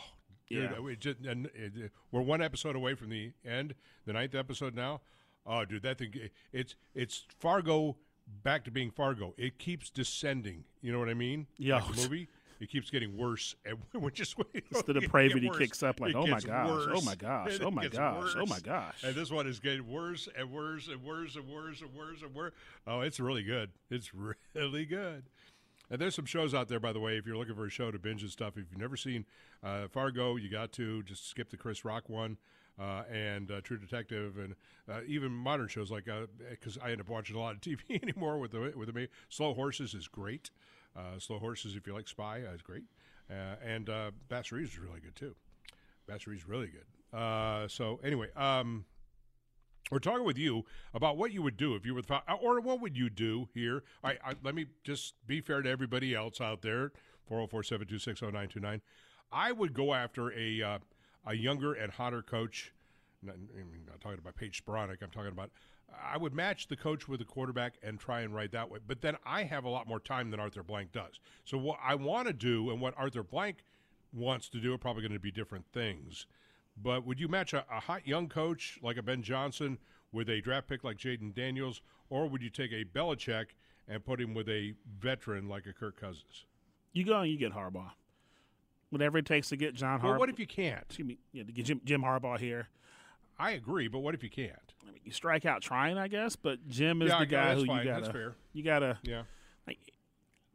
dude, 0.50 0.72
Yeah. 0.72 0.94
just, 0.98 1.18
and 1.26 1.48
it, 1.48 1.92
we're 2.12 2.22
one 2.22 2.42
episode 2.42 2.78
away 2.78 2.94
from 2.96 3.10
the 3.10 3.34
end, 3.46 3.76
the 4.06 4.14
ninth 4.14 4.34
episode 4.34 4.74
now. 4.76 5.02
Oh, 5.46 5.66
dude, 5.66 5.84
that 5.84 5.98
thing, 5.98 6.14
it's 6.54 6.76
it's 6.94 7.26
Fargo 7.40 7.98
back 8.44 8.64
to 8.66 8.72
being 8.72 8.92
Fargo. 8.92 9.34
It 9.38 9.58
keeps 9.58 9.90
descending. 9.90 10.64
You 10.82 10.92
know 10.92 11.00
what 11.00 11.10
I 11.10 11.14
mean? 11.14 11.48
Yeah. 11.58 11.76
Like 11.76 11.98
movie. 11.98 12.28
It 12.60 12.70
keeps 12.70 12.90
getting 12.90 13.16
worse, 13.18 13.56
and 13.66 13.78
we're 13.94 14.10
just 14.10 14.38
waiting. 14.38 14.64
It's 14.70 14.84
the 14.84 14.94
depravity 14.94 15.48
worse. 15.48 15.58
kicks 15.58 15.84
up 15.84 16.02
like, 16.02 16.10
It 16.10 16.18
oh 16.18 16.28
my 16.28 16.42
gosh, 16.42 16.88
oh 16.94 17.02
my 17.02 17.16
gosh, 17.16 17.60
oh 17.62 17.72
my 17.72 17.88
gosh, 17.88 18.34
oh 18.36 18.46
my 18.46 18.60
gosh. 18.60 19.02
And 19.04 19.16
this 19.16 19.32
one 19.32 19.48
is 19.48 19.62
getting 19.62 19.90
worse 19.90 20.28
and 20.38 20.52
worse 20.52 20.90
and 20.90 21.02
worse 21.02 21.36
and 21.38 21.48
worse 21.48 21.82
and 21.82 21.94
worse 21.94 22.22
and 22.22 22.36
worse. 22.36 22.54
Oh, 22.86 23.00
it's 23.00 23.20
really 23.20 23.44
good. 23.44 23.72
It's 23.90 24.12
really 24.54 24.86
good. 24.86 25.24
And 25.90 26.00
there's 26.00 26.16
some 26.16 26.26
shows 26.26 26.54
out 26.54 26.68
there, 26.68 26.80
by 26.80 26.94
the 26.94 27.00
way, 27.00 27.18
if 27.18 27.26
you're 27.26 27.38
looking 27.38 27.56
for 27.56 27.66
a 27.66 27.70
show 27.70 27.90
to 27.90 27.98
binge 27.98 28.22
and 28.22 28.32
stuff. 28.32 28.58
If 28.58 28.66
you've 28.70 28.78
never 28.78 28.96
seen 28.96 29.26
uh, 29.64 29.88
Fargo, 29.88 30.36
you 30.36 30.50
got 30.50 30.72
to 30.74 31.02
just 31.04 31.28
skip 31.28 31.50
the 31.50 31.58
Chris 31.58 31.84
Rock 31.84 32.10
one 32.10 32.38
uh, 32.80 33.04
and 33.12 33.52
uh, 33.52 33.62
True 33.62 33.78
Detective, 33.78 34.38
and 34.38 34.56
uh, 34.90 35.02
even 35.08 35.32
modern 35.32 35.68
shows 35.68 35.92
like 35.92 36.08
because 36.50 36.78
I 36.82 36.92
end 36.92 37.02
up 37.02 37.10
watching 37.10 37.36
a 37.36 37.40
lot 37.40 37.56
of 37.56 37.62
TV 37.62 38.02
anymore 38.02 38.40
with 38.40 38.52
the 38.52 38.74
with 38.76 38.94
the 38.94 39.10
Slow 39.30 39.54
Horses 39.54 39.94
is 39.94 40.08
great. 40.08 40.52
Uh, 40.96 41.20
Slow 41.20 41.40
Horses, 41.40 41.76
if 41.76 41.86
you 41.86 41.94
like 41.94 42.08
spy, 42.08 42.42
uh, 42.50 42.54
is 42.54 42.62
great, 42.62 42.84
uh, 43.30 43.56
and 43.64 43.90
uh, 43.90 44.12
Bass 44.28 44.52
is 44.52 44.80
really 44.80 45.00
good 45.02 45.16
too. 45.16 45.36
Bass 46.08 46.26
is 46.28 46.48
really 46.48 46.68
good. 46.68 47.18
Uh, 47.18 47.68
so 47.68 48.00
anyway, 48.04 48.28
um, 48.36 48.86
we're 49.92 50.00
talking 50.00 50.26
with 50.26 50.38
you 50.38 50.66
about 50.94 51.18
what 51.18 51.32
you 51.32 51.42
would 51.42 51.58
do 51.58 51.76
if 51.76 51.86
you 51.86 51.94
were 51.94 52.02
the 52.02 52.22
or 52.42 52.60
what 52.60 52.82
would 52.82 52.98
you 52.98 53.10
do 53.10 53.48
here. 53.54 53.84
Right, 54.04 54.20
I, 54.24 54.34
let 54.44 54.56
me 54.56 54.68
just 54.84 55.16
be 55.28 55.42
fair 55.42 55.62
to 55.62 55.70
everybody 55.70 56.16
else 56.16 56.42
out 56.42 56.62
there. 56.62 56.92
404-726-0929. 57.30 58.82
I 59.32 59.52
would 59.52 59.74
go 59.74 59.94
after 59.94 60.34
a 60.34 60.62
uh, 60.64 60.80
a 61.26 61.36
younger 61.36 61.74
and 61.74 61.92
hotter 61.92 62.22
coach. 62.22 62.74
Not, 63.22 63.36
I 63.54 63.58
mean, 63.58 63.86
not 63.88 64.00
talking 64.02 64.20
about 64.20 64.36
Paige 64.36 64.64
Sporonic. 64.66 64.98
I'm 65.02 65.10
talking 65.10 65.32
about. 65.32 65.52
I 66.04 66.18
would 66.18 66.34
match 66.34 66.68
the 66.68 66.76
coach 66.76 67.08
with 67.08 67.20
the 67.20 67.26
quarterback 67.26 67.74
and 67.82 68.00
try 68.00 68.22
and 68.22 68.34
ride 68.34 68.52
that 68.52 68.70
way. 68.70 68.80
But 68.86 69.02
then 69.02 69.16
I 69.26 69.44
have 69.44 69.64
a 69.66 69.70
lot 69.70 69.88
more 69.88 70.00
time 70.00 70.30
than 70.30 70.40
Arthur 70.40 70.62
Blank 70.62 70.92
does. 70.92 71.20
So 71.46 71.58
what 71.58 71.80
I 71.84 71.96
want 71.96 72.28
to 72.28 72.34
do 72.34 72.70
and 72.70 72.80
what 72.80 72.94
Arthur 72.96 73.24
Blank 73.24 73.64
wants 74.14 74.50
to 74.50 74.60
do 74.60 74.74
are 74.74 74.78
probably 74.78 75.02
going 75.02 75.14
to 75.14 75.20
be 75.20 75.32
different 75.32 75.66
things. 75.74 76.28
But 76.82 77.06
would 77.06 77.20
you 77.20 77.28
match 77.28 77.54
a, 77.54 77.66
a 77.72 77.80
hot 77.80 78.08
young 78.08 78.30
coach 78.30 78.80
like 78.82 78.98
a 78.98 79.02
Ben 79.04 79.24
Johnson 79.24 79.80
with 80.12 80.30
a 80.30 80.42
draft 80.42 80.68
pick 80.68 80.84
like 80.84 80.98
Jayden 80.98 81.34
Daniels, 81.34 81.82
or 82.10 82.28
would 82.28 82.42
you 82.42 82.50
take 82.50 82.72
a 82.72 82.86
Belichick 82.86 83.48
and 83.88 84.06
put 84.06 84.22
him 84.22 84.34
with 84.34 84.48
a 84.50 84.74
veteran 85.00 85.50
like 85.50 85.66
a 85.66 85.74
Kirk 85.74 86.00
Cousins? 86.00 86.46
You 86.94 87.04
go 87.04 87.20
and 87.20 87.32
you 87.32 87.38
get 87.38 87.54
Harbaugh. 87.54 87.92
Whatever 88.90 89.18
it 89.20 89.26
takes 89.26 89.50
to 89.50 89.56
get 89.56 89.76
John 89.76 90.00
Harbaugh. 90.00 90.04
Well, 90.12 90.20
what 90.20 90.30
if 90.30 90.40
you 90.40 90.48
can't? 90.48 90.82
Excuse 90.84 91.08
me, 91.08 91.18
yeah, 91.32 91.44
to 91.44 91.52
get 91.52 91.66
Jim, 91.66 91.82
Jim 91.86 92.02
Harbaugh 92.02 92.40
here. 92.40 92.68
I 93.38 93.52
agree, 93.52 93.88
but 93.88 94.00
what 94.00 94.16
if 94.16 94.24
you 94.24 94.30
can't? 94.30 94.52
I 94.88 94.92
mean, 94.92 95.02
you 95.04 95.12
strike 95.12 95.46
out 95.46 95.62
trying, 95.62 95.98
I 95.98 96.08
guess, 96.08 96.36
but 96.36 96.68
Jim 96.68 97.02
is 97.02 97.10
Yeah, 97.10 97.20
the 97.20 97.26
gu- 97.26 97.32
guy 97.32 97.56
who 97.56 97.66
fine. 97.66 97.78
you 97.80 97.84
gotta. 97.92 98.02
That's 98.02 98.12
fair. 98.14 98.36
You 98.54 98.64
gotta. 98.64 98.98
Yeah. 99.04 99.24
Like, 99.68 99.78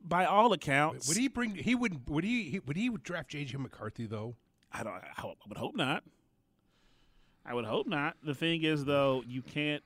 by 0.05 0.25
all 0.27 0.53
accounts, 0.53 1.07
Would 1.09 1.17
he 1.17 1.29
bring? 1.29 1.55
He 1.55 1.75
would. 1.75 2.09
Would 2.11 2.25
he? 2.25 2.51
he 2.51 2.59
would 2.59 2.77
he 2.77 2.91
draft 3.03 3.31
J.J. 3.31 3.57
McCarthy 3.59 4.07
though? 4.07 4.35
I 4.73 4.83
don't. 4.83 4.93
I, 4.93 5.21
hope, 5.21 5.39
I 5.45 5.49
would 5.49 5.57
hope 5.59 5.77
not. 5.77 6.03
I 7.47 7.55
would 7.55 7.65
hope 7.65 7.87
not. 7.87 8.17
The 8.23 8.35
thing 8.35 8.65
is, 8.65 8.85
though, 8.85 9.23
you 9.27 9.41
can't. 9.43 9.83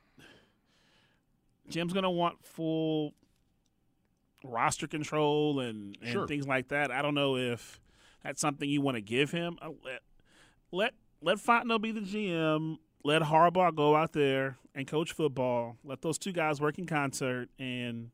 Jim's 1.69 1.93
gonna 1.93 2.09
want 2.11 2.43
full 2.43 3.13
roster 4.43 4.87
control 4.87 5.59
and, 5.59 5.97
and 6.01 6.11
Sure. 6.11 6.27
things 6.27 6.47
like 6.47 6.69
that. 6.69 6.91
I 6.91 7.01
don't 7.01 7.13
know 7.13 7.35
if 7.37 7.79
that's 8.23 8.41
something 8.41 8.69
you 8.69 8.81
want 8.81 8.95
to 8.95 9.01
give 9.01 9.31
him. 9.31 9.57
Uh, 9.61 9.69
Let 9.83 10.01
let 10.71 10.93
let 11.21 11.37
Fontenot 11.37 11.81
be 11.81 11.91
the 11.91 12.01
GM. 12.01 12.77
Let 13.03 13.21
Harbaugh 13.23 13.73
go 13.75 13.95
out 13.95 14.13
there 14.13 14.57
and 14.75 14.85
coach 14.87 15.13
football. 15.13 15.77
Let 15.83 16.01
those 16.01 16.17
two 16.17 16.31
guys 16.31 16.59
work 16.61 16.77
in 16.77 16.85
concert 16.85 17.49
and 17.57 18.11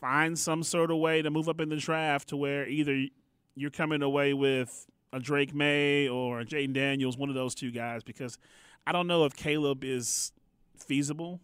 find 0.00 0.38
some 0.38 0.62
sort 0.62 0.90
of 0.90 0.98
way 0.98 1.22
to 1.22 1.30
move 1.30 1.48
up 1.48 1.60
in 1.60 1.68
the 1.68 1.76
draft 1.76 2.28
to 2.28 2.36
where 2.36 2.66
either 2.68 3.06
you're 3.54 3.70
coming 3.70 4.02
away 4.02 4.34
with 4.34 4.86
a 5.12 5.18
Drake 5.20 5.54
Maye 5.54 6.08
or 6.08 6.40
a 6.40 6.44
Jayden 6.44 6.72
Daniels, 6.74 7.16
one 7.16 7.28
of 7.28 7.34
those 7.34 7.54
two 7.54 7.70
guys, 7.70 8.02
because 8.04 8.38
I 8.86 8.92
don't 8.92 9.06
know 9.06 9.24
if 9.24 9.34
Caleb 9.34 9.82
is 9.82 10.32
feasible 10.76 11.40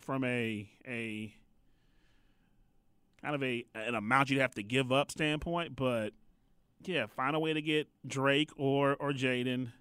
from 0.00 0.24
a 0.24 0.70
a 0.86 1.34
kind 3.22 3.34
of 3.34 3.42
a 3.42 3.64
an 3.74 3.94
amount 3.94 4.30
you'd 4.30 4.40
have 4.40 4.54
to 4.54 4.62
give 4.62 4.92
up 4.92 5.10
standpoint, 5.10 5.76
but 5.76 6.12
yeah, 6.84 7.06
find 7.06 7.34
a 7.34 7.38
way 7.38 7.52
to 7.52 7.62
get 7.62 7.88
Drake 8.06 8.50
or 8.56 8.96
or 8.98 9.12
Jayden, 9.12 9.72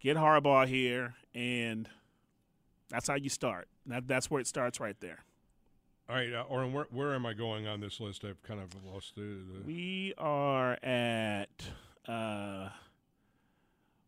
get 0.00 0.16
Harbaugh 0.16 0.66
here, 0.66 1.14
and 1.34 1.88
that's 2.88 3.08
how 3.08 3.14
you 3.14 3.28
start. 3.28 3.68
That 3.86 4.06
that's 4.06 4.30
where 4.30 4.40
it 4.40 4.46
starts 4.46 4.80
right 4.80 4.96
there. 5.00 5.24
All 6.08 6.16
right, 6.16 6.32
uh, 6.32 6.42
Oren, 6.42 6.72
where, 6.72 6.86
where 6.90 7.14
am 7.14 7.24
I 7.24 7.32
going 7.32 7.66
on 7.66 7.80
this 7.80 8.00
list? 8.00 8.24
I've 8.24 8.42
kind 8.42 8.60
of 8.60 8.68
lost 8.84 9.14
the. 9.14 9.22
the 9.22 9.62
We 9.64 10.14
are 10.18 10.72
at 10.82 11.48
uh 12.06 12.68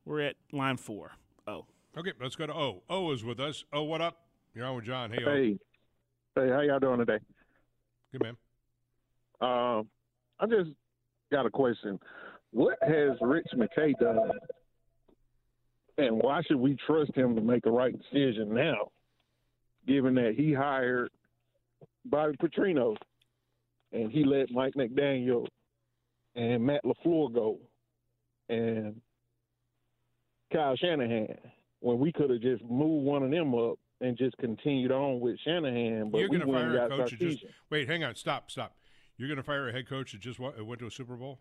we're 0.05 0.21
at 0.21 0.37
line 0.53 0.77
four. 0.77 1.13
Oh. 1.47 1.65
okay, 1.97 2.13
let's 2.21 2.37
go 2.37 2.47
to 2.47 2.55
O. 2.55 2.83
O 2.91 3.13
is 3.13 3.25
with 3.25 3.41
us. 3.41 3.65
Oh, 3.73 3.85
what 3.85 4.01
up? 4.01 4.19
You're 4.55 4.67
on 4.67 4.77
with 4.77 4.85
John. 4.85 5.11
Hey, 5.13 5.25
O. 5.25 5.33
Hey, 5.33 5.59
hey, 6.37 6.49
how 6.51 6.61
y'all 6.61 6.79
doing 6.79 6.99
today? 6.99 7.19
Good 8.13 8.23
man. 8.23 8.37
Um, 9.41 9.89
I 10.41 10.47
just 10.49 10.71
got 11.31 11.47
a 11.47 11.51
question. 11.51 11.99
What 12.51 12.79
has 12.83 13.19
Rich 13.21 13.49
McKay 13.57 13.95
done, 13.99 14.31
and 15.99 16.19
why 16.19 16.43
should 16.43 16.57
we 16.57 16.77
trust 16.87 17.15
him 17.15 17.35
to 17.35 17.41
make 17.41 17.63
the 17.63 17.71
right 17.71 17.95
decision 17.97 18.55
now, 18.55 18.91
given 19.87 20.15
that 20.15 20.35
he 20.37 20.53
hired 20.53 21.11
Bobby 22.05 22.37
Petrino 22.37 22.97
and 23.93 24.11
he 24.11 24.25
let 24.25 24.51
Mike 24.51 24.75
McDaniel 24.75 25.47
and 26.35 26.65
Matt 26.65 26.83
LaFleur 26.85 27.33
go, 27.33 27.59
and 28.49 29.01
Kyle 30.53 30.77
Shanahan, 30.77 31.39
when 31.81 31.99
we 31.99 32.13
could 32.13 32.31
have 32.31 32.41
just 32.41 32.63
moved 32.65 33.07
one 33.07 33.23
of 33.23 33.31
them 33.31 33.55
up 33.55 33.79
and 34.01 34.17
just 34.17 34.37
continued 34.39 34.91
on 34.93 35.21
with 35.21 35.39
Shanahan, 35.45 36.11
but 36.11 36.19
You're 36.19 36.29
going 36.29 36.41
to 36.41 36.47
fire 36.47 36.87
a 36.87 36.89
coach 36.89 37.17
just 37.19 37.45
wait. 37.71 37.89
Hang 37.89 38.05
on. 38.05 38.15
Stop. 38.17 38.51
Stop. 38.51 38.75
You're 39.17 39.29
going 39.29 39.37
to 39.37 39.45
fire 39.45 39.69
a 39.69 39.73
head 39.73 39.89
coach 39.89 40.13
that 40.13 40.21
just 40.21 40.39
went 40.39 40.79
to 40.79 40.87
a 40.87 40.91
Super 40.91 41.15
Bowl. 41.15 41.39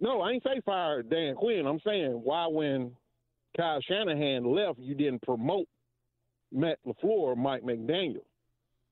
No, 0.00 0.20
I 0.20 0.32
ain't 0.32 0.42
say 0.42 0.60
fire 0.64 1.02
Dan 1.02 1.34
Quinn. 1.36 1.66
I'm 1.66 1.80
saying 1.84 2.20
why 2.22 2.46
when 2.48 2.92
Kyle 3.56 3.80
Shanahan 3.80 4.44
left, 4.44 4.78
you 4.78 4.94
didn't 4.94 5.22
promote 5.22 5.68
Matt 6.52 6.78
LaFleur 6.86 7.36
Mike 7.36 7.62
McDaniel. 7.62 8.20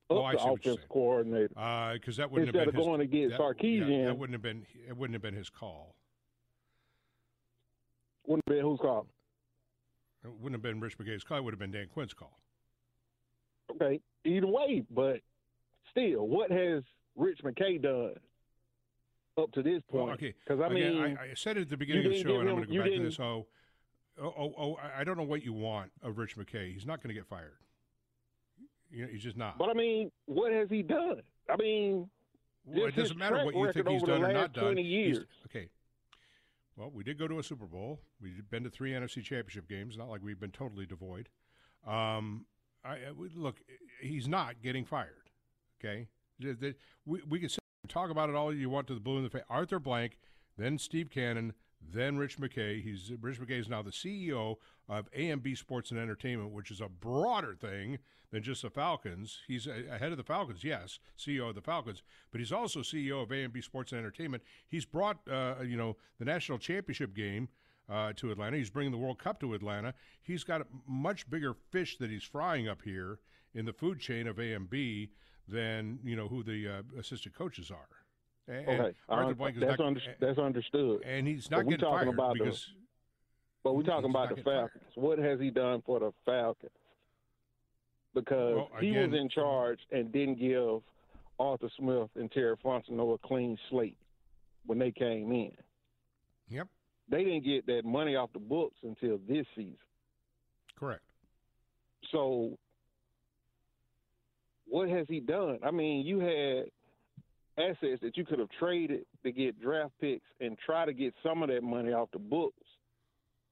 Oh, 0.09 0.17
up 0.17 0.21
Oh, 0.21 0.23
I 0.23 0.33
the 0.33 0.39
see 0.39 0.49
offensive 0.49 0.89
coordinator. 0.89 1.53
Uh, 1.57 1.93
because 1.93 2.17
that 2.17 2.31
wouldn't 2.31 2.49
Instead 2.49 2.59
have 2.61 2.67
of 2.69 2.73
been 2.73 2.81
his, 2.81 2.87
going 2.87 2.99
to 2.99 3.05
get 3.07 3.29
that, 3.31 3.39
Sarkisian. 3.39 3.99
Yeah, 3.99 4.05
that 4.05 4.17
wouldn't 4.17 4.33
have 4.33 4.41
been 4.41 4.65
it. 4.87 4.95
Wouldn't 4.95 5.15
have 5.15 5.21
been 5.21 5.35
his 5.35 5.49
call. 5.49 5.95
Wouldn't 8.25 8.43
have 8.47 8.55
been 8.55 8.65
who's 8.65 8.79
call. 8.79 9.07
It 10.23 10.31
wouldn't 10.31 10.53
have 10.53 10.61
been 10.63 10.79
Rich 10.79 10.97
McKay's 10.97 11.23
call. 11.23 11.37
It 11.37 11.43
would 11.43 11.53
have 11.53 11.59
been 11.59 11.71
Dan 11.71 11.87
Quinn's 11.93 12.13
call. 12.13 12.39
Okay, 13.71 13.99
either 14.23 14.47
way, 14.47 14.83
but 14.89 15.19
still, 15.95 16.27
what 16.27 16.51
has 16.51 16.83
Rich 17.15 17.39
McKay 17.43 17.81
done 17.81 18.13
up 19.37 19.51
to 19.53 19.61
this 19.63 19.81
Well, 19.91 20.05
point? 20.07 20.15
okay. 20.19 20.33
Because 20.45 20.61
I 20.61 20.67
Again, 20.67 20.93
mean, 21.03 21.17
I, 21.19 21.31
I 21.31 21.33
said 21.35 21.57
it 21.57 21.61
at 21.61 21.69
the 21.69 21.77
beginning 21.77 22.05
of 22.05 22.11
the 22.11 22.21
show, 22.23 22.39
and 22.39 22.49
I'm 22.49 22.55
going 22.55 22.67
to 22.67 22.73
go 22.75 22.81
back 22.83 22.91
to 22.91 23.03
this. 23.03 23.19
Oh, 23.19 23.45
oh, 24.21 24.33
oh, 24.37 24.53
oh, 24.57 24.77
I- 24.97 25.03
don't 25.03 25.17
know 25.17 25.23
what 25.23 25.43
you 25.43 25.53
want 25.53 25.91
of 26.03 26.17
Rich 26.17 26.37
McKay. 26.37 26.73
He's 26.73 26.85
not 26.85 27.01
going 27.01 27.09
to 27.09 27.13
get 27.19 27.27
fired. 27.27 27.57
You 28.91 29.03
know, 29.03 29.09
he's 29.11 29.23
just 29.23 29.35
not. 29.37 29.57
but 29.57 29.69
I 29.69 29.73
mean, 29.73 30.11
what 30.25 30.51
has 30.53 30.69
he 30.69 30.81
done? 30.83 31.21
I 31.49 31.57
mean, 31.57 32.09
Well, 32.65 32.85
it 32.85 32.95
doesn't 32.95 33.17
matter 33.17 33.43
what 33.43 33.55
you 33.55 33.71
think 33.73 33.87
he's 33.89 34.03
done 34.03 34.23
or 34.23 34.31
not 34.33 34.53
done. 34.53 34.63
20 34.65 34.83
He's- 34.83 35.17
okay. 35.47 35.69
Well, 36.77 36.91
we 36.93 37.03
did 37.05 37.17
go 37.17 37.27
to 37.27 37.39
a 37.39 37.43
Super 37.43 37.65
Bowl. 37.67 38.01
We've 38.21 38.49
been 38.49 38.63
to 38.65 38.69
three 38.69 38.91
NFC 38.91 39.23
Championship 39.23 39.69
games. 39.69 39.97
Not 39.97 40.09
like 40.09 40.21
we've 40.21 40.39
been 40.39 40.51
totally 40.51 40.85
devoid. 40.85 41.29
Um, 41.87 42.45
I, 42.83 42.95
I 42.95 42.97
look. 43.35 43.55
He's 44.01 44.27
not 44.27 44.61
getting 44.61 44.83
fired. 44.83 45.29
Okay. 45.83 46.07
We 47.05 47.21
we 47.27 47.39
can 47.39 47.49
talk 47.87 48.09
about 48.09 48.29
it 48.29 48.35
all 48.35 48.53
you 48.53 48.69
want 48.69 48.87
to 48.87 48.93
the 48.93 48.99
blue 48.99 49.17
in 49.17 49.23
the 49.23 49.29
face. 49.29 49.43
Arthur 49.49 49.79
Blank, 49.79 50.17
then 50.57 50.77
Steve 50.77 51.09
Cannon, 51.09 51.53
then 51.81 52.17
Rich 52.17 52.37
McKay. 52.37 52.81
He's 52.81 53.11
Rich 53.19 53.39
McKay 53.39 53.59
is 53.59 53.69
now 53.69 53.81
the 53.81 53.91
CEO 53.91 54.57
of 54.89 55.11
AMB 55.11 55.57
Sports 55.57 55.91
and 55.91 55.99
Entertainment, 55.99 56.51
which 56.51 56.71
is 56.71 56.81
a 56.81 56.89
broader 56.89 57.55
thing 57.55 57.99
than 58.31 58.43
just 58.43 58.63
the 58.63 58.69
Falcons. 58.69 59.39
He's 59.47 59.67
ahead 59.67 60.11
of 60.11 60.17
the 60.17 60.23
Falcons, 60.23 60.63
yes, 60.63 60.99
CEO 61.17 61.49
of 61.49 61.55
the 61.55 61.61
Falcons, 61.61 62.03
but 62.31 62.39
he's 62.39 62.51
also 62.51 62.81
CEO 62.81 63.23
of 63.23 63.29
AMB 63.29 63.63
Sports 63.63 63.91
and 63.91 63.99
Entertainment. 63.99 64.43
He's 64.67 64.85
brought 64.85 65.19
uh, 65.29 65.55
you 65.63 65.77
know 65.77 65.97
the 66.19 66.25
national 66.25 66.59
championship 66.59 67.15
game. 67.15 67.49
Uh, 67.87 68.11
to 68.15 68.31
Atlanta, 68.31 68.57
he's 68.57 68.71
bringing 68.71 68.91
the 68.91 68.97
World 68.97 69.19
Cup 69.19 69.39
to 69.39 69.53
Atlanta. 69.53 69.93
He's 70.23 70.43
got 70.43 70.65
much 70.87 71.29
bigger 71.29 71.53
fish 71.69 71.99
that 71.99 72.09
he's 72.09 72.23
frying 72.23 72.67
up 72.67 72.81
here 72.81 73.19
in 73.53 73.65
the 73.65 73.73
food 73.73 73.99
chain 73.99 74.25
of 74.25 74.37
AMB 74.37 75.09
than 75.47 75.99
you 76.03 76.15
know 76.15 76.27
who 76.27 76.43
the 76.43 76.67
uh, 76.67 76.99
assistant 76.99 77.35
coaches 77.35 77.71
are. 77.71 78.53
And 78.53 78.67
okay, 78.81 78.95
Arthur 79.09 79.33
Blank 79.35 79.55
is 79.55 79.61
that's 79.61 79.79
not, 79.79 79.87
under, 79.87 80.01
that's 80.19 80.37
understood. 80.39 81.01
and 81.03 81.27
he's 81.27 81.49
not 81.49 81.63
getting 81.63 81.79
talking 81.79 81.97
fired 82.05 82.07
about 82.13 82.37
the- 82.37 82.43
because 82.43 82.67
But 83.63 83.73
we're 83.75 83.83
talking 83.83 84.09
about 84.11 84.29
the 84.29 84.35
getting 84.35 84.43
fired. 84.43 84.69
Falcons. 84.71 84.91
What 84.95 85.17
has 85.19 85.39
he 85.39 85.49
done 85.49 85.81
for 85.85 85.99
the 85.99 86.11
Falcons? 86.25 86.71
Because 88.13 88.55
Well, 88.55 88.69
he 88.79 88.91
was 88.91 89.13
in 89.13 89.29
charge 89.29 89.79
and 89.91 90.11
didn't 90.11 90.39
give 90.39 90.81
Arthur 91.39 91.69
Smith 91.77 92.09
and 92.15 92.31
Terry 92.31 92.55
Fontenot 92.63 93.15
a 93.15 93.27
clean 93.27 93.57
slate 93.69 93.97
when 94.65 94.79
they 94.79 94.91
came 94.91 95.31
in. 95.31 95.51
Yep, 96.49 96.67
They 97.09 97.23
didn't 97.23 97.43
get 97.43 97.65
that 97.65 97.83
money 97.83 98.15
off 98.15 98.31
the 98.31 98.39
books 98.39 98.77
until 98.83 99.19
this 99.27 99.45
season. 99.55 99.77
correct. 100.79 101.01
So, 102.11 102.57
what 104.67 104.89
has 104.89 105.05
he 105.07 105.19
done? 105.19 105.59
I 105.63 105.71
mean, 105.71 106.05
you 106.05 106.19
had 106.19 106.65
assets 107.57 108.01
that 108.01 108.17
you 108.17 108.25
could 108.25 108.39
have 108.39 108.49
traded 108.59 109.05
to 109.23 109.31
get 109.31 109.61
draft 109.61 109.93
picks 110.01 110.25
and 110.41 110.57
try 110.65 110.85
to 110.85 110.93
get 110.93 111.13
some 111.23 111.43
of 111.43 111.49
that 111.49 111.63
money 111.63 111.93
off 111.93 112.09
the 112.11 112.19
books 112.19 112.57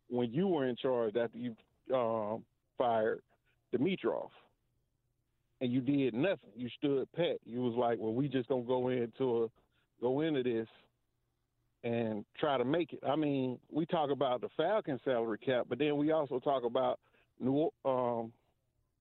when 0.10 0.32
you 0.32 0.48
were 0.48 0.68
in 0.68 0.76
charge 0.76 1.16
after 1.16 1.38
you 1.38 1.56
um, 1.96 2.44
fired 2.78 3.22
Dimitroff. 3.74 4.30
And 5.62 5.72
you 5.72 5.80
did 5.80 6.14
nothing. 6.14 6.50
You 6.56 6.70
stood 6.78 7.08
pat. 7.14 7.38
You 7.46 7.62
was 7.62 7.76
like, 7.76 7.98
"Well, 7.98 8.14
we 8.14 8.28
just 8.28 8.50
gonna 8.50 8.64
go 8.64 8.90
into 8.90 9.44
a 9.44 9.48
go 10.02 10.20
into 10.20 10.44
this 10.44 10.68
and 11.86 12.26
try 12.38 12.58
to 12.58 12.66
make 12.66 12.92
it." 12.92 13.00
I 13.08 13.16
mean, 13.16 13.58
we 13.72 13.86
talk 13.86 14.10
about 14.10 14.42
the 14.42 14.50
Falcon 14.58 15.00
salary 15.06 15.38
cap, 15.38 15.68
but 15.70 15.80
then 15.80 15.96
we 15.96 16.12
also 16.12 16.40
talk 16.40 16.66
about 16.66 17.00
New 17.40 17.70
um, 17.86 18.34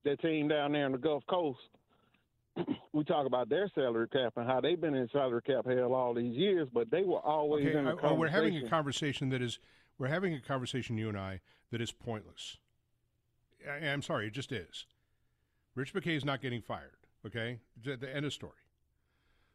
that 0.05 0.21
team 0.21 0.47
down 0.47 0.73
there 0.73 0.87
in 0.87 0.93
the 0.93 0.99
Gulf 0.99 1.25
Coast. 1.29 1.59
We 2.93 3.05
talk 3.05 3.27
about 3.27 3.49
their 3.49 3.69
salary 3.75 4.09
cap 4.09 4.35
and 4.37 4.47
how 4.47 4.61
they've 4.61 4.81
been 4.81 4.95
in 4.95 5.09
salary 5.11 5.43
cap 5.43 5.67
hell 5.67 5.95
all 5.95 6.15
these 6.15 6.37
years, 6.37 6.69
but 6.73 6.91
they 6.91 7.03
were 7.03 7.21
always 7.21 7.67
Okay, 7.67 7.79
in 7.79 7.85
the 7.85 7.93
I- 7.93 8.09
oh, 8.11 8.15
we're 8.15 8.29
having 8.29 8.57
a 8.57 8.69
conversation. 8.69 9.31
that 9.31 9.41
is 9.43 9.59
we're 9.99 10.09
having 10.09 10.35
a 10.35 10.41
conversation 10.41 10.97
you 10.99 11.09
and 11.09 11.19
I 11.19 11.41
that 11.71 11.81
is 11.81 11.93
pointless. 11.93 12.59
I, 13.69 13.87
I'm 13.87 14.03
sorry, 14.03 14.27
it 14.27 14.33
just 14.33 14.53
is. 14.53 14.87
Rich 15.75 15.95
McKay 15.95 16.17
is 16.17 16.25
not 16.25 16.43
getting 16.43 16.61
fired. 16.61 16.97
Okay, 17.25 17.61
the, 17.83 17.97
the 17.97 18.15
end 18.15 18.27
of 18.27 18.33
story. 18.33 18.53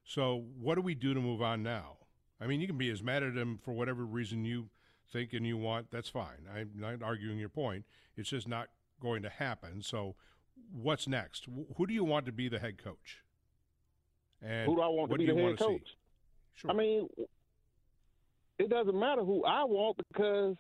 So 0.04 0.46
what 0.60 0.76
do 0.76 0.82
we 0.82 0.96
do 0.96 1.14
to 1.14 1.20
move 1.20 1.42
on 1.42 1.62
now? 1.64 1.98
I 2.40 2.48
mean, 2.48 2.62
you 2.62 2.68
can 2.68 2.78
be 2.78 2.90
as 2.90 3.04
mad 3.04 3.24
at 3.24 3.36
him 3.36 3.60
for 3.62 3.74
whatever 3.74 4.06
reason 4.06 4.46
you 4.46 4.70
think 5.12 5.34
and 5.34 5.46
you 5.46 5.58
want. 5.58 5.92
That's 5.92 6.08
fine. 6.10 6.48
I'm 6.56 6.70
not 6.76 7.04
arguing 7.04 7.40
your 7.40 7.50
point. 7.50 7.84
It's 8.16 8.30
just 8.30 8.48
not 8.48 8.70
going 9.02 9.22
to 9.24 9.30
happen. 9.30 9.82
So 9.82 10.16
what's 10.72 11.08
next? 11.08 11.48
Who 11.78 11.88
do 11.88 11.94
you 11.94 12.04
want 12.04 12.26
to 12.26 12.32
be 12.32 12.50
the 12.50 12.60
head 12.60 12.82
coach? 12.84 13.24
And 14.42 14.68
who 14.68 14.76
do 14.76 14.82
I 14.82 14.88
want 14.88 15.12
to 15.12 15.18
be 15.18 15.26
the 15.26 15.34
head 15.36 15.44
want 15.44 15.58
to 15.58 15.64
see? 15.64 15.70
coach? 15.70 15.96
I 16.70 16.74
mean, 16.74 17.08
it 18.60 18.70
doesn't 18.70 18.98
matter 18.98 19.24
who 19.24 19.44
I 19.46 19.64
want 19.64 19.98
because 20.12 20.56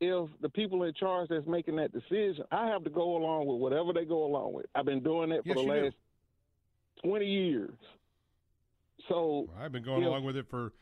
if 0.00 0.28
the 0.40 0.48
people 0.48 0.82
in 0.84 0.94
charge 0.94 1.28
that's 1.28 1.46
making 1.46 1.76
that 1.76 1.92
decision, 1.92 2.44
I 2.50 2.66
have 2.68 2.84
to 2.84 2.90
go 2.90 3.16
along 3.16 3.46
with 3.46 3.58
whatever 3.60 3.92
they 3.92 4.04
go 4.04 4.24
along 4.24 4.52
with. 4.54 4.66
I've 4.74 4.84
been 4.86 5.02
doing 5.02 5.30
that 5.30 5.42
for 5.42 5.48
Yes, 5.48 5.56
the 5.56 5.62
you 5.62 5.72
do. 5.74 5.84
last 5.84 5.96
twenty 7.04 7.26
years. 7.26 7.74
So 9.08 9.48
I've 9.58 9.72
been 9.72 9.82
going 9.82 10.02
if- 10.02 10.08
along 10.08 10.24
with 10.24 10.36
it 10.36 10.46
for 10.48 10.72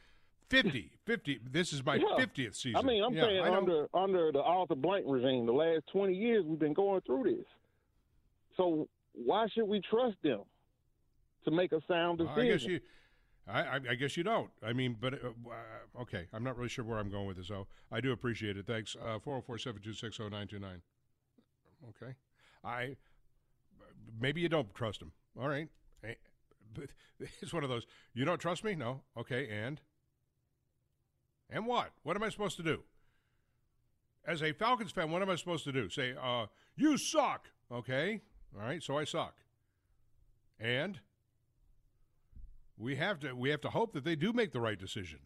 50, 0.50 0.92
50. 1.04 1.40
This 1.50 1.72
is 1.72 1.84
my 1.84 1.96
Yeah. 1.96 2.16
50th 2.16 2.54
season. 2.54 2.76
I 2.76 2.82
mean, 2.82 3.02
I'm 3.04 3.12
Yeah, 3.14 3.24
saying 3.24 3.40
under 3.44 3.86
under 3.94 4.32
the 4.32 4.42
Arthur 4.42 4.74
Blank 4.76 5.04
regime, 5.08 5.46
the 5.46 5.52
last 5.52 5.86
twenty 5.88 6.14
years 6.14 6.44
we've 6.44 6.58
been 6.58 6.72
going 6.72 7.00
through 7.02 7.24
this. 7.24 7.46
So 8.58 8.88
why 9.12 9.46
should 9.54 9.64
we 9.66 9.80
trust 9.80 10.16
them 10.22 10.40
to 11.44 11.50
make 11.50 11.72
a 11.72 11.80
sound 11.88 12.18
decision? 12.18 12.40
I 12.40 12.46
guess 12.46 12.64
you. 12.64 12.80
I, 13.46 13.62
I, 13.62 13.74
I 13.90 13.94
guess 13.94 14.14
you 14.18 14.24
don't. 14.24 14.50
I 14.62 14.74
mean, 14.74 14.96
but 15.00 15.14
uh, 15.14 15.28
uh, 15.28 16.02
okay. 16.02 16.26
I'm 16.34 16.44
not 16.44 16.58
really 16.58 16.68
sure 16.68 16.84
where 16.84 16.98
I'm 16.98 17.10
going 17.10 17.26
with 17.26 17.38
this. 17.38 17.46
So 17.48 17.66
I 17.90 18.02
do 18.02 18.12
appreciate 18.12 18.58
it. 18.58 18.66
Thanks. 18.66 18.94
Uh, 18.94 19.18
Four 19.18 19.34
zero 19.36 19.42
four 19.46 19.58
seven 19.58 19.80
two 19.80 19.94
six 19.94 20.18
zero 20.18 20.28
nine 20.28 20.48
two 20.48 20.58
nine. 20.58 20.82
Okay. 21.88 22.12
I 22.62 22.96
maybe 24.20 24.40
you 24.42 24.48
don't 24.50 24.74
trust 24.74 25.00
him. 25.00 25.12
All 25.40 25.48
right. 25.48 25.68
Eh, 26.04 26.14
But 26.74 26.90
it's 27.40 27.52
one 27.54 27.62
of 27.64 27.70
those. 27.70 27.86
You 28.12 28.24
don't 28.26 28.40
trust 28.40 28.64
me? 28.64 28.74
No. 28.74 29.00
Okay. 29.16 29.48
And 29.48 29.80
and 31.48 31.64
what? 31.64 31.92
What 32.02 32.16
am 32.16 32.22
I 32.22 32.28
supposed 32.28 32.56
to 32.58 32.62
do? 32.62 32.82
As 34.26 34.42
a 34.42 34.52
Falcons 34.52 34.90
fan, 34.92 35.10
what 35.10 35.22
am 35.22 35.30
I 35.30 35.36
supposed 35.36 35.64
to 35.64 35.72
do? 35.72 35.88
Say, 35.88 36.14
uh, 36.20 36.46
you 36.76 36.98
suck. 36.98 37.46
Okay. 37.72 38.20
All 38.54 38.66
right. 38.66 38.82
So 38.82 38.98
I 38.98 39.04
suck. 39.04 39.34
And 40.60 41.00
we 42.76 42.96
have 42.96 43.20
to 43.20 43.34
we 43.34 43.50
have 43.50 43.60
to 43.62 43.70
hope 43.70 43.92
that 43.92 44.04
they 44.04 44.16
do 44.16 44.32
make 44.32 44.52
the 44.52 44.60
right 44.60 44.78
decision. 44.78 45.20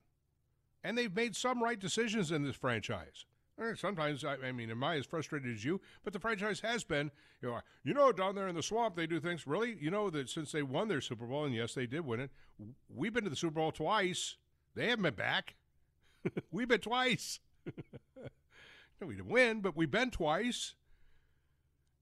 And 0.84 0.98
they've 0.98 1.14
made 1.14 1.36
some 1.36 1.62
right 1.62 1.78
decisions 1.78 2.32
in 2.32 2.42
this 2.42 2.56
franchise. 2.56 3.24
Eh, 3.60 3.74
Sometimes, 3.76 4.24
I, 4.24 4.36
I 4.44 4.52
mean, 4.52 4.70
am 4.70 4.82
I 4.82 4.96
as 4.96 5.06
frustrated 5.06 5.54
as 5.54 5.64
you? 5.64 5.80
But 6.02 6.12
the 6.12 6.18
franchise 6.18 6.60
has 6.60 6.82
been, 6.84 7.10
you 7.40 7.50
know, 7.50 7.60
you 7.84 7.94
know, 7.94 8.12
down 8.12 8.34
there 8.34 8.48
in 8.48 8.54
the 8.54 8.62
swamp, 8.62 8.96
they 8.96 9.06
do 9.06 9.20
things. 9.20 9.46
Really, 9.46 9.76
you 9.80 9.90
know 9.90 10.10
that 10.10 10.28
since 10.28 10.52
they 10.52 10.62
won 10.62 10.88
their 10.88 11.00
Super 11.00 11.26
Bowl, 11.26 11.44
and 11.44 11.54
yes, 11.54 11.74
they 11.74 11.86
did 11.86 12.00
win 12.00 12.20
it. 12.20 12.30
We've 12.88 13.12
been 13.12 13.24
to 13.24 13.30
the 13.30 13.36
Super 13.36 13.54
Bowl 13.54 13.72
twice. 13.72 14.36
They 14.74 14.88
haven't 14.88 15.02
been 15.02 15.14
back. 15.14 15.54
we've 16.50 16.68
been 16.68 16.80
twice. 16.80 17.40
no, 19.00 19.06
we 19.06 19.14
didn't 19.14 19.30
win, 19.30 19.60
but 19.60 19.76
we've 19.76 19.90
been 19.90 20.10
twice. 20.10 20.74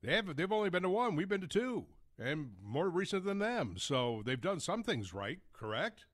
They 0.03 0.17
have. 0.17 0.37
They've 0.37 0.51
only 0.51 0.71
been 0.71 0.83
to 0.83 0.89
one. 0.89 1.17
We've 1.17 1.29
been 1.29 1.41
to 1.43 1.47
two, 1.47 1.87
and 2.19 2.53
more 2.63 2.89
recent 2.89 3.25
than 3.25 3.39
them. 3.39 3.75
So 3.79 4.23
they've 4.25 4.41
done 4.41 4.61
some 4.61 4.83
things 4.83 5.13
right. 5.13 5.39
Correct. 5.53 6.05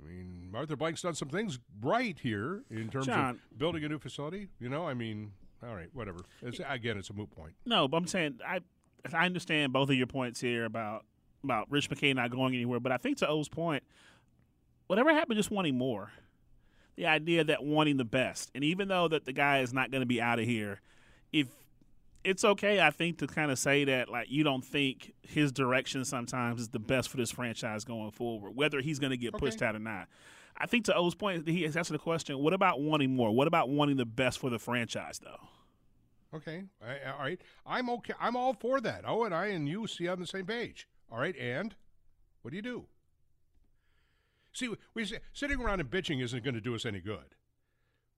I 0.00 0.06
mean, 0.08 0.52
Arthur 0.54 0.76
Blank's 0.76 1.02
done 1.02 1.14
some 1.14 1.28
things 1.28 1.58
right 1.80 2.16
here 2.20 2.62
in 2.70 2.88
terms 2.88 3.06
John. 3.06 3.30
of 3.30 3.58
building 3.58 3.84
a 3.84 3.88
new 3.88 3.98
facility. 3.98 4.48
You 4.60 4.68
know, 4.68 4.86
I 4.86 4.94
mean, 4.94 5.32
all 5.62 5.74
right, 5.74 5.88
whatever. 5.92 6.20
It's, 6.40 6.60
again, 6.68 6.96
it's 6.98 7.10
a 7.10 7.14
moot 7.14 7.30
point. 7.30 7.54
No, 7.66 7.88
but 7.88 7.96
I'm 7.96 8.06
saying 8.06 8.38
I 8.46 8.60
I 9.12 9.26
understand 9.26 9.72
both 9.72 9.90
of 9.90 9.96
your 9.96 10.06
points 10.06 10.40
here 10.40 10.64
about 10.64 11.04
about 11.42 11.70
Rich 11.70 11.90
McKay 11.90 12.14
not 12.14 12.30
going 12.30 12.54
anywhere, 12.54 12.80
but 12.80 12.92
I 12.92 12.96
think 12.96 13.18
to 13.18 13.28
O's 13.28 13.48
point, 13.48 13.82
whatever 14.86 15.12
happened, 15.12 15.36
just 15.36 15.50
wanting 15.50 15.76
more. 15.76 16.12
The 16.96 17.06
idea 17.06 17.44
that 17.44 17.62
wanting 17.62 17.96
the 17.96 18.04
best, 18.04 18.50
and 18.56 18.64
even 18.64 18.88
though 18.88 19.06
that 19.06 19.24
the 19.24 19.32
guy 19.32 19.60
is 19.60 19.72
not 19.72 19.92
going 19.92 20.00
to 20.00 20.06
be 20.06 20.20
out 20.20 20.40
of 20.40 20.46
here, 20.46 20.80
if 21.32 21.46
it's 22.24 22.44
okay, 22.44 22.80
I 22.80 22.90
think 22.90 23.18
to 23.18 23.26
kind 23.26 23.50
of 23.50 23.58
say 23.58 23.84
that 23.84 24.08
like 24.08 24.30
you 24.30 24.44
don't 24.44 24.64
think 24.64 25.14
his 25.22 25.52
direction 25.52 26.04
sometimes 26.04 26.60
is 26.60 26.68
the 26.68 26.78
best 26.78 27.08
for 27.08 27.16
this 27.16 27.30
franchise 27.30 27.84
going 27.84 28.10
forward, 28.10 28.54
whether 28.54 28.80
he's 28.80 28.98
going 28.98 29.10
to 29.10 29.16
get 29.16 29.34
pushed 29.34 29.62
out 29.62 29.74
or 29.74 29.80
not. 29.80 30.08
I 30.56 30.66
think 30.66 30.86
to 30.86 30.94
O's 30.94 31.14
point, 31.14 31.48
he 31.48 31.62
has 31.62 31.76
answered 31.76 31.94
the 31.94 31.98
question: 31.98 32.38
What 32.38 32.52
about 32.52 32.80
wanting 32.80 33.14
more? 33.14 33.30
What 33.30 33.46
about 33.46 33.68
wanting 33.68 33.96
the 33.96 34.04
best 34.04 34.38
for 34.38 34.50
the 34.50 34.58
franchise, 34.58 35.20
though? 35.22 35.48
Okay, 36.34 36.64
all 36.82 37.18
right. 37.20 37.40
I'm 37.64 37.88
okay. 37.90 38.14
I'm 38.20 38.36
all 38.36 38.54
for 38.54 38.80
that. 38.80 39.04
Oh, 39.06 39.24
and 39.24 39.34
I 39.34 39.46
and 39.46 39.68
you 39.68 39.86
see 39.86 40.08
on 40.08 40.18
the 40.18 40.26
same 40.26 40.46
page. 40.46 40.88
All 41.10 41.18
right, 41.18 41.36
and 41.36 41.74
what 42.42 42.50
do 42.50 42.56
you 42.56 42.62
do? 42.62 42.86
See, 44.52 44.74
we 44.92 45.08
sitting 45.32 45.60
around 45.60 45.80
and 45.80 45.90
bitching 45.90 46.22
isn't 46.22 46.42
going 46.42 46.54
to 46.54 46.60
do 46.60 46.74
us 46.74 46.84
any 46.84 47.00
good. 47.00 47.36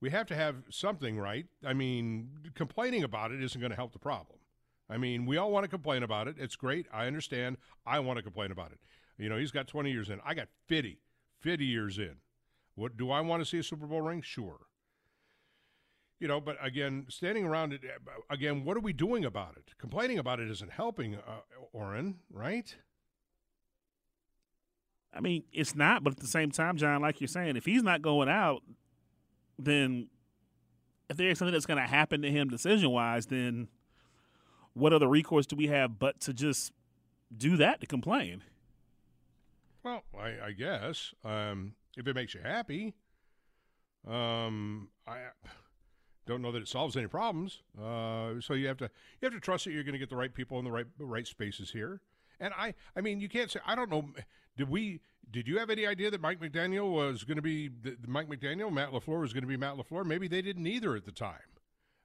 We 0.00 0.10
have 0.10 0.26
to 0.28 0.34
have 0.34 0.56
something 0.70 1.18
right. 1.18 1.46
I 1.64 1.74
mean, 1.74 2.30
complaining 2.54 3.02
about 3.02 3.32
it 3.32 3.42
isn't 3.42 3.60
going 3.60 3.70
to 3.70 3.76
help 3.76 3.92
the 3.92 3.98
problem. 3.98 4.38
I 4.88 4.96
mean, 4.96 5.26
we 5.26 5.36
all 5.36 5.52
want 5.52 5.64
to 5.64 5.68
complain 5.68 6.02
about 6.02 6.26
it. 6.26 6.36
It's 6.38 6.56
great. 6.56 6.86
I 6.92 7.06
understand. 7.06 7.58
I 7.86 8.00
want 8.00 8.16
to 8.16 8.22
complain 8.22 8.50
about 8.50 8.72
it. 8.72 8.78
You 9.18 9.28
know, 9.28 9.36
he's 9.36 9.50
got 9.52 9.68
20 9.68 9.90
years 9.90 10.08
in. 10.08 10.20
I 10.24 10.34
got 10.34 10.48
50, 10.66 10.98
50 11.40 11.64
years 11.64 11.98
in. 11.98 12.16
What 12.74 12.96
do 12.96 13.10
I 13.10 13.20
want 13.20 13.42
to 13.42 13.48
see 13.48 13.58
a 13.58 13.62
Super 13.62 13.86
Bowl 13.86 14.00
ring? 14.00 14.22
Sure. 14.22 14.58
You 16.18 16.28
know, 16.28 16.40
but 16.40 16.56
again, 16.62 17.06
standing 17.08 17.44
around 17.44 17.72
it 17.72 17.82
again, 18.28 18.64
what 18.64 18.76
are 18.76 18.80
we 18.80 18.92
doing 18.92 19.24
about 19.24 19.56
it? 19.56 19.74
Complaining 19.78 20.18
about 20.18 20.40
it 20.40 20.50
isn't 20.50 20.72
helping, 20.72 21.14
uh, 21.14 21.40
Orrin, 21.72 22.16
right? 22.30 22.74
I 25.14 25.20
mean, 25.20 25.44
it's 25.52 25.74
not, 25.74 26.04
but 26.04 26.12
at 26.12 26.20
the 26.20 26.26
same 26.26 26.50
time, 26.50 26.76
John, 26.76 27.00
like 27.00 27.20
you're 27.20 27.28
saying, 27.28 27.56
if 27.56 27.64
he's 27.64 27.82
not 27.82 28.02
going 28.02 28.28
out, 28.28 28.62
then 29.64 30.08
if 31.08 31.16
there's 31.16 31.38
something 31.38 31.52
that's 31.52 31.66
going 31.66 31.80
to 31.80 31.88
happen 31.88 32.22
to 32.22 32.30
him 32.30 32.48
decision 32.48 32.90
wise, 32.90 33.26
then 33.26 33.68
what 34.74 34.92
other 34.92 35.08
recourse 35.08 35.46
do 35.46 35.56
we 35.56 35.66
have 35.66 35.98
but 35.98 36.20
to 36.20 36.32
just 36.32 36.72
do 37.36 37.56
that 37.56 37.80
to 37.80 37.86
complain? 37.86 38.42
Well, 39.82 40.04
I, 40.18 40.46
I 40.46 40.52
guess 40.52 41.14
um, 41.24 41.74
if 41.96 42.06
it 42.06 42.14
makes 42.14 42.34
you 42.34 42.40
happy, 42.42 42.94
um, 44.06 44.88
I 45.06 45.18
don't 46.26 46.42
know 46.42 46.52
that 46.52 46.62
it 46.62 46.68
solves 46.68 46.96
any 46.96 47.06
problems. 47.06 47.62
Uh, 47.80 48.34
so 48.40 48.54
you 48.54 48.68
have 48.68 48.76
to 48.78 48.84
you 49.20 49.26
have 49.26 49.32
to 49.32 49.40
trust 49.40 49.64
that 49.64 49.72
you're 49.72 49.82
going 49.82 49.94
to 49.94 49.98
get 49.98 50.10
the 50.10 50.16
right 50.16 50.32
people 50.32 50.58
in 50.58 50.64
the 50.64 50.70
right 50.70 50.86
right 50.98 51.26
spaces 51.26 51.70
here. 51.70 52.00
And 52.38 52.54
I, 52.56 52.74
I 52.96 53.00
mean, 53.00 53.20
you 53.20 53.28
can't 53.28 53.50
say 53.50 53.60
I 53.66 53.74
don't 53.74 53.90
know. 53.90 54.10
Did 54.56 54.68
we? 54.68 55.00
Did 55.30 55.46
you 55.46 55.58
have 55.58 55.70
any 55.70 55.86
idea 55.86 56.10
that 56.10 56.20
Mike 56.20 56.40
McDaniel 56.40 56.92
was 56.92 57.22
going 57.24 57.36
to 57.36 57.42
be 57.42 57.70
Mike 58.06 58.28
McDaniel? 58.28 58.72
Matt 58.72 58.90
LaFleur 58.90 59.20
was 59.20 59.32
going 59.32 59.42
to 59.42 59.48
be 59.48 59.56
Matt 59.56 59.76
LaFleur. 59.76 60.04
Maybe 60.04 60.26
they 60.26 60.42
didn't 60.42 60.66
either 60.66 60.96
at 60.96 61.04
the 61.04 61.12
time. 61.12 61.38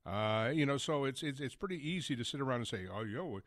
Uh, 0.05 0.51
you 0.53 0.65
know, 0.65 0.77
so 0.77 1.05
it's, 1.05 1.23
it's 1.23 1.39
it's 1.39 1.55
pretty 1.55 1.77
easy 1.77 2.15
to 2.15 2.23
sit 2.23 2.39
around 2.39 2.57
and 2.57 2.67
say, 2.67 2.85
"Oh, 2.91 3.03
yo, 3.03 3.41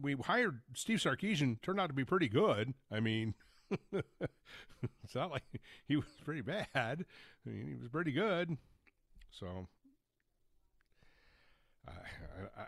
we 0.00 0.14
hired 0.14 0.60
Steve 0.74 0.98
Sarkisian. 0.98 1.62
Turned 1.62 1.80
out 1.80 1.86
to 1.86 1.94
be 1.94 2.04
pretty 2.04 2.28
good." 2.28 2.74
I 2.90 3.00
mean, 3.00 3.34
it's 3.92 5.14
not 5.14 5.30
like 5.30 5.44
he 5.88 5.96
was 5.96 6.04
pretty 6.22 6.42
bad. 6.42 6.66
I 6.74 7.48
mean, 7.48 7.66
he 7.66 7.74
was 7.74 7.88
pretty 7.88 8.12
good. 8.12 8.58
So 9.30 9.68
I, 11.88 11.92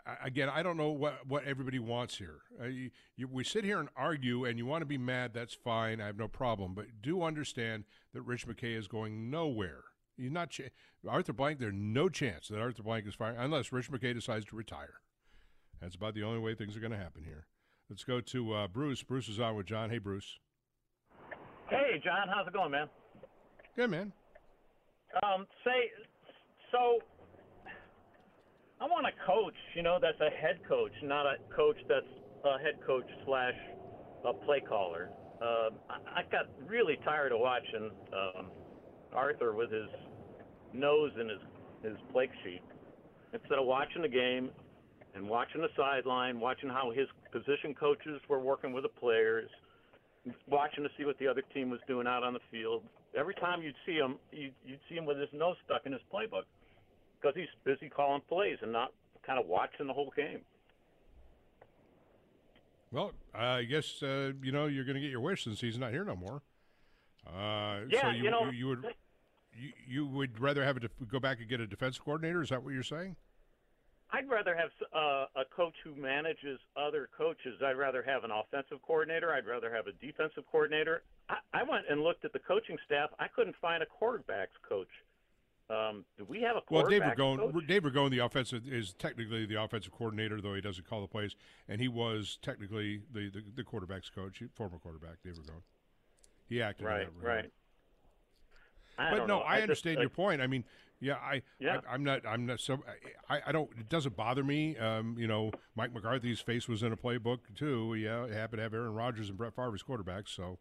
I, 0.05 0.27
again, 0.27 0.49
I 0.49 0.63
don't 0.63 0.77
know 0.77 0.89
what, 0.89 1.25
what 1.27 1.43
everybody 1.45 1.79
wants 1.79 2.17
here. 2.17 2.39
Uh, 2.61 2.65
you, 2.65 2.91
you, 3.15 3.27
we 3.27 3.43
sit 3.43 3.63
here 3.63 3.79
and 3.79 3.89
argue, 3.95 4.45
and 4.45 4.57
you 4.57 4.65
want 4.65 4.81
to 4.81 4.85
be 4.85 4.97
mad. 4.97 5.31
That's 5.33 5.53
fine. 5.53 6.01
I 6.01 6.07
have 6.07 6.17
no 6.17 6.27
problem. 6.27 6.73
But 6.73 6.85
do 7.01 7.23
understand 7.23 7.85
that 8.13 8.21
Rich 8.21 8.47
McKay 8.47 8.77
is 8.77 8.87
going 8.87 9.29
nowhere. 9.29 9.83
He's 10.17 10.31
not 10.31 10.49
ch- 10.49 10.71
Arthur 11.07 11.33
Blank. 11.33 11.59
There's 11.59 11.73
no 11.75 12.09
chance 12.09 12.47
that 12.49 12.59
Arthur 12.59 12.83
Blank 12.83 13.07
is 13.07 13.15
fired 13.15 13.35
unless 13.37 13.71
Rich 13.71 13.91
McKay 13.91 14.13
decides 14.13 14.45
to 14.45 14.55
retire. 14.55 15.01
That's 15.81 15.95
about 15.95 16.13
the 16.13 16.23
only 16.23 16.39
way 16.39 16.55
things 16.55 16.75
are 16.75 16.79
going 16.79 16.91
to 16.91 16.97
happen 16.97 17.23
here. 17.23 17.47
Let's 17.89 18.03
go 18.03 18.19
to 18.21 18.53
uh, 18.53 18.67
Bruce. 18.67 19.03
Bruce 19.03 19.29
is 19.29 19.39
on 19.39 19.55
with 19.55 19.65
John. 19.65 19.89
Hey, 19.89 19.99
Bruce. 19.99 20.39
Hey, 21.69 22.01
John. 22.03 22.27
How's 22.33 22.47
it 22.47 22.53
going, 22.53 22.71
man? 22.71 22.87
Good, 23.75 23.89
man. 23.89 24.13
Um, 25.23 25.45
say, 25.63 25.91
so 26.71 26.99
I 28.81 28.85
want 28.85 29.05
a 29.07 29.15
coach, 29.25 29.55
you 29.73 29.83
know, 29.83 29.99
that's 30.01 30.19
a 30.19 30.29
head 30.29 30.59
coach, 30.67 30.91
not 31.01 31.25
a 31.25 31.35
coach 31.55 31.77
that's 31.87 32.05
a 32.43 32.59
head 32.59 32.75
coach 32.85 33.05
slash 33.25 33.53
a 34.25 34.33
play 34.33 34.59
caller. 34.59 35.09
Uh, 35.41 35.69
I, 35.89 36.19
I 36.19 36.21
got 36.31 36.47
really 36.67 36.99
tired 37.05 37.31
of 37.31 37.39
watching 37.39 37.91
um, 38.11 38.47
Arthur 39.13 39.53
with 39.53 39.71
his 39.71 39.87
nose 40.73 41.11
in 41.19 41.29
his 41.29 41.39
his 41.83 41.97
play 42.11 42.29
sheet 42.43 42.61
instead 43.31 43.59
of 43.59 43.65
watching 43.65 44.01
the 44.01 44.09
game 44.09 44.49
and 45.13 45.29
watching 45.29 45.61
the 45.61 45.69
sideline, 45.77 46.39
watching 46.39 46.69
how 46.69 46.91
his 46.91 47.07
position 47.31 47.73
coaches 47.73 48.19
were 48.27 48.39
working 48.39 48.73
with 48.73 48.83
the 48.83 48.89
players, 48.89 49.49
watching 50.47 50.83
to 50.83 50.89
see 50.97 51.05
what 51.05 51.17
the 51.19 51.27
other 51.27 51.43
team 51.53 51.69
was 51.69 51.79
doing 51.87 52.07
out 52.07 52.23
on 52.23 52.33
the 52.33 52.39
field. 52.51 52.83
Every 53.15 53.35
time 53.35 53.61
you'd 53.61 53.75
see 53.85 53.93
him, 53.93 54.17
you'd, 54.31 54.53
you'd 54.65 54.79
see 54.89 54.95
him 54.95 55.05
with 55.05 55.17
his 55.17 55.29
nose 55.31 55.55
stuck 55.65 55.85
in 55.85 55.93
his 55.93 56.01
playbook 56.11 56.43
because 57.25 57.39
he's 57.39 57.49
busy 57.63 57.89
calling 57.89 58.21
plays 58.29 58.57
and 58.61 58.71
not 58.71 58.91
kind 59.25 59.39
of 59.39 59.47
watching 59.47 59.87
the 59.87 59.93
whole 59.93 60.13
game. 60.15 60.41
Well, 62.91 63.13
I 63.33 63.63
guess 63.63 64.03
uh, 64.03 64.31
you 64.43 64.51
know 64.51 64.67
you're 64.67 64.85
going 64.85 64.95
to 64.95 65.01
get 65.01 65.09
your 65.09 65.21
wish 65.21 65.43
since 65.43 65.59
he's 65.59 65.77
not 65.77 65.91
here 65.91 66.03
no 66.03 66.15
more. 66.15 66.41
Uh, 67.27 67.81
yeah, 67.89 68.01
so 68.01 68.09
you, 68.11 68.23
you 68.25 68.31
know, 68.31 68.45
you, 68.45 68.51
you 68.51 68.67
would 68.67 68.85
you, 69.57 69.69
you, 69.87 70.05
would 70.05 70.39
rather 70.39 70.63
have 70.63 70.79
to 70.79 70.89
go 71.07 71.19
back 71.19 71.39
and 71.39 71.49
get 71.49 71.59
a 71.59 71.65
defensive 71.65 72.03
coordinator? 72.05 72.43
Is 72.43 72.49
that 72.49 72.63
what 72.63 72.73
you're 72.73 72.83
saying? 72.83 73.15
I'd 74.11 74.29
rather 74.29 74.55
have 74.55 74.69
uh, 74.93 75.25
a 75.35 75.45
coach 75.55 75.73
who 75.83 75.95
manages 75.95 76.59
other 76.77 77.09
coaches. 77.17 77.59
I'd 77.65 77.77
rather 77.77 78.03
have 78.03 78.23
an 78.23 78.29
offensive 78.31 78.77
coordinator. 78.85 79.33
I'd 79.33 79.47
rather 79.47 79.73
have 79.73 79.87
a 79.87 79.93
defensive 79.93 80.43
coordinator. 80.51 81.01
I, 81.27 81.37
I 81.53 81.63
went 81.63 81.85
and 81.89 82.01
looked 82.01 82.23
at 82.23 82.31
the 82.31 82.39
coaching 82.39 82.77
staff. 82.85 83.09
I 83.19 83.27
couldn't 83.27 83.55
find 83.59 83.81
a 83.81 83.87
quarterbacks 83.87 84.55
coach. 84.69 84.87
Um, 85.67 86.05
do 86.17 86.25
we 86.25 86.41
have 86.41 86.57
a 86.57 86.61
well? 86.69 86.85
Dave 86.85 87.01
Ragone, 87.01 87.37
coach? 87.37 87.67
Dave 87.67 87.83
Ragone, 87.83 88.11
the 88.11 88.19
offensive 88.19 88.67
is 88.67 88.93
technically 88.93 89.47
the 89.47 89.61
offensive 89.61 89.91
coordinator, 89.91 90.39
though 90.39 90.53
he 90.53 90.61
doesn't 90.61 90.87
call 90.87 91.01
the 91.01 91.07
plays, 91.07 91.35
and 91.67 91.81
he 91.81 91.87
was 91.87 92.37
technically 92.41 93.01
the 93.11 93.29
the, 93.29 93.43
the 93.55 93.63
quarterbacks 93.63 94.13
coach, 94.13 94.43
former 94.53 94.77
quarterback 94.77 95.23
Dave 95.23 95.33
Ragone. 95.33 95.63
He 96.47 96.61
acted 96.61 96.85
right, 96.85 97.07
right. 97.19 97.51
I 98.97 99.11
but 99.11 99.17
know. 99.19 99.25
no, 99.25 99.39
I, 99.39 99.57
I 99.57 99.61
understand 99.61 99.95
just, 99.95 100.01
your 100.01 100.09
point. 100.09 100.41
I 100.41 100.47
mean, 100.47 100.63
yeah, 101.01 101.15
I, 101.15 101.41
yeah. 101.59 101.81
I 101.89 101.95
am 101.95 102.03
not, 102.03 102.25
I'm 102.25 102.45
not 102.45 102.59
so, 102.59 102.79
I, 103.29 103.39
I 103.47 103.51
don't. 103.51 103.69
It 103.77 103.89
doesn't 103.89 104.15
bother 104.15 104.43
me. 104.43 104.77
Um, 104.77 105.15
you 105.17 105.27
know, 105.27 105.51
Mike 105.75 105.93
McCarthy's 105.93 106.39
face 106.39 106.67
was 106.67 106.83
in 106.83 106.93
a 106.93 106.97
playbook 106.97 107.39
too. 107.55 107.95
Yeah, 107.95 108.25
it 108.25 108.33
happened 108.33 108.59
to 108.59 108.63
have 108.63 108.73
Aaron 108.73 108.93
Rodgers 108.93 109.29
and 109.29 109.37
Brett 109.37 109.55
Favre 109.55 109.73
as 109.73 109.83
quarterbacks, 109.83 110.29
so 110.29 110.59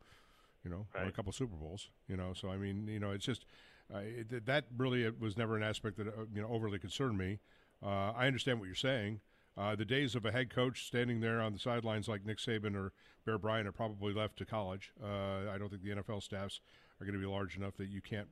you 0.64 0.70
know, 0.70 0.86
right. 0.94 1.06
a 1.06 1.12
couple 1.12 1.30
Super 1.32 1.56
Bowls. 1.56 1.90
You 2.08 2.16
know, 2.16 2.32
so 2.34 2.48
I 2.48 2.56
mean, 2.56 2.88
you 2.88 2.98
know, 2.98 3.10
it's 3.10 3.24
just 3.24 3.44
uh, 3.92 3.98
it, 3.98 4.46
that 4.46 4.64
really 4.76 5.08
was 5.10 5.36
never 5.36 5.56
an 5.56 5.62
aspect 5.62 5.96
that 5.98 6.08
uh, 6.08 6.24
you 6.32 6.40
know 6.40 6.48
overly 6.48 6.78
concerned 6.78 7.18
me. 7.18 7.38
Uh, 7.82 8.12
I 8.16 8.26
understand 8.26 8.60
what 8.60 8.66
you're 8.66 8.74
saying. 8.74 9.20
Uh, 9.56 9.76
the 9.76 9.84
days 9.84 10.14
of 10.14 10.24
a 10.24 10.32
head 10.32 10.50
coach 10.50 10.86
standing 10.86 11.20
there 11.20 11.40
on 11.40 11.52
the 11.52 11.58
sidelines 11.58 12.08
like 12.08 12.24
Nick 12.26 12.38
Saban 12.38 12.74
or 12.74 12.92
Bear 13.24 13.38
Bryant 13.38 13.68
are 13.68 13.72
probably 13.72 14.12
left 14.12 14.36
to 14.38 14.44
college. 14.44 14.90
Uh, 15.02 15.50
I 15.50 15.58
don't 15.58 15.68
think 15.68 15.82
the 15.82 15.90
NFL 15.90 16.22
staffs 16.22 16.60
are 17.00 17.04
going 17.04 17.14
to 17.14 17.20
be 17.20 17.30
large 17.30 17.56
enough 17.56 17.76
that 17.76 17.88
you 17.88 18.00
can't 18.00 18.28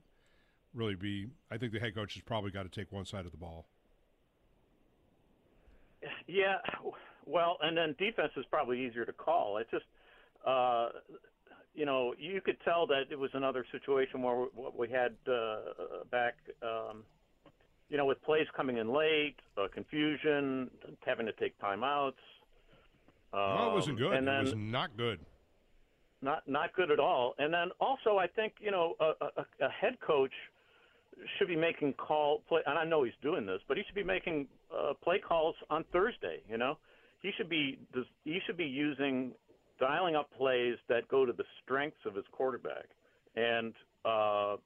really 0.74 0.96
be. 0.96 1.28
I 1.50 1.58
think 1.58 1.72
the 1.72 1.78
head 1.78 1.94
coach 1.94 2.14
has 2.14 2.22
probably 2.22 2.50
got 2.50 2.64
to 2.64 2.68
take 2.68 2.90
one 2.90 3.04
side 3.04 3.24
of 3.24 3.30
the 3.30 3.38
ball. 3.38 3.66
Yeah, 6.26 6.56
well, 7.26 7.58
and 7.62 7.76
then 7.76 7.94
defense 7.98 8.32
is 8.36 8.44
probably 8.50 8.84
easier 8.84 9.04
to 9.04 9.12
call. 9.12 9.58
It's 9.58 9.70
just 9.70 9.84
uh, 10.44 10.88
you 11.74 11.86
know, 11.86 12.14
you 12.18 12.40
could 12.40 12.56
tell 12.64 12.86
that 12.88 13.04
it 13.10 13.18
was 13.18 13.30
another 13.34 13.64
situation 13.72 14.22
where 14.22 14.46
what 14.54 14.78
we 14.78 14.88
had 14.88 15.14
uh, 15.30 16.04
back, 16.10 16.34
um, 16.62 17.02
you 17.88 17.96
know, 17.96 18.04
with 18.04 18.22
plays 18.22 18.46
coming 18.56 18.76
in 18.76 18.92
late, 18.92 19.36
uh, 19.56 19.68
confusion, 19.72 20.70
having 21.04 21.26
to 21.26 21.32
take 21.32 21.58
timeouts. 21.58 22.12
Um, 23.32 23.56
no, 23.56 23.70
it 23.70 23.74
wasn't 23.74 23.98
good. 23.98 24.12
And 24.12 24.26
then, 24.26 24.34
it 24.34 24.44
was 24.44 24.54
not 24.56 24.96
good. 24.96 25.20
Not 26.20 26.46
not 26.46 26.72
good 26.74 26.90
at 26.90 27.00
all. 27.00 27.34
And 27.38 27.52
then 27.52 27.70
also, 27.80 28.18
I 28.18 28.26
think 28.26 28.54
you 28.60 28.70
know, 28.70 28.94
a, 29.00 29.12
a, 29.40 29.66
a 29.66 29.68
head 29.70 29.98
coach 30.06 30.32
should 31.38 31.48
be 31.48 31.56
making 31.56 31.94
call 31.94 32.42
play, 32.48 32.60
and 32.66 32.78
I 32.78 32.84
know 32.84 33.02
he's 33.02 33.14
doing 33.22 33.46
this, 33.46 33.60
but 33.66 33.76
he 33.76 33.82
should 33.84 33.94
be 33.94 34.04
making 34.04 34.46
uh, 34.72 34.92
play 35.02 35.18
calls 35.18 35.54
on 35.70 35.84
Thursday. 35.92 36.40
You 36.48 36.58
know, 36.58 36.78
he 37.22 37.30
should 37.36 37.48
be 37.48 37.78
he 38.24 38.38
should 38.46 38.56
be 38.56 38.66
using 38.66 39.32
dialing 39.78 40.16
up 40.16 40.30
plays 40.36 40.76
that 40.88 41.08
go 41.08 41.24
to 41.24 41.32
the 41.32 41.44
strengths 41.62 42.04
of 42.06 42.14
his 42.14 42.24
quarterback, 42.32 42.86
and 43.36 43.74
uh, 44.04 44.56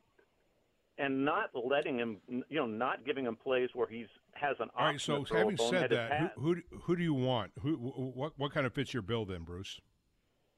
and 0.98 1.24
not 1.24 1.50
letting 1.54 1.98
him, 1.98 2.16
you 2.28 2.58
know, 2.58 2.66
not 2.66 3.04
giving 3.04 3.26
him 3.26 3.36
plays 3.36 3.68
where 3.74 3.86
he's 3.86 4.06
has 4.32 4.56
an 4.60 4.68
All 4.76 4.86
right. 4.86 5.00
So 5.00 5.24
having 5.30 5.56
said 5.56 5.90
that, 5.90 6.32
who, 6.36 6.54
who 6.54 6.78
who 6.82 6.96
do 6.96 7.02
you 7.02 7.14
want? 7.14 7.52
Who 7.62 7.74
what 7.74 8.32
what 8.36 8.52
kind 8.52 8.66
of 8.66 8.72
fits 8.72 8.92
your 8.92 9.02
bill 9.02 9.24
then, 9.24 9.42
Bruce? 9.42 9.80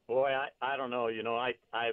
Boy, 0.07 0.31
I 0.31 0.49
I 0.63 0.77
don't 0.77 0.91
know. 0.91 1.09
You 1.09 1.23
know, 1.23 1.37
I 1.37 1.55
I 1.73 1.93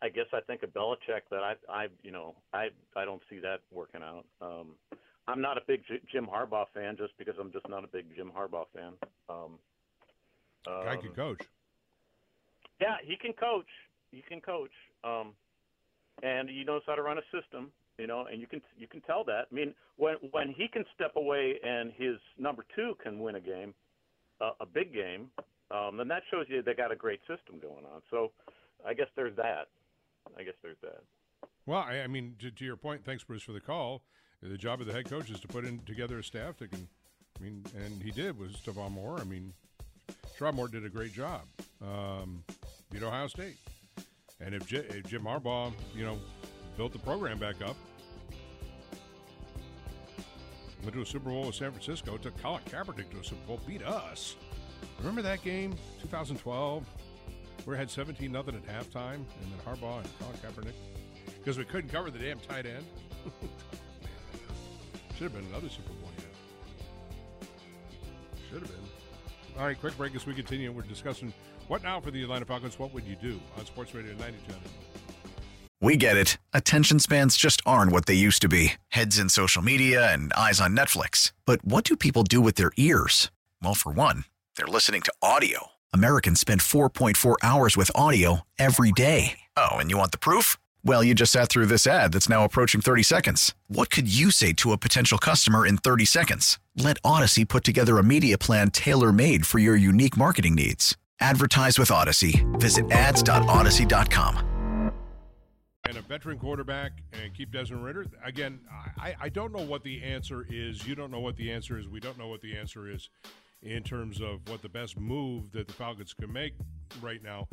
I 0.00 0.08
guess 0.08 0.26
I 0.32 0.40
think 0.40 0.62
of 0.62 0.70
Belichick 0.70 1.22
that 1.30 1.42
I 1.42 1.54
I 1.68 1.88
you 2.02 2.10
know 2.10 2.34
I 2.52 2.68
I 2.96 3.04
don't 3.04 3.22
see 3.30 3.38
that 3.40 3.60
working 3.70 4.02
out. 4.02 4.24
Um, 4.40 4.74
I'm 5.28 5.40
not 5.40 5.56
a 5.56 5.60
big 5.66 5.82
Jim 6.10 6.26
Harbaugh 6.26 6.66
fan 6.74 6.96
just 6.96 7.16
because 7.18 7.34
I'm 7.38 7.52
just 7.52 7.68
not 7.68 7.84
a 7.84 7.86
big 7.86 8.06
Jim 8.16 8.32
Harbaugh 8.36 8.66
fan. 8.74 8.94
Um, 9.28 9.58
Guy 10.66 10.96
can 10.96 11.10
coach. 11.10 11.40
Yeah, 12.82 12.96
he 13.04 13.16
can 13.16 13.32
coach. 13.32 13.70
He 14.10 14.24
can 14.28 14.40
coach. 14.40 14.72
Um, 15.04 15.34
and 16.22 16.48
he 16.48 16.64
knows 16.64 16.82
how 16.84 16.96
to 16.96 17.02
run 17.02 17.16
a 17.16 17.22
system. 17.30 17.70
You 17.98 18.08
know, 18.08 18.26
and 18.30 18.40
you 18.40 18.48
can 18.48 18.60
you 18.76 18.88
can 18.88 19.00
tell 19.02 19.22
that. 19.24 19.46
I 19.52 19.54
mean, 19.54 19.74
when 19.96 20.16
when 20.32 20.48
he 20.48 20.66
can 20.66 20.84
step 20.94 21.14
away 21.14 21.60
and 21.62 21.92
his 21.96 22.16
number 22.38 22.64
two 22.74 22.96
can 23.02 23.20
win 23.20 23.36
a 23.36 23.40
game, 23.40 23.74
uh, 24.40 24.52
a 24.60 24.66
big 24.66 24.92
game, 24.92 25.28
um, 25.70 25.96
then 25.98 26.08
that 26.08 26.22
shows 26.30 26.46
you 26.48 26.62
they 26.62 26.74
got 26.74 26.90
a 26.90 26.96
great 26.96 27.20
system 27.20 27.60
going 27.60 27.84
on. 27.84 28.02
So 28.10 28.32
I 28.84 28.94
guess 28.94 29.08
there's 29.14 29.36
that. 29.36 29.68
I 30.36 30.42
guess 30.42 30.54
there's 30.62 30.78
that. 30.82 31.02
Well, 31.66 31.84
I, 31.86 32.00
I 32.00 32.06
mean, 32.08 32.34
to, 32.40 32.50
to, 32.50 32.64
your 32.64 32.76
point, 32.76 33.04
thanks, 33.04 33.22
Bruce, 33.22 33.42
for 33.42 33.52
the 33.52 33.60
call. 33.60 34.02
The 34.42 34.58
job 34.58 34.80
of 34.80 34.86
the 34.86 34.92
head 34.92 35.08
coach 35.08 35.30
is 35.30 35.38
to 35.40 35.48
put 35.48 35.64
in 35.64 35.78
together 35.80 36.18
a 36.18 36.24
staff 36.24 36.56
that 36.58 36.70
can. 36.70 36.88
I 37.38 37.44
mean, 37.44 37.64
and 37.76 38.02
he 38.02 38.10
did 38.10 38.38
with 38.38 38.56
Stevan 38.56 38.92
Moore. 38.92 39.18
I 39.20 39.24
mean, 39.24 39.52
Sherrone 40.38 40.54
Moore 40.54 40.68
did 40.68 40.84
a 40.84 40.88
great 40.88 41.12
job. 41.12 41.42
Um, 41.80 42.44
beat 42.92 43.02
Ohio 43.02 43.26
State, 43.26 43.56
and 44.40 44.54
if, 44.54 44.66
J, 44.66 44.78
if 44.78 45.06
Jim 45.08 45.22
Harbaugh, 45.22 45.72
you 45.94 46.04
know, 46.04 46.18
built 46.76 46.92
the 46.92 46.98
program 46.98 47.38
back 47.38 47.62
up, 47.62 47.76
went 50.82 50.94
to 50.94 51.00
a 51.00 51.06
Super 51.06 51.30
Bowl 51.30 51.46
with 51.46 51.54
San 51.54 51.70
Francisco, 51.70 52.16
took 52.16 52.40
Colin 52.42 52.62
Kaepernick 52.70 53.10
to 53.10 53.20
a 53.20 53.24
Super 53.24 53.46
Bowl, 53.46 53.60
beat 53.66 53.82
us. 53.82 54.36
Remember 54.98 55.22
that 55.22 55.42
game, 55.42 55.74
2012? 56.02 56.84
We 57.66 57.76
had 57.76 57.90
17 57.90 58.30
nothing 58.30 58.56
at 58.56 58.66
halftime, 58.66 59.14
and 59.14 59.26
then 59.42 59.58
Harbaugh 59.64 59.98
and 59.98 60.08
Colin 60.18 60.36
Kaepernick 60.42 60.74
because 61.38 61.58
we 61.58 61.64
couldn't 61.64 61.90
cover 61.90 62.10
the 62.10 62.18
damn 62.18 62.38
tight 62.40 62.66
end. 62.66 62.84
Should 65.14 65.30
have 65.30 65.34
been 65.34 65.46
another 65.46 65.68
Super 65.68 65.92
Bowl 65.92 66.10
yet. 66.18 67.48
Should 68.50 68.60
have 68.60 68.68
been. 68.68 69.58
All 69.58 69.66
right, 69.66 69.78
quick 69.78 69.96
break 69.96 70.14
as 70.14 70.26
we 70.26 70.34
continue. 70.34 70.72
We're 70.72 70.82
discussing 70.82 71.32
what 71.68 71.82
now 71.82 72.00
for 72.00 72.10
the 72.10 72.22
Atlanta 72.22 72.44
Falcons. 72.44 72.78
What 72.78 72.92
would 72.94 73.04
you 73.04 73.16
do 73.16 73.40
on 73.58 73.66
Sports 73.66 73.94
Radio 73.94 74.14
92? 74.14 74.52
We 75.80 75.96
get 75.96 76.16
it. 76.16 76.38
Attention 76.52 77.00
spans 77.00 77.36
just 77.36 77.60
aren't 77.66 77.90
what 77.90 78.06
they 78.06 78.14
used 78.14 78.40
to 78.42 78.48
be 78.48 78.74
heads 78.88 79.18
in 79.18 79.28
social 79.28 79.62
media 79.62 80.12
and 80.12 80.32
eyes 80.34 80.60
on 80.60 80.76
Netflix. 80.76 81.32
But 81.44 81.64
what 81.64 81.82
do 81.82 81.96
people 81.96 82.22
do 82.22 82.40
with 82.40 82.54
their 82.54 82.70
ears? 82.76 83.32
Well, 83.60 83.74
for 83.74 83.90
one, 83.90 84.24
they're 84.56 84.66
listening 84.68 85.02
to 85.02 85.12
audio. 85.20 85.72
Americans 85.92 86.38
spend 86.38 86.60
4.4 86.60 87.34
hours 87.42 87.76
with 87.76 87.90
audio 87.96 88.42
every 88.60 88.92
day. 88.92 89.40
Oh, 89.56 89.72
and 89.72 89.90
you 89.90 89.98
want 89.98 90.12
the 90.12 90.18
proof? 90.18 90.56
Well, 90.84 91.02
you 91.02 91.14
just 91.14 91.32
sat 91.32 91.48
through 91.48 91.66
this 91.66 91.86
ad 91.86 92.12
that's 92.12 92.28
now 92.28 92.44
approaching 92.44 92.80
30 92.80 93.02
seconds. 93.02 93.54
What 93.66 93.90
could 93.90 94.12
you 94.12 94.30
say 94.30 94.52
to 94.54 94.72
a 94.72 94.78
potential 94.78 95.18
customer 95.18 95.66
in 95.66 95.76
30 95.78 96.04
seconds? 96.04 96.58
Let 96.76 97.00
Audacy 97.02 97.46
put 97.46 97.64
together 97.64 97.98
a 97.98 98.04
media 98.04 98.38
plan 98.38 98.70
tailor 98.70 99.12
made 99.12 99.46
for 99.46 99.58
your 99.58 99.76
unique 99.76 100.16
marketing 100.16 100.54
needs. 100.54 100.96
Advertise 101.22 101.78
with 101.78 101.90
Audacy. 101.90 102.44
Visit 102.60 102.90
ads.audacy.com. 102.90 104.92
And 105.84 105.96
a 105.96 106.02
veteran 106.02 106.38
quarterback 106.38 106.92
and 107.12 107.32
keep 107.32 107.52
Desmond 107.52 107.84
Ridder. 107.84 108.06
Again, 108.24 108.58
I, 108.98 109.14
I 109.20 109.28
don't 109.28 109.52
know 109.52 109.62
what 109.62 109.84
the 109.84 110.02
answer 110.02 110.44
is. 110.50 110.86
You 110.86 110.96
don't 110.96 111.12
know 111.12 111.20
what 111.20 111.36
the 111.36 111.52
answer 111.52 111.78
is. 111.78 111.86
We 111.86 112.00
don't 112.00 112.18
know 112.18 112.26
what 112.26 112.40
the 112.40 112.56
answer 112.56 112.90
is 112.90 113.08
in 113.62 113.84
terms 113.84 114.20
of 114.20 114.40
what 114.48 114.62
the 114.62 114.68
best 114.68 114.98
move 114.98 115.52
that 115.52 115.68
the 115.68 115.74
Falcons 115.74 116.12
can 116.12 116.32
make 116.32 116.54
right 117.00 117.22
now. 117.22 117.46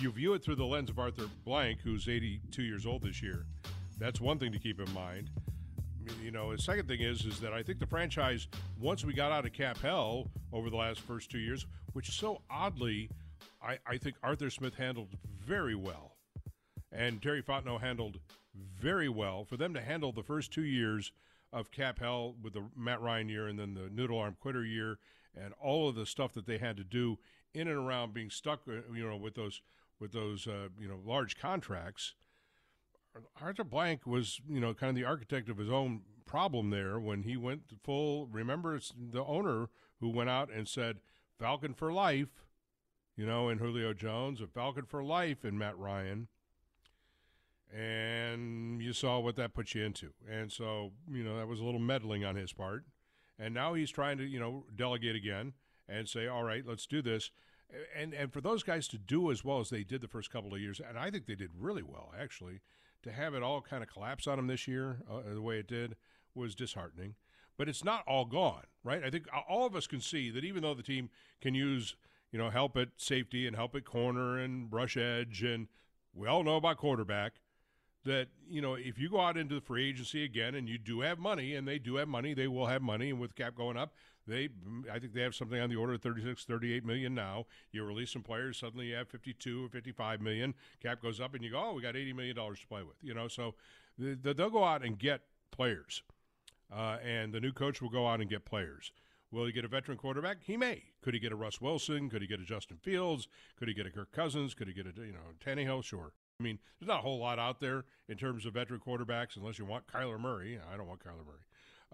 You 0.00 0.10
view 0.10 0.34
it 0.34 0.42
through 0.42 0.56
the 0.56 0.64
lens 0.64 0.90
of 0.90 0.98
Arthur 0.98 1.26
Blank, 1.44 1.80
who's 1.84 2.08
82 2.08 2.62
years 2.62 2.86
old 2.86 3.02
this 3.02 3.22
year. 3.22 3.46
That's 3.98 4.20
one 4.20 4.38
thing 4.38 4.52
to 4.52 4.58
keep 4.58 4.80
in 4.80 4.92
mind. 4.92 5.30
You 6.22 6.30
know, 6.30 6.52
the 6.54 6.62
second 6.62 6.88
thing 6.88 7.00
is 7.00 7.24
is 7.24 7.40
that 7.40 7.52
I 7.52 7.62
think 7.62 7.78
the 7.78 7.86
franchise, 7.86 8.48
once 8.78 9.04
we 9.04 9.12
got 9.12 9.32
out 9.32 9.44
of 9.44 9.52
cap 9.52 9.78
hell 9.78 10.30
over 10.52 10.70
the 10.70 10.76
last 10.76 11.00
first 11.00 11.30
two 11.30 11.38
years, 11.38 11.66
which 11.92 12.10
so 12.10 12.42
oddly, 12.50 13.10
I, 13.62 13.78
I 13.86 13.98
think 13.98 14.16
Arthur 14.22 14.50
Smith 14.50 14.74
handled 14.74 15.08
very 15.44 15.74
well, 15.74 16.16
and 16.92 17.22
Terry 17.22 17.42
Fontenot 17.42 17.80
handled 17.80 18.20
very 18.54 19.08
well. 19.08 19.44
For 19.44 19.56
them 19.56 19.74
to 19.74 19.80
handle 19.80 20.12
the 20.12 20.22
first 20.22 20.52
two 20.52 20.64
years 20.64 21.12
of 21.52 21.70
cap 21.70 21.98
hell 21.98 22.34
with 22.42 22.54
the 22.54 22.64
Matt 22.76 23.00
Ryan 23.00 23.28
year 23.28 23.48
and 23.48 23.58
then 23.58 23.74
the 23.74 23.88
noodle 23.90 24.18
arm 24.18 24.36
quitter 24.40 24.64
year 24.64 24.98
and 25.34 25.52
all 25.60 25.88
of 25.88 25.94
the 25.94 26.06
stuff 26.06 26.32
that 26.34 26.46
they 26.46 26.58
had 26.58 26.76
to 26.76 26.84
do 26.84 27.18
in 27.54 27.68
and 27.68 27.76
around 27.76 28.14
being 28.14 28.30
stuck, 28.30 28.60
uh, 28.68 28.92
you 28.94 29.08
know, 29.08 29.16
with 29.16 29.34
those 29.34 29.60
with 29.98 30.12
those 30.12 30.46
uh, 30.46 30.68
you 30.78 30.88
know 30.88 31.00
large 31.04 31.38
contracts. 31.38 32.14
Arthur 33.40 33.64
Blank 33.64 34.06
was, 34.06 34.40
you 34.48 34.60
know, 34.60 34.74
kind 34.74 34.90
of 34.90 34.96
the 34.96 35.04
architect 35.04 35.48
of 35.48 35.58
his 35.58 35.70
own 35.70 36.02
problem 36.24 36.70
there 36.70 36.98
when 36.98 37.22
he 37.22 37.36
went 37.36 37.62
full. 37.82 38.26
Remember, 38.26 38.78
the 39.12 39.24
owner 39.24 39.68
who 40.00 40.10
went 40.10 40.30
out 40.30 40.50
and 40.52 40.68
said 40.68 40.98
Falcon 41.38 41.74
for 41.74 41.92
life, 41.92 42.44
you 43.16 43.26
know, 43.26 43.48
in 43.48 43.58
Julio 43.58 43.92
Jones, 43.94 44.40
a 44.40 44.46
Falcon 44.46 44.84
for 44.84 45.02
life 45.02 45.44
in 45.44 45.56
Matt 45.56 45.78
Ryan. 45.78 46.28
And 47.74 48.80
you 48.80 48.92
saw 48.92 49.18
what 49.18 49.36
that 49.36 49.54
put 49.54 49.74
you 49.74 49.84
into. 49.84 50.12
And 50.30 50.52
so, 50.52 50.92
you 51.10 51.24
know, 51.24 51.36
that 51.36 51.48
was 51.48 51.60
a 51.60 51.64
little 51.64 51.80
meddling 51.80 52.24
on 52.24 52.36
his 52.36 52.52
part. 52.52 52.84
And 53.38 53.52
now 53.52 53.74
he's 53.74 53.90
trying 53.90 54.18
to, 54.18 54.24
you 54.24 54.38
know, 54.38 54.64
delegate 54.74 55.16
again 55.16 55.52
and 55.88 56.08
say, 56.08 56.26
all 56.26 56.44
right, 56.44 56.64
let's 56.66 56.86
do 56.86 57.02
this. 57.02 57.30
And 57.96 58.14
and 58.14 58.32
for 58.32 58.40
those 58.40 58.62
guys 58.62 58.86
to 58.88 58.98
do 58.98 59.30
as 59.30 59.44
well 59.44 59.58
as 59.58 59.70
they 59.70 59.82
did 59.82 60.00
the 60.00 60.08
first 60.08 60.30
couple 60.30 60.54
of 60.54 60.60
years, 60.60 60.80
and 60.80 60.96
I 60.96 61.10
think 61.10 61.26
they 61.26 61.34
did 61.34 61.50
really 61.58 61.82
well 61.82 62.12
actually, 62.18 62.60
to 63.06 63.12
have 63.12 63.34
it 63.34 63.42
all 63.42 63.60
kind 63.60 63.82
of 63.82 63.88
collapse 63.88 64.26
on 64.26 64.36
them 64.36 64.46
this 64.46 64.68
year 64.68 64.98
uh, 65.10 65.20
the 65.32 65.42
way 65.42 65.58
it 65.58 65.66
did 65.66 65.96
was 66.34 66.54
disheartening. 66.54 67.14
But 67.56 67.68
it's 67.68 67.84
not 67.84 68.04
all 68.06 68.26
gone, 68.26 68.64
right? 68.84 69.02
I 69.02 69.08
think 69.08 69.26
all 69.48 69.64
of 69.64 69.74
us 69.74 69.86
can 69.86 70.00
see 70.00 70.30
that 70.30 70.44
even 70.44 70.62
though 70.62 70.74
the 70.74 70.82
team 70.82 71.08
can 71.40 71.54
use, 71.54 71.96
you 72.30 72.38
know, 72.38 72.50
help 72.50 72.76
at 72.76 72.88
safety 72.96 73.46
and 73.46 73.56
help 73.56 73.74
at 73.74 73.86
corner 73.86 74.38
and 74.38 74.68
brush 74.68 74.96
edge, 74.96 75.42
and 75.42 75.68
we 76.12 76.28
all 76.28 76.44
know 76.44 76.56
about 76.56 76.76
quarterback, 76.76 77.40
that 78.04 78.28
you 78.48 78.62
know 78.62 78.74
if 78.74 78.98
you 78.98 79.10
go 79.10 79.20
out 79.20 79.36
into 79.36 79.56
the 79.56 79.60
free 79.60 79.88
agency 79.88 80.24
again 80.24 80.54
and 80.54 80.68
you 80.68 80.78
do 80.78 81.00
have 81.00 81.18
money 81.18 81.54
and 81.54 81.66
they 81.66 81.78
do 81.78 81.96
have 81.96 82.06
money 82.06 82.32
they 82.34 82.46
will 82.46 82.66
have 82.66 82.80
money 82.80 83.10
and 83.10 83.20
with 83.20 83.34
cap 83.34 83.54
going 83.56 83.76
up 83.76 83.92
they 84.26 84.48
i 84.92 84.98
think 84.98 85.12
they 85.12 85.22
have 85.22 85.34
something 85.34 85.60
on 85.60 85.70
the 85.70 85.76
order 85.76 85.94
of 85.94 86.02
36 86.02 86.44
38 86.44 86.84
million 86.84 87.14
now 87.14 87.46
you 87.72 87.84
release 87.84 88.12
some 88.12 88.22
players 88.22 88.58
suddenly 88.58 88.86
you 88.86 88.94
have 88.94 89.08
52 89.08 89.66
or 89.66 89.68
55 89.68 90.20
million 90.20 90.54
cap 90.82 91.00
goes 91.00 91.20
up 91.20 91.34
and 91.34 91.42
you 91.44 91.50
go 91.50 91.62
oh 91.62 91.74
we 91.74 91.82
got 91.82 91.96
80 91.96 92.12
million 92.12 92.36
dollars 92.36 92.60
to 92.60 92.66
play 92.66 92.82
with 92.82 92.96
you 93.02 93.14
know 93.14 93.28
so 93.28 93.54
they'll 93.98 94.50
go 94.50 94.64
out 94.64 94.84
and 94.84 94.98
get 94.98 95.22
players 95.50 96.02
uh, 96.74 96.96
and 97.04 97.32
the 97.32 97.40
new 97.40 97.52
coach 97.52 97.80
will 97.80 97.88
go 97.88 98.06
out 98.06 98.20
and 98.20 98.28
get 98.28 98.44
players 98.44 98.92
Will 99.32 99.44
he 99.44 99.52
get 99.52 99.64
a 99.64 99.68
veteran 99.68 99.98
quarterback? 99.98 100.38
He 100.40 100.56
may. 100.56 100.84
Could 101.02 101.14
he 101.14 101.20
get 101.20 101.32
a 101.32 101.36
Russ 101.36 101.60
Wilson? 101.60 102.08
Could 102.08 102.22
he 102.22 102.28
get 102.28 102.40
a 102.40 102.44
Justin 102.44 102.78
Fields? 102.78 103.26
Could 103.58 103.68
he 103.68 103.74
get 103.74 103.86
a 103.86 103.90
Kirk 103.90 104.12
Cousins? 104.12 104.54
Could 104.54 104.68
he 104.68 104.74
get 104.74 104.86
a 104.86 105.00
you 105.00 105.12
know 105.12 105.18
Tannehill? 105.44 105.82
Sure. 105.82 106.12
I 106.38 106.42
mean, 106.42 106.58
there's 106.78 106.88
not 106.88 107.00
a 107.00 107.02
whole 107.02 107.18
lot 107.18 107.38
out 107.38 107.60
there 107.60 107.84
in 108.08 108.16
terms 108.16 108.46
of 108.46 108.54
veteran 108.54 108.80
quarterbacks 108.80 109.36
unless 109.36 109.58
you 109.58 109.64
want 109.64 109.86
Kyler 109.88 110.20
Murray. 110.20 110.60
I 110.72 110.76
don't 110.76 110.86
want 110.86 111.00
Kyler 111.00 111.26
Murray. 111.26 111.44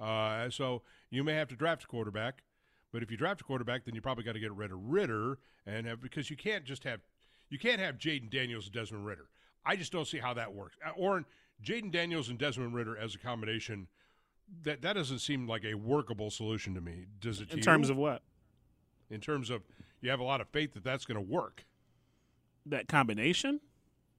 Uh, 0.01 0.51
so 0.51 0.83
you 1.11 1.23
may 1.23 1.35
have 1.35 1.49
to 1.49 1.57
draft 1.57 1.85
a 1.85 1.87
quarterback, 1.87 2.43
but 2.93 3.03
if 3.03 3.11
you 3.11 3.17
draft 3.17 3.41
a 3.41 3.45
quarterback, 3.45 3.85
then 3.85 3.95
you 3.95 4.01
probably 4.01 4.25
got 4.25 4.33
to 4.33 4.41
get 4.41 4.53
rid 4.53 4.73
of 4.73 4.79
Ridder 4.79 5.39
and 5.67 5.87
have, 5.87 6.01
because 6.01 6.31
you 6.31 6.37
can't 6.37 6.65
just 6.65 6.85
have 6.85 7.01
you 7.49 7.59
can't 7.59 7.81
have 7.81 7.99
Jayden 7.99 8.31
Daniels 8.31 8.65
and 8.65 8.75
Desmond 8.75 9.05
Ridder. 9.05 9.29
I 9.65 9.77
just 9.77 9.93
don't 9.93 10.07
see 10.07 10.19
how 10.19 10.33
that 10.35 10.55
works. 10.55 10.77
Uh, 10.85 10.91
or 10.97 11.25
Jayden 11.63 11.93
Daniels 11.93 12.29
and 12.29 12.39
Desmond 12.39 12.75
Ridder 12.75 12.97
as 12.97 13.15
a 13.15 13.19
combination 13.19 13.89
that 14.63 14.83
that 14.83 14.95
doesn't 14.95 15.21
seem 15.21 15.47
like 15.47 15.65
a 15.65 15.75
workable 15.75 16.31
solution 16.31 16.75
to 16.75 16.81
me. 16.81 17.07
Does 17.21 17.41
it? 17.41 17.53
In 17.53 17.61
terms 17.61 17.89
you? 17.89 17.93
of 17.93 17.99
what? 17.99 18.23
In 19.11 19.21
terms 19.21 19.51
of 19.51 19.63
you 20.01 20.11
have 20.11 20.21
a 20.21 20.25
lot 20.25 20.41
of 20.41 20.49
faith 20.49 20.75
that 20.75 20.85
that's 20.85 21.05
going 21.05 21.17
to 21.17 21.33
work. 21.33 21.65
That 22.67 22.89
combination. 22.89 23.61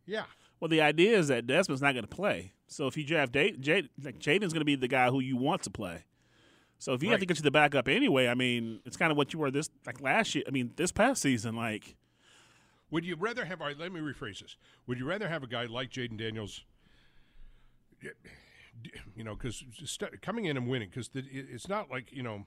Yeah. 0.05 0.26
Well, 0.64 0.70
the 0.70 0.80
idea 0.80 1.18
is 1.18 1.28
that 1.28 1.45
Desmond's 1.45 1.82
not 1.82 1.91
going 1.91 2.05
to 2.05 2.16
play. 2.16 2.53
So 2.70 2.88
if 2.88 2.95
you 2.95 3.03
draft 3.03 3.34
Jayden, 3.34 3.89
like 4.01 4.18
Jayden's 4.18 4.53
going 4.53 4.61
to 4.61 4.66
be 4.66 4.78
the 4.78 4.88
guy 4.88 5.09
who 5.09 5.20
you 5.20 5.36
want 5.36 5.61
to 5.64 5.70
play. 5.70 6.05
So 6.80 6.93
if 6.93 7.03
you 7.03 7.09
right. 7.09 7.16
have 7.16 7.20
to 7.20 7.26
get 7.26 7.36
to 7.36 7.43
the 7.43 7.51
backup 7.51 7.89
anyway, 7.89 8.28
I 8.30 8.34
mean, 8.34 8.80
it's 8.86 8.95
kind 8.95 9.11
of 9.11 9.18
what 9.18 9.34
you 9.34 9.39
were 9.39 9.51
this 9.51 9.70
like 9.86 9.99
last 9.99 10.34
year. 10.34 10.45
I 10.47 10.51
mean, 10.51 10.72
this 10.78 10.93
past 10.93 11.22
season, 11.22 11.57
like. 11.57 11.97
Would 12.91 13.03
you 13.03 13.18
rather 13.18 13.43
have? 13.43 13.59
All 13.59 13.68
right, 13.68 13.78
let 13.78 13.91
me 13.91 13.99
rephrase 13.99 14.39
this. 14.39 14.55
Would 14.88 14.99
you 14.99 15.05
rather 15.05 15.28
have 15.28 15.43
a 15.43 15.47
guy 15.47 15.66
like 15.66 15.89
Jayden 15.89 16.18
Daniels? 16.18 16.64
You 19.18 19.26
know, 19.26 19.36
because 19.36 19.66
coming 20.22 20.45
in 20.45 20.55
and 20.55 20.70
winning, 20.70 20.88
because 20.88 21.09
it's 21.14 21.68
not 21.68 21.91
like 21.91 22.09
you 22.14 22.24
know, 22.24 22.45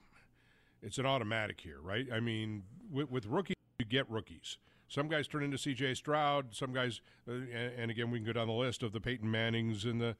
it's 0.81 0.97
an 0.97 1.05
automatic 1.05 1.61
here, 1.61 1.77
right? 1.83 2.07
I 2.11 2.19
mean, 2.19 2.63
with, 2.91 3.11
with 3.11 3.27
rookies, 3.27 3.57
you 3.77 3.85
get 3.85 4.09
rookies. 4.09 4.57
Some 4.87 5.09
guys 5.09 5.27
turn 5.27 5.43
into 5.43 5.57
C.J. 5.57 5.95
Stroud. 5.95 6.55
Some 6.55 6.73
guys, 6.73 7.01
uh, 7.27 7.33
and, 7.33 7.73
and, 7.77 7.91
again, 7.91 8.09
we 8.09 8.19
can 8.19 8.25
go 8.25 8.33
down 8.33 8.47
the 8.47 8.53
list 8.53 8.83
of 8.83 8.93
the 8.93 9.01
Peyton 9.01 9.29
Mannings 9.29 9.83
and 9.83 9.99
the, 9.99 10.15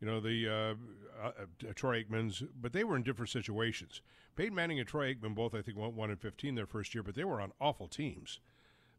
you 0.00 0.06
know, 0.06 0.20
the 0.20 0.48
uh, 0.48 1.24
uh, 1.24 1.32
uh, 1.38 1.72
Troy 1.74 2.02
Aikmans, 2.02 2.46
but 2.60 2.72
they 2.72 2.84
were 2.84 2.96
in 2.96 3.02
different 3.02 3.30
situations. 3.30 4.02
Peyton 4.36 4.54
Manning 4.54 4.78
and 4.78 4.88
Troy 4.88 5.14
Aikman 5.14 5.34
both, 5.34 5.54
I 5.54 5.62
think, 5.62 5.78
went 5.78 5.94
one 5.94 6.10
and 6.10 6.20
fifteen 6.20 6.54
their 6.54 6.66
first 6.66 6.94
year, 6.94 7.02
but 7.02 7.14
they 7.14 7.24
were 7.24 7.40
on 7.40 7.52
awful 7.60 7.88
teams. 7.88 8.40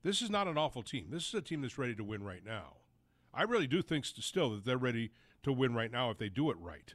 This 0.03 0.21
is 0.21 0.29
not 0.29 0.47
an 0.47 0.57
awful 0.57 0.81
team. 0.81 1.07
This 1.11 1.27
is 1.27 1.33
a 1.33 1.41
team 1.41 1.61
that's 1.61 1.77
ready 1.77 1.95
to 1.95 2.03
win 2.03 2.23
right 2.23 2.43
now. 2.43 2.77
I 3.33 3.43
really 3.43 3.67
do 3.67 3.81
think 3.81 4.05
still 4.05 4.49
that 4.49 4.65
they're 4.65 4.77
ready 4.77 5.11
to 5.43 5.53
win 5.53 5.73
right 5.73 5.91
now 5.91 6.09
if 6.09 6.17
they 6.17 6.29
do 6.29 6.49
it 6.49 6.57
right 6.59 6.93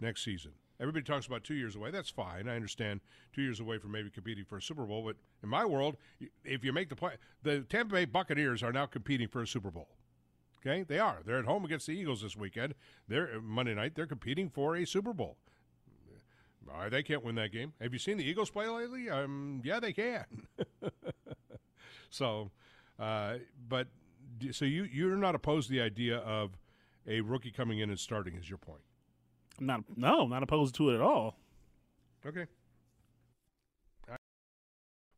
next 0.00 0.24
season. 0.24 0.52
Everybody 0.80 1.04
talks 1.04 1.26
about 1.26 1.44
two 1.44 1.54
years 1.54 1.76
away. 1.76 1.90
That's 1.90 2.08
fine. 2.08 2.48
I 2.48 2.56
understand 2.56 3.00
two 3.34 3.42
years 3.42 3.60
away 3.60 3.78
from 3.78 3.92
maybe 3.92 4.08
competing 4.08 4.44
for 4.44 4.56
a 4.56 4.62
Super 4.62 4.86
Bowl. 4.86 5.04
But 5.04 5.16
in 5.42 5.48
my 5.48 5.64
world, 5.64 5.96
if 6.44 6.64
you 6.64 6.72
make 6.72 6.88
the 6.88 6.96
play, 6.96 7.14
the 7.42 7.60
Tampa 7.60 7.94
Bay 7.94 8.04
Buccaneers 8.06 8.62
are 8.62 8.72
now 8.72 8.86
competing 8.86 9.28
for 9.28 9.42
a 9.42 9.46
Super 9.46 9.70
Bowl. 9.70 9.88
Okay, 10.60 10.82
they 10.82 10.98
are. 10.98 11.18
They're 11.24 11.38
at 11.38 11.44
home 11.44 11.64
against 11.64 11.86
the 11.86 11.92
Eagles 11.92 12.22
this 12.22 12.36
weekend. 12.36 12.74
They're 13.08 13.36
uh, 13.36 13.40
Monday 13.40 13.74
night. 13.74 13.94
They're 13.94 14.06
competing 14.06 14.48
for 14.48 14.76
a 14.76 14.86
Super 14.86 15.12
Bowl. 15.12 15.36
Uh, 16.72 16.88
they 16.88 17.02
can't 17.02 17.24
win 17.24 17.34
that 17.34 17.50
game. 17.50 17.72
Have 17.80 17.92
you 17.92 17.98
seen 17.98 18.16
the 18.16 18.24
Eagles 18.24 18.50
play 18.50 18.68
lately? 18.68 19.10
Um, 19.10 19.60
yeah, 19.64 19.80
they 19.80 19.92
can. 19.92 20.24
so, 22.10 22.50
uh, 22.98 23.34
but 23.68 23.88
so 24.52 24.64
you 24.64 24.84
you're 24.84 25.16
not 25.16 25.34
opposed 25.34 25.68
to 25.68 25.72
the 25.72 25.80
idea 25.80 26.18
of 26.18 26.58
a 27.06 27.22
rookie 27.22 27.50
coming 27.50 27.80
in 27.80 27.90
and 27.90 27.98
starting, 27.98 28.36
is 28.36 28.48
your 28.48 28.58
point? 28.58 28.82
I'm 29.60 29.66
not. 29.66 29.84
No, 29.96 30.22
I'm 30.22 30.30
not 30.30 30.42
opposed 30.42 30.74
to 30.76 30.90
it 30.90 30.94
at 30.94 31.00
all. 31.00 31.36
Okay. 32.26 32.46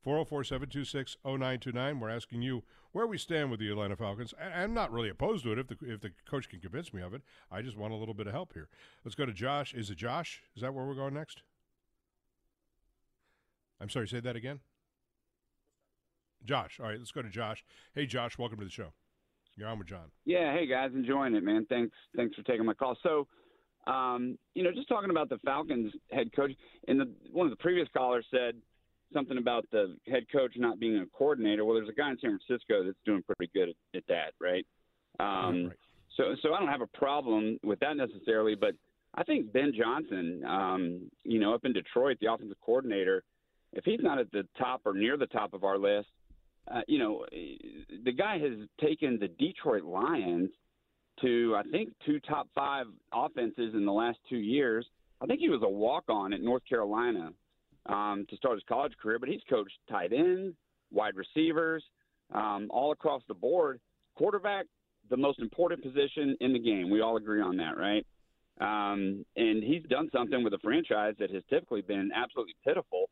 404 0.03 0.45
726 0.45 1.16
0929. 1.24 2.01
We're 2.01 2.11
asking 2.11 2.43
you 2.43 2.64
where 2.90 3.07
we 3.07 3.16
stand 3.16 3.51
with 3.51 3.61
the 3.61 3.70
Atlanta 3.70 3.95
Falcons. 3.97 4.34
I, 4.40 4.62
am 4.62 4.74
not 4.74 4.90
really 4.90 5.09
opposed 5.09 5.45
to 5.45 5.53
it 5.53 5.59
if 5.59 5.68
the, 5.68 5.76
if 5.82 6.01
the 6.01 6.11
coach 6.28 6.49
can 6.49 6.59
convince 6.59 6.93
me 6.93 7.03
of 7.03 7.14
it. 7.14 7.22
I 7.53 7.62
just 7.62 7.76
want 7.76 7.93
a 7.93 7.97
little 7.97 8.14
bit 8.14 8.26
of 8.26 8.32
help 8.32 8.53
here. 8.53 8.68
Let's 9.05 9.14
go 9.14 9.26
to 9.26 9.32
Josh. 9.32 9.72
Is 9.74 9.90
it 9.90 9.97
Josh? 9.97 10.43
Is 10.57 10.62
that 10.62 10.74
where 10.74 10.84
we're 10.84 10.95
going 10.95 11.14
next? 11.14 11.43
I'm 13.80 13.88
sorry, 13.88 14.09
say 14.09 14.20
that 14.20 14.36
again. 14.36 14.61
Josh. 16.45 16.80
All 16.80 16.86
right, 16.86 16.99
let's 16.99 17.12
go 17.12 17.22
to 17.22 17.30
Josh. 17.30 17.64
Hey, 17.95 18.07
Josh, 18.07 18.36
welcome 18.38 18.59
to 18.59 18.64
the 18.64 18.70
show. 18.70 18.93
You're 19.57 19.68
on 19.68 19.78
with 19.78 19.88
John. 19.88 20.11
Yeah, 20.24 20.53
hey 20.53 20.66
guys, 20.66 20.90
enjoying 20.95 21.34
it, 21.34 21.45
man. 21.45 21.66
Thanks, 21.68 21.95
thanks 22.16 22.34
for 22.34 22.43
taking 22.43 22.64
my 22.64 22.74
call. 22.74 22.97
So, 23.03 23.28
um, 23.87 24.39
you 24.55 24.62
know, 24.62 24.70
just 24.72 24.89
talking 24.89 25.11
about 25.11 25.28
the 25.28 25.39
Falcons 25.45 25.93
head 26.11 26.30
coach, 26.35 26.53
and 26.89 27.01
the 27.01 27.11
one 27.33 27.47
of 27.47 27.51
the 27.51 27.62
previous 27.62 27.89
callers 27.95 28.24
said 28.30 28.55
something 29.12 29.39
about 29.39 29.66
the 29.72 29.97
head 30.09 30.24
coach 30.33 30.53
not 30.57 30.80
being 30.80 30.99
a 30.99 31.07
coordinator. 31.16 31.64
Well, 31.64 31.74
there's 31.74 31.89
a 31.89 31.93
guy 31.93 32.11
in 32.11 32.18
San 32.20 32.39
Francisco 32.39 32.85
that's 32.85 32.99
doing 33.05 33.22
pretty 33.22 33.51
good 33.55 33.70
at, 33.70 33.99
at 33.99 34.05
that, 34.09 34.33
right? 34.41 34.66
Um, 35.20 35.66
right. 35.66 35.76
So, 36.16 36.35
so 36.43 36.55
I 36.55 36.59
don't 36.59 36.68
have 36.68 36.80
a 36.80 36.99
problem 36.99 37.59
with 37.62 37.80
that 37.80 37.97
necessarily, 37.97 38.55
but 38.55 38.74
I 39.14 39.24
think 39.24 39.53
Ben 39.53 39.72
Johnson, 39.76 40.43
um, 40.47 41.11
you 41.24 41.39
know, 41.39 41.55
up 41.55 41.64
in 41.64 41.72
Detroit, 41.72 42.18
the 42.20 42.33
offensive 42.33 42.57
coordinator, 42.64 43.24
if 43.72 43.85
he's 43.85 44.01
not 44.03 44.18
at 44.18 44.30
the 44.33 44.47
top 44.59 44.83
or 44.85 44.95
near 44.95 45.16
the 45.16 45.26
top 45.26 45.55
of 45.55 45.64
our 45.64 45.78
list, 45.78 46.09
uh, 46.72 46.80
you 46.87 46.99
know, 46.99 47.24
the 48.05 48.12
guy 48.12 48.39
has 48.39 48.53
taken 48.80 49.18
the 49.18 49.28
Detroit 49.28 49.85
Lions 49.85 50.51
to 51.20 51.54
I 51.56 51.62
think 51.70 51.90
two 52.04 52.20
top 52.20 52.48
five 52.54 52.86
offenses 53.12 53.74
in 53.74 53.84
the 53.84 53.92
last 53.92 54.18
two 54.28 54.38
years. 54.38 54.86
I 55.20 55.26
think 55.26 55.40
he 55.40 55.48
was 55.48 55.62
a 55.62 55.68
walk 55.68 56.04
on 56.08 56.32
at 56.32 56.40
North 56.40 56.62
Carolina 56.68 57.30
um, 57.86 58.26
to 58.28 58.36
start 58.36 58.54
his 58.54 58.64
college 58.68 58.92
career, 59.00 59.18
but 59.18 59.28
he's 59.28 59.40
coached 59.48 59.76
tight 59.88 60.12
ends, 60.12 60.56
wide 60.90 61.14
receivers, 61.16 61.84
um, 62.34 62.68
all 62.70 62.92
across 62.92 63.22
the 63.28 63.34
board. 63.34 63.80
Quarterback, 64.16 64.66
the 65.10 65.16
most 65.16 65.38
important 65.38 65.82
position 65.82 66.36
in 66.40 66.52
the 66.52 66.58
game. 66.58 66.90
We 66.90 67.00
all 67.00 67.16
agree 67.16 67.40
on 67.40 67.56
that, 67.58 67.76
right? 67.76 68.04
Um, 68.60 69.24
and 69.36 69.62
he's 69.62 69.82
done 69.88 70.10
something 70.12 70.44
with 70.44 70.52
a 70.54 70.58
franchise 70.58 71.14
that 71.18 71.30
has 71.30 71.42
typically 71.48 71.82
been 71.82 72.10
absolutely 72.14 72.54
pitiful. 72.64 73.08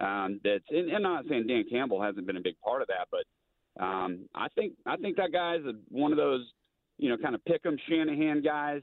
Um, 0.00 0.40
that's 0.44 0.64
and, 0.70 0.88
and 0.88 1.06
I'm 1.06 1.14
not 1.14 1.24
saying 1.28 1.46
Dan 1.46 1.64
Campbell 1.70 2.00
hasn't 2.00 2.26
been 2.26 2.36
a 2.36 2.40
big 2.40 2.58
part 2.64 2.82
of 2.82 2.88
that, 2.88 3.08
but 3.10 3.82
um, 3.82 4.28
I 4.34 4.48
think 4.54 4.74
I 4.86 4.96
think 4.96 5.16
that 5.16 5.32
guy's 5.32 5.64
a, 5.64 5.72
one 5.90 6.12
of 6.12 6.18
those 6.18 6.46
you 6.98 7.08
know 7.08 7.16
kind 7.16 7.34
of 7.34 7.44
pick 7.44 7.64
'em 7.64 7.76
Shanahan 7.88 8.42
guys 8.42 8.82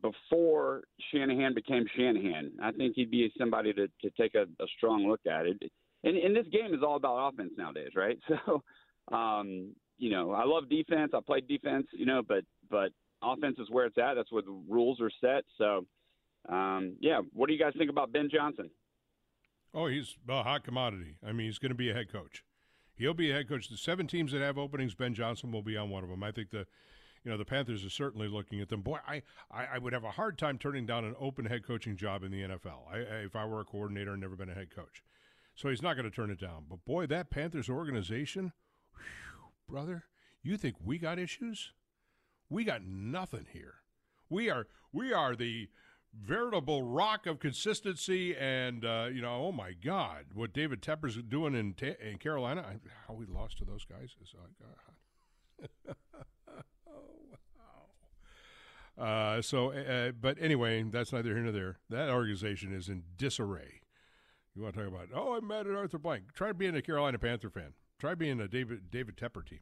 before 0.00 0.82
Shanahan 1.12 1.54
became 1.54 1.84
Shanahan. 1.96 2.52
I 2.62 2.72
think 2.72 2.94
he'd 2.96 3.10
be 3.10 3.32
somebody 3.38 3.72
to, 3.72 3.88
to 3.88 4.10
take 4.18 4.34
a, 4.34 4.42
a 4.42 4.66
strong 4.76 5.08
look 5.08 5.20
at 5.26 5.46
it. 5.46 5.62
And, 6.04 6.16
and 6.16 6.34
this 6.34 6.46
game 6.52 6.74
is 6.74 6.82
all 6.82 6.96
about 6.96 7.32
offense 7.32 7.52
nowadays, 7.56 7.90
right? 7.96 8.18
So, 8.46 8.62
um, 9.14 9.74
you 9.98 10.10
know, 10.10 10.32
I 10.32 10.44
love 10.44 10.68
defense. 10.68 11.12
I 11.14 11.20
played 11.24 11.46
defense, 11.48 11.86
you 11.92 12.06
know, 12.06 12.22
but 12.26 12.44
but 12.70 12.90
offense 13.22 13.56
is 13.58 13.68
where 13.70 13.86
it's 13.86 13.98
at. 13.98 14.14
That's 14.14 14.32
where 14.32 14.42
the 14.42 14.62
rules 14.68 15.00
are 15.00 15.10
set. 15.20 15.44
So, 15.58 15.86
um, 16.48 16.96
yeah. 17.00 17.20
What 17.32 17.46
do 17.46 17.52
you 17.52 17.58
guys 17.58 17.72
think 17.76 17.90
about 17.90 18.12
Ben 18.12 18.28
Johnson? 18.32 18.70
Oh, 19.74 19.86
he's 19.86 20.16
a 20.28 20.42
hot 20.42 20.64
commodity. 20.64 21.16
I 21.26 21.32
mean, 21.32 21.46
he's 21.46 21.58
going 21.58 21.70
to 21.70 21.76
be 21.76 21.90
a 21.90 21.94
head 21.94 22.12
coach. 22.12 22.44
He'll 22.94 23.14
be 23.14 23.30
a 23.30 23.34
head 23.34 23.48
coach. 23.48 23.68
The 23.68 23.76
seven 23.76 24.06
teams 24.06 24.32
that 24.32 24.42
have 24.42 24.58
openings, 24.58 24.94
Ben 24.94 25.14
Johnson 25.14 25.50
will 25.50 25.62
be 25.62 25.76
on 25.76 25.90
one 25.90 26.04
of 26.04 26.10
them. 26.10 26.22
I 26.22 26.30
think 26.30 26.50
the 26.50 26.66
you 27.24 27.30
know, 27.30 27.36
the 27.36 27.44
Panthers 27.44 27.84
are 27.84 27.90
certainly 27.90 28.28
looking 28.28 28.60
at 28.60 28.68
them. 28.68 28.82
Boy, 28.82 28.98
I, 29.06 29.22
I, 29.50 29.66
I 29.74 29.78
would 29.78 29.92
have 29.92 30.04
a 30.04 30.10
hard 30.10 30.38
time 30.38 30.58
turning 30.58 30.86
down 30.86 31.04
an 31.04 31.14
open 31.20 31.44
head 31.44 31.64
coaching 31.66 31.96
job 31.96 32.24
in 32.24 32.32
the 32.32 32.42
NFL 32.42 32.90
I, 32.90 32.96
I, 32.96 33.00
if 33.24 33.36
I 33.36 33.44
were 33.44 33.60
a 33.60 33.64
coordinator 33.64 34.12
and 34.12 34.20
never 34.20 34.36
been 34.36 34.50
a 34.50 34.54
head 34.54 34.74
coach. 34.74 35.02
So 35.54 35.68
he's 35.68 35.82
not 35.82 35.96
going 35.96 36.08
to 36.08 36.14
turn 36.14 36.30
it 36.30 36.40
down. 36.40 36.64
But 36.68 36.84
boy, 36.84 37.06
that 37.06 37.30
Panthers 37.30 37.68
organization, 37.68 38.52
whew, 38.94 39.52
brother, 39.68 40.04
you 40.42 40.56
think 40.56 40.76
we 40.82 40.98
got 40.98 41.18
issues? 41.18 41.72
We 42.48 42.64
got 42.64 42.84
nothing 42.84 43.46
here. 43.52 43.74
We 44.28 44.50
are 44.50 44.66
we 44.92 45.12
are 45.12 45.36
the 45.36 45.68
veritable 46.14 46.82
rock 46.82 47.26
of 47.26 47.38
consistency 47.38 48.36
and 48.36 48.84
uh, 48.84 49.08
you 49.12 49.22
know 49.22 49.46
oh 49.46 49.52
my 49.52 49.72
god 49.72 50.26
what 50.34 50.52
david 50.52 50.82
tepper's 50.82 51.16
doing 51.16 51.54
in, 51.54 51.74
in 52.06 52.18
carolina 52.18 52.60
I, 52.60 52.74
how 53.08 53.14
we 53.14 53.24
lost 53.24 53.58
to 53.58 53.64
those 53.64 53.86
guys 53.86 54.10
is 54.20 54.34
uh, 54.38 55.94
Uh, 58.98 59.40
so, 59.40 59.72
uh, 59.72 60.12
but 60.12 60.36
anyway, 60.40 60.82
that's 60.82 61.12
neither 61.12 61.30
here 61.30 61.38
nor 61.38 61.52
there. 61.52 61.78
That 61.88 62.10
organization 62.10 62.74
is 62.74 62.88
in 62.88 63.04
disarray. 63.16 63.80
You 64.54 64.62
want 64.62 64.74
to 64.74 64.80
talk 64.80 64.88
about? 64.88 65.08
Oh, 65.14 65.34
I'm 65.34 65.46
mad 65.46 65.66
at 65.66 65.74
Arthur 65.74 65.98
Blank. 65.98 66.34
Try 66.34 66.52
being 66.52 66.76
a 66.76 66.82
Carolina 66.82 67.18
Panther 67.18 67.48
fan. 67.48 67.72
Try 67.98 68.14
being 68.14 68.40
a 68.40 68.48
David 68.48 68.90
David 68.90 69.16
Tepper 69.16 69.46
team. 69.46 69.60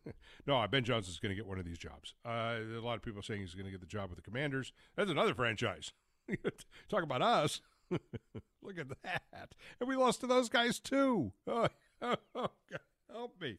no, 0.46 0.66
Ben 0.66 0.84
Johnson's 0.84 1.18
going 1.18 1.30
to 1.30 1.36
get 1.36 1.46
one 1.46 1.58
of 1.58 1.64
these 1.64 1.78
jobs. 1.78 2.14
Uh, 2.26 2.56
a 2.76 2.80
lot 2.82 2.96
of 2.96 3.02
people 3.02 3.22
saying 3.22 3.40
he's 3.40 3.54
going 3.54 3.66
to 3.66 3.70
get 3.70 3.80
the 3.80 3.86
job 3.86 4.10
with 4.10 4.16
the 4.16 4.22
Commanders. 4.22 4.72
That's 4.96 5.10
another 5.10 5.34
franchise. 5.34 5.92
talk 6.88 7.02
about 7.02 7.22
us. 7.22 7.60
Look 7.90 8.78
at 8.78 8.88
that. 9.02 9.54
And 9.80 9.88
we 9.88 9.96
lost 9.96 10.20
to 10.20 10.26
those 10.26 10.48
guys 10.48 10.78
too. 10.78 11.32
Oh, 11.46 11.68
oh, 12.00 12.16
God, 12.34 12.80
help 13.10 13.40
me. 13.40 13.58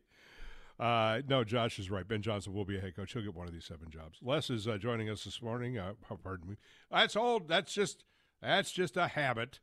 Uh, 0.83 1.21
no, 1.29 1.45
Josh 1.45 1.79
is 1.79 1.89
right. 1.89 2.05
Ben 2.05 2.21
Johnson 2.21 2.51
will 2.51 2.65
be 2.65 2.77
a 2.77 2.81
head 2.81 2.93
coach. 2.93 3.13
He'll 3.13 3.21
get 3.21 3.33
one 3.33 3.47
of 3.47 3.53
these 3.53 3.63
seven 3.63 3.89
jobs. 3.89 4.19
Les 4.21 4.49
is 4.49 4.67
uh, 4.67 4.77
joining 4.77 5.09
us 5.09 5.23
this 5.23 5.41
morning. 5.41 5.77
Uh, 5.77 5.93
pardon 6.21 6.49
me. 6.49 6.57
That's 6.91 7.15
old. 7.15 7.47
That's 7.47 7.73
just 7.73 8.03
that's 8.41 8.69
just 8.69 8.97
a 8.97 9.07
habit. 9.07 9.61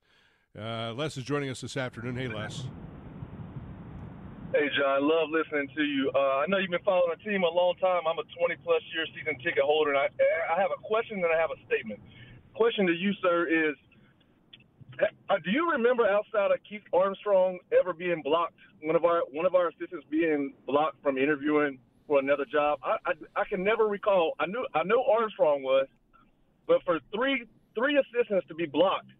Uh, 0.59 0.95
Les 0.95 1.19
is 1.19 1.25
joining 1.25 1.51
us 1.51 1.61
this 1.61 1.77
afternoon. 1.77 2.17
Hey, 2.17 2.27
Les. 2.27 2.65
Hey, 4.55 4.71
John. 4.75 4.89
I 4.89 4.99
love 4.99 5.29
listening 5.29 5.69
to 5.77 5.83
you. 5.83 6.11
Uh, 6.15 6.41
I 6.41 6.47
know 6.49 6.57
you've 6.57 6.71
been 6.71 6.81
following 6.87 7.13
the 7.13 7.23
team 7.23 7.43
a 7.43 7.53
long 7.53 7.75
time. 7.83 8.01
I'm 8.09 8.19
a 8.19 8.25
20 8.41 8.57
plus 8.65 8.81
year 8.95 9.05
season 9.15 9.37
ticket 9.45 9.63
holder, 9.63 9.93
and 9.93 9.99
I, 9.99 10.09
I 10.57 10.59
have 10.59 10.71
a 10.73 10.81
question 10.81 11.19
and 11.19 11.29
I 11.29 11.39
have 11.39 11.51
a 11.51 11.61
statement. 11.67 12.01
Question 12.55 12.87
to 12.87 12.95
you, 12.95 13.13
sir, 13.21 13.45
is 13.45 13.77
do 15.45 15.51
you 15.51 15.71
remember 15.71 16.07
outside 16.07 16.51
of 16.51 16.59
Keith 16.69 16.83
Armstrong 16.93 17.59
ever 17.79 17.93
being 17.93 18.23
blocked? 18.23 18.55
One 18.83 18.97
of 18.97 19.05
our 19.05 19.23
one 19.31 19.47
of 19.47 19.55
our 19.55 19.69
assistants 19.69 20.07
being 20.11 20.55
blocked 20.67 21.03
from 21.03 21.19
interviewing 21.19 21.79
for 22.07 22.19
another 22.19 22.45
job. 22.51 22.81
I, 22.83 22.97
I, 23.07 23.41
I 23.41 23.45
can 23.49 23.63
never 23.63 23.87
recall. 23.87 24.33
I 24.41 24.47
knew 24.47 24.67
I 24.75 24.83
know 24.85 25.05
Armstrong 25.11 25.63
was, 25.63 25.87
but 26.67 26.83
for 26.85 26.99
three 27.15 27.47
three 27.75 27.99
assistants 27.99 28.47
to 28.49 28.55
be 28.55 28.67
blocked, 28.67 29.11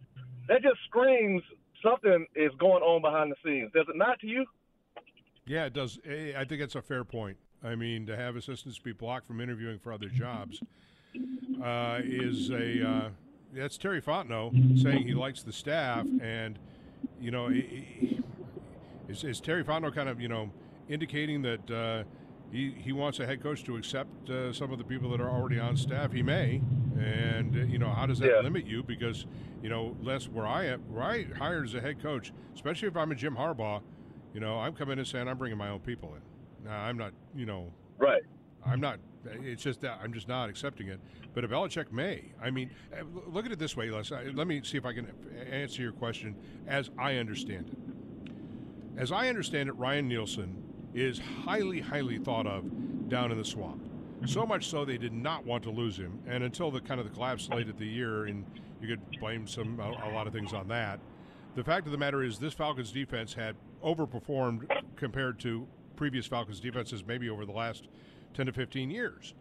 that 0.49 0.63
just 0.63 0.79
screams 0.87 1.43
something 1.83 2.27
is 2.35 2.51
going 2.59 2.83
on 2.83 3.01
behind 3.03 3.33
the 3.33 3.37
scenes. 3.45 3.71
Does 3.73 3.87
it 3.89 3.97
not 3.97 4.19
to 4.21 4.27
you? 4.27 4.45
Yeah, 5.47 5.67
it 5.67 5.73
does. 5.73 5.99
I 6.07 6.45
think 6.45 6.61
it's 6.61 6.75
a 6.75 6.83
fair 6.83 7.05
point. 7.05 7.37
I 7.63 7.75
mean, 7.75 8.07
to 8.07 8.17
have 8.17 8.37
assistants 8.37 8.79
be 8.79 8.93
blocked 8.93 9.27
from 9.27 9.41
interviewing 9.41 9.79
for 9.79 9.93
other 9.93 10.09
jobs 10.09 10.63
uh, 11.63 12.01
is 12.03 12.51
a 12.51 12.89
uh, 12.89 13.09
that's 13.53 13.79
Terry 13.79 14.01
Fontenot 14.01 14.83
saying 14.83 15.07
he 15.07 15.15
likes 15.15 15.43
the 15.43 15.53
staff, 15.53 16.07
and 16.23 16.59
you 17.21 17.31
know, 17.31 17.49
is, 19.09 19.25
is 19.25 19.41
Terry 19.41 19.65
Fontenot 19.65 19.95
kind 19.95 20.09
of 20.09 20.21
you 20.21 20.29
know 20.29 20.51
indicating 20.89 21.43
that 21.43 21.71
uh, 21.71 22.05
he 22.53 22.73
he 22.73 22.93
wants 22.93 23.21
a 23.21 23.27
head 23.27 23.43
coach 23.43 23.65
to 23.65 23.77
accept 23.77 24.31
uh, 24.31 24.53
some 24.53 24.73
of 24.73 24.79
the 24.79 24.85
people 24.85 25.11
that 25.11 25.21
are 25.21 25.31
already 25.31 25.59
on 25.59 25.77
staff? 25.77 26.13
He 26.13 26.23
may, 26.23 26.61
and 26.99 27.57
uh, 27.57 27.61
you 27.61 27.79
know, 27.79 27.91
how 27.91 28.07
does 28.07 28.19
that 28.21 28.31
yeah. 28.31 28.41
limit 28.41 28.67
you? 28.67 28.83
Because 28.83 29.27
you 29.63 29.69
know, 29.69 29.97
less 30.03 30.29
where 30.29 30.47
I 30.47 30.67
am, 30.67 30.81
where 30.93 31.03
I 31.03 31.25
hired 31.39 31.67
as 31.67 31.75
a 31.75 31.81
head 31.81 32.03
coach, 32.03 32.33
especially 32.55 32.89
if 32.89 32.97
I'm 32.97 33.11
a 33.11 33.15
Jim 33.15 33.37
Harbaugh, 33.37 33.83
you 34.33 34.41
know, 34.41 34.59
I'm 34.59 34.75
coming 34.75 34.99
in 34.99 35.05
saying 35.05 35.29
I'm 35.29 35.39
bringing 35.39 35.59
my 35.59 35.69
own 35.69 35.81
people 35.81 36.15
in. 36.15 36.69
Now, 36.69 36.81
I'm 36.81 36.97
not, 36.97 37.13
you 37.35 37.47
know, 37.47 37.73
right. 37.99 38.23
I'm 38.65 38.81
not. 38.81 38.99
It's 39.25 39.63
just 39.63 39.81
that 39.83 39.99
I'm 40.03 40.13
just 40.13 40.29
not 40.29 40.49
accepting 40.49 40.89
it. 40.89 41.01
But 41.35 41.45
if 41.45 41.51
Belichick 41.51 41.93
may, 41.93 42.33
I 42.43 42.51
mean, 42.51 42.71
uh, 42.93 43.03
look 43.27 43.47
at 43.47 43.53
it 43.53 43.59
this 43.59 43.77
way, 43.77 43.91
Les. 43.91 44.11
Let 44.11 44.47
me 44.47 44.63
see 44.63 44.79
if 44.79 44.85
I 44.85 44.93
can 44.93 45.07
answer 45.51 45.83
your 45.83 45.93
question 45.93 46.35
as 46.67 46.91
I 46.99 47.17
understand 47.17 47.69
it. 47.71 49.01
As 49.01 49.13
I 49.13 49.29
understand 49.29 49.69
it, 49.69 49.73
Ryan 49.73 50.09
Nielsen 50.09 50.63
is 50.95 51.21
highly, 51.45 51.81
highly 51.81 52.19
thought 52.19 52.47
of 52.47 53.09
down 53.09 53.31
in 53.31 53.39
the 53.39 53.45
swamp. 53.45 53.83
So 54.27 54.45
much 54.45 54.69
so 54.69 54.85
they 54.85 54.99
did 54.99 55.13
not 55.13 55.47
want 55.47 55.63
to 55.65 55.71
lose 55.71 55.97
him, 55.97 56.19
and 56.27 56.45
until 56.45 56.71
the 56.71 56.81
kind 56.81 57.01
of 57.01 57.07
the 57.07 57.13
collapse 57.13 57.49
late 57.49 57.69
at 57.69 57.79
the 57.79 57.87
year, 57.87 58.27
and 58.27 58.45
you 58.83 58.89
could 58.89 59.19
blame 59.19 59.47
some 59.47 59.81
a, 59.81 60.11
a 60.11 60.13
lot 60.13 60.27
of 60.27 60.33
things 60.33 60.53
on 60.53 60.69
that. 60.69 61.01
The 61.55 61.65
fact 61.65 61.87
of 61.87 61.93
the 61.93 61.99
matter 61.99 62.23
is, 62.23 62.39
this 62.39 62.53
Falcons 62.53 62.93
defense 62.93 63.33
had 63.33 63.57
overperformed 63.83 64.71
compared 64.97 65.41
to 65.41 65.67
previous 65.97 66.27
Falcons 66.27 66.61
defenses, 66.61 67.05
maybe 67.07 67.31
over 67.31 67.47
the 67.47 67.53
last 67.53 67.89
10 68.35 68.47
to 68.47 68.53
15 68.53 68.91
years. 68.91 69.35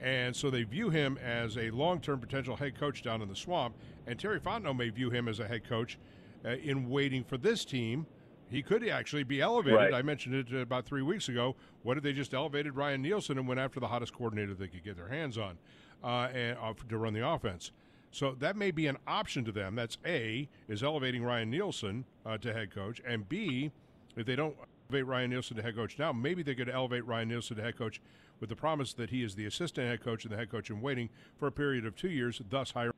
And 0.00 0.34
so 0.36 0.50
they 0.50 0.64
view 0.64 0.90
him 0.90 1.18
as 1.22 1.56
a 1.56 1.70
long 1.70 2.00
term 2.00 2.20
potential 2.20 2.56
head 2.56 2.78
coach 2.78 3.02
down 3.02 3.22
in 3.22 3.28
the 3.28 3.36
swamp. 3.36 3.76
And 4.06 4.18
Terry 4.18 4.40
Fontenot 4.40 4.76
may 4.76 4.90
view 4.90 5.10
him 5.10 5.28
as 5.28 5.40
a 5.40 5.48
head 5.48 5.66
coach 5.68 5.98
uh, 6.44 6.50
in 6.50 6.90
waiting 6.90 7.24
for 7.24 7.38
this 7.38 7.64
team 7.64 8.06
He 8.50 8.62
could 8.62 8.86
actually 8.88 9.24
be 9.24 9.40
elevated. 9.40 9.78
Right. 9.78 9.94
I 9.94 10.02
mentioned 10.02 10.34
it 10.34 10.52
about 10.60 10.84
three 10.84 11.02
weeks 11.02 11.28
ago. 11.28 11.56
What 11.82 11.96
if 11.96 12.02
they 12.02 12.12
just 12.12 12.34
elevated 12.34 12.76
Ryan 12.76 13.02
Nielsen 13.02 13.38
and 13.38 13.48
went 13.48 13.60
after 13.60 13.80
the 13.80 13.88
hottest 13.88 14.12
coordinator 14.12 14.54
they 14.54 14.68
could 14.68 14.84
get 14.84 14.96
their 14.96 15.08
hands 15.08 15.38
on 15.38 15.58
uh, 16.02 16.28
and 16.34 16.58
uh, 16.60 16.74
to 16.88 16.98
run 16.98 17.14
the 17.14 17.26
offense? 17.26 17.72
So 18.10 18.36
that 18.38 18.56
may 18.56 18.70
be 18.70 18.86
an 18.86 18.98
option 19.08 19.44
to 19.46 19.52
them. 19.52 19.74
That's 19.74 19.98
A, 20.06 20.48
is 20.68 20.82
elevating 20.84 21.24
Ryan 21.24 21.50
Nielsen 21.50 22.04
uh, 22.24 22.38
to 22.38 22.52
head 22.52 22.72
coach. 22.72 23.00
And 23.06 23.28
B, 23.28 23.72
if 24.16 24.24
they 24.26 24.36
don't 24.36 24.54
elevate 24.90 25.06
Ryan 25.06 25.30
Nielsen 25.30 25.56
to 25.56 25.62
head 25.62 25.74
coach 25.74 25.98
now, 25.98 26.12
maybe 26.12 26.42
they 26.44 26.54
could 26.54 26.68
elevate 26.68 27.04
Ryan 27.06 27.28
Nielsen 27.28 27.56
to 27.56 27.62
head 27.62 27.76
coach 27.76 28.00
with 28.40 28.50
the 28.50 28.56
promise 28.56 28.92
that 28.94 29.10
he 29.10 29.22
is 29.22 29.34
the 29.34 29.46
assistant 29.46 29.88
head 29.88 30.02
coach 30.02 30.24
and 30.24 30.32
the 30.32 30.36
head 30.36 30.50
coach 30.50 30.70
in 30.70 30.80
waiting 30.80 31.08
for 31.38 31.46
a 31.46 31.52
period 31.52 31.86
of 31.86 31.96
two 31.96 32.10
years, 32.10 32.40
thus 32.50 32.72
hiring 32.72 32.92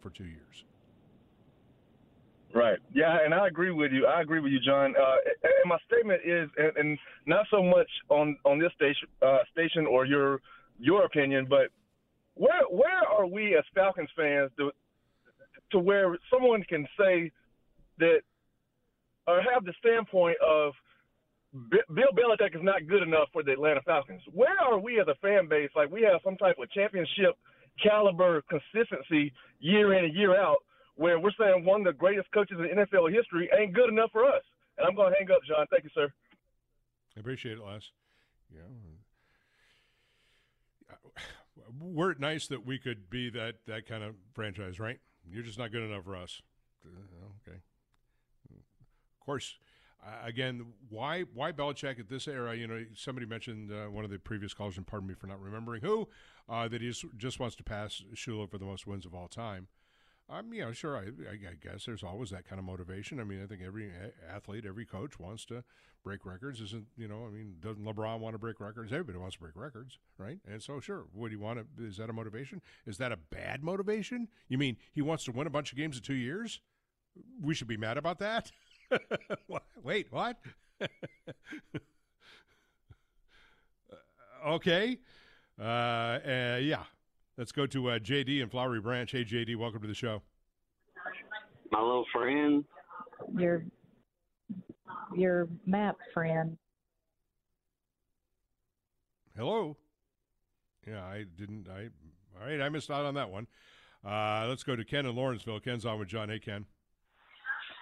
for 0.00 0.10
two 0.10 0.24
years. 0.24 0.64
Right. 2.54 2.78
Yeah, 2.94 3.18
and 3.22 3.34
I 3.34 3.46
agree 3.46 3.70
with 3.70 3.92
you. 3.92 4.06
I 4.06 4.22
agree 4.22 4.40
with 4.40 4.52
you, 4.52 4.60
John. 4.60 4.94
Uh, 4.96 5.16
and 5.42 5.52
my 5.66 5.76
statement 5.86 6.22
is, 6.24 6.48
and, 6.56 6.76
and 6.76 6.98
not 7.26 7.46
so 7.50 7.62
much 7.62 7.88
on 8.08 8.38
on 8.44 8.58
this 8.58 8.72
station 8.74 9.08
uh, 9.20 9.38
station 9.52 9.86
or 9.86 10.06
your 10.06 10.40
your 10.78 11.04
opinion, 11.04 11.46
but 11.48 11.68
where 12.34 12.62
where 12.70 13.06
are 13.06 13.26
we 13.26 13.54
as 13.56 13.64
Falcons 13.74 14.08
fans 14.16 14.50
to 14.56 14.70
to 15.72 15.78
where 15.78 16.16
someone 16.32 16.62
can 16.62 16.86
say 16.98 17.30
that 17.98 18.20
or 19.26 19.42
have 19.42 19.64
the 19.66 19.74
standpoint 19.78 20.38
of 20.40 20.72
Bill 21.70 22.12
Belichick 22.14 22.54
is 22.54 22.62
not 22.62 22.86
good 22.86 23.02
enough 23.02 23.28
for 23.32 23.42
the 23.42 23.52
Atlanta 23.52 23.80
Falcons. 23.82 24.22
Where 24.32 24.58
are 24.60 24.78
we 24.78 25.00
as 25.00 25.08
a 25.08 25.14
fan 25.16 25.48
base? 25.48 25.70
Like 25.74 25.90
we 25.90 26.02
have 26.02 26.20
some 26.24 26.36
type 26.36 26.56
of 26.62 26.70
championship 26.70 27.36
caliber 27.82 28.42
consistency 28.48 29.32
year 29.60 29.94
in 29.94 30.04
and 30.04 30.14
year 30.14 30.38
out, 30.38 30.58
where 30.96 31.18
we're 31.18 31.32
saying 31.38 31.64
one 31.64 31.80
of 31.80 31.86
the 31.86 31.98
greatest 31.98 32.30
coaches 32.32 32.58
in 32.58 32.76
NFL 32.78 33.12
history 33.12 33.48
ain't 33.58 33.74
good 33.74 33.88
enough 33.88 34.10
for 34.12 34.24
us. 34.24 34.42
And 34.76 34.86
I'm 34.86 34.94
going 34.94 35.12
to 35.12 35.16
hang 35.18 35.30
up, 35.30 35.42
John. 35.46 35.66
Thank 35.70 35.84
you, 35.84 35.90
sir. 35.94 36.08
I 37.16 37.20
appreciate 37.20 37.58
it, 37.58 37.64
Les. 37.64 37.90
Yeah. 38.54 38.62
We're 41.80 42.12
it 42.12 42.20
nice 42.20 42.46
that 42.48 42.64
we 42.64 42.78
could 42.78 43.10
be 43.10 43.30
that, 43.30 43.56
that 43.66 43.86
kind 43.86 44.02
of 44.02 44.14
franchise, 44.34 44.80
right? 44.80 44.98
You're 45.28 45.42
just 45.42 45.58
not 45.58 45.70
good 45.70 45.82
enough 45.82 46.04
for 46.04 46.16
us. 46.16 46.40
Uh, 46.84 46.90
Okay. 47.46 47.58
Of 48.50 49.26
course, 49.26 49.58
again, 50.24 50.66
why 50.88 51.22
why 51.34 51.52
Belichick 51.52 51.98
at 51.98 52.08
this 52.08 52.28
era? 52.28 52.54
You 52.54 52.66
know, 52.66 52.84
somebody 52.94 53.26
mentioned 53.26 53.72
uh, 53.72 53.90
one 53.90 54.04
of 54.04 54.10
the 54.10 54.18
previous 54.18 54.54
callers, 54.54 54.76
and 54.76 54.86
pardon 54.86 55.08
me 55.08 55.14
for 55.14 55.26
not 55.26 55.40
remembering 55.40 55.82
who, 55.82 56.08
uh, 56.48 56.68
that 56.68 56.80
he 56.80 56.92
just, 57.16 57.40
wants 57.40 57.56
to 57.56 57.64
pass 57.64 58.02
Shula 58.14 58.50
for 58.50 58.58
the 58.58 58.64
most 58.64 58.86
wins 58.86 59.06
of 59.06 59.14
all 59.14 59.28
time. 59.28 59.68
Um, 60.30 60.52
you 60.52 60.62
know, 60.62 60.72
sure, 60.72 60.96
I, 60.96 61.04
I, 61.04 61.32
I 61.32 61.54
guess 61.60 61.86
there's 61.86 62.02
always 62.02 62.30
that 62.30 62.46
kind 62.46 62.58
of 62.58 62.64
motivation. 62.66 63.18
I 63.18 63.24
mean, 63.24 63.42
I 63.42 63.46
think 63.46 63.62
every 63.64 63.90
athlete, 64.30 64.66
every 64.66 64.84
coach 64.84 65.18
wants 65.18 65.46
to 65.46 65.64
break 66.04 66.26
records. 66.26 66.60
Isn't 66.60 66.86
you 66.96 67.08
know? 67.08 67.24
I 67.26 67.30
mean, 67.30 67.56
doesn't 67.60 67.82
LeBron 67.82 68.20
want 68.20 68.34
to 68.34 68.38
break 68.38 68.60
records? 68.60 68.92
Everybody 68.92 69.18
wants 69.18 69.36
to 69.36 69.40
break 69.40 69.56
records, 69.56 69.98
right? 70.18 70.38
And 70.46 70.62
so, 70.62 70.80
sure, 70.80 71.06
would 71.14 71.30
he 71.30 71.36
want 71.36 71.60
to? 71.60 71.84
Is 71.84 71.96
that 71.96 72.10
a 72.10 72.12
motivation? 72.12 72.60
Is 72.86 72.98
that 72.98 73.10
a 73.10 73.16
bad 73.16 73.64
motivation? 73.64 74.28
You 74.48 74.58
mean 74.58 74.76
he 74.92 75.00
wants 75.00 75.24
to 75.24 75.32
win 75.32 75.46
a 75.46 75.50
bunch 75.50 75.72
of 75.72 75.78
games 75.78 75.96
in 75.96 76.02
two 76.02 76.14
years? 76.14 76.60
We 77.40 77.54
should 77.54 77.66
be 77.66 77.78
mad 77.78 77.96
about 77.96 78.18
that. 78.18 78.52
What? 79.46 79.62
Wait, 79.82 80.06
what? 80.10 80.38
okay. 84.46 84.98
Uh, 85.60 85.62
uh, 85.62 86.58
yeah. 86.60 86.84
Let's 87.36 87.52
go 87.52 87.66
to 87.66 87.90
uh, 87.90 87.98
JD 87.98 88.40
in 88.42 88.48
Flowery 88.48 88.80
Branch. 88.80 89.10
Hey, 89.10 89.24
JD, 89.24 89.56
welcome 89.56 89.80
to 89.82 89.88
the 89.88 89.94
show. 89.94 90.22
my 91.70 91.80
little 91.80 92.04
friend. 92.12 92.64
your 93.36 93.64
your 95.14 95.48
map 95.64 95.96
friend. 96.12 96.58
Hello. 99.36 99.76
Yeah, 100.86 101.04
I 101.04 101.24
didn't. 101.36 101.68
I 101.68 101.90
all 102.40 102.46
right. 102.46 102.60
I 102.60 102.68
missed 102.68 102.90
out 102.90 103.04
on 103.04 103.14
that 103.14 103.30
one. 103.30 103.46
Uh, 104.04 104.46
let's 104.48 104.62
go 104.64 104.74
to 104.74 104.84
Ken 104.84 105.06
in 105.06 105.14
Lawrenceville. 105.14 105.60
Ken's 105.60 105.86
on 105.86 105.98
with 105.98 106.08
John. 106.08 106.28
Hey, 106.28 106.38
Ken. 106.38 106.66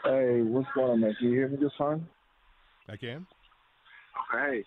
Hey, 0.07 0.39
what's 0.39 0.71
going 0.71 0.87
on, 0.87 1.01
man? 1.01 1.17
Can 1.19 1.31
you 1.31 1.35
hear 1.35 1.49
me 1.49 1.59
just 1.59 1.75
fine? 1.75 2.07
I 2.87 2.95
can. 2.95 3.27
Okay. 4.31 4.63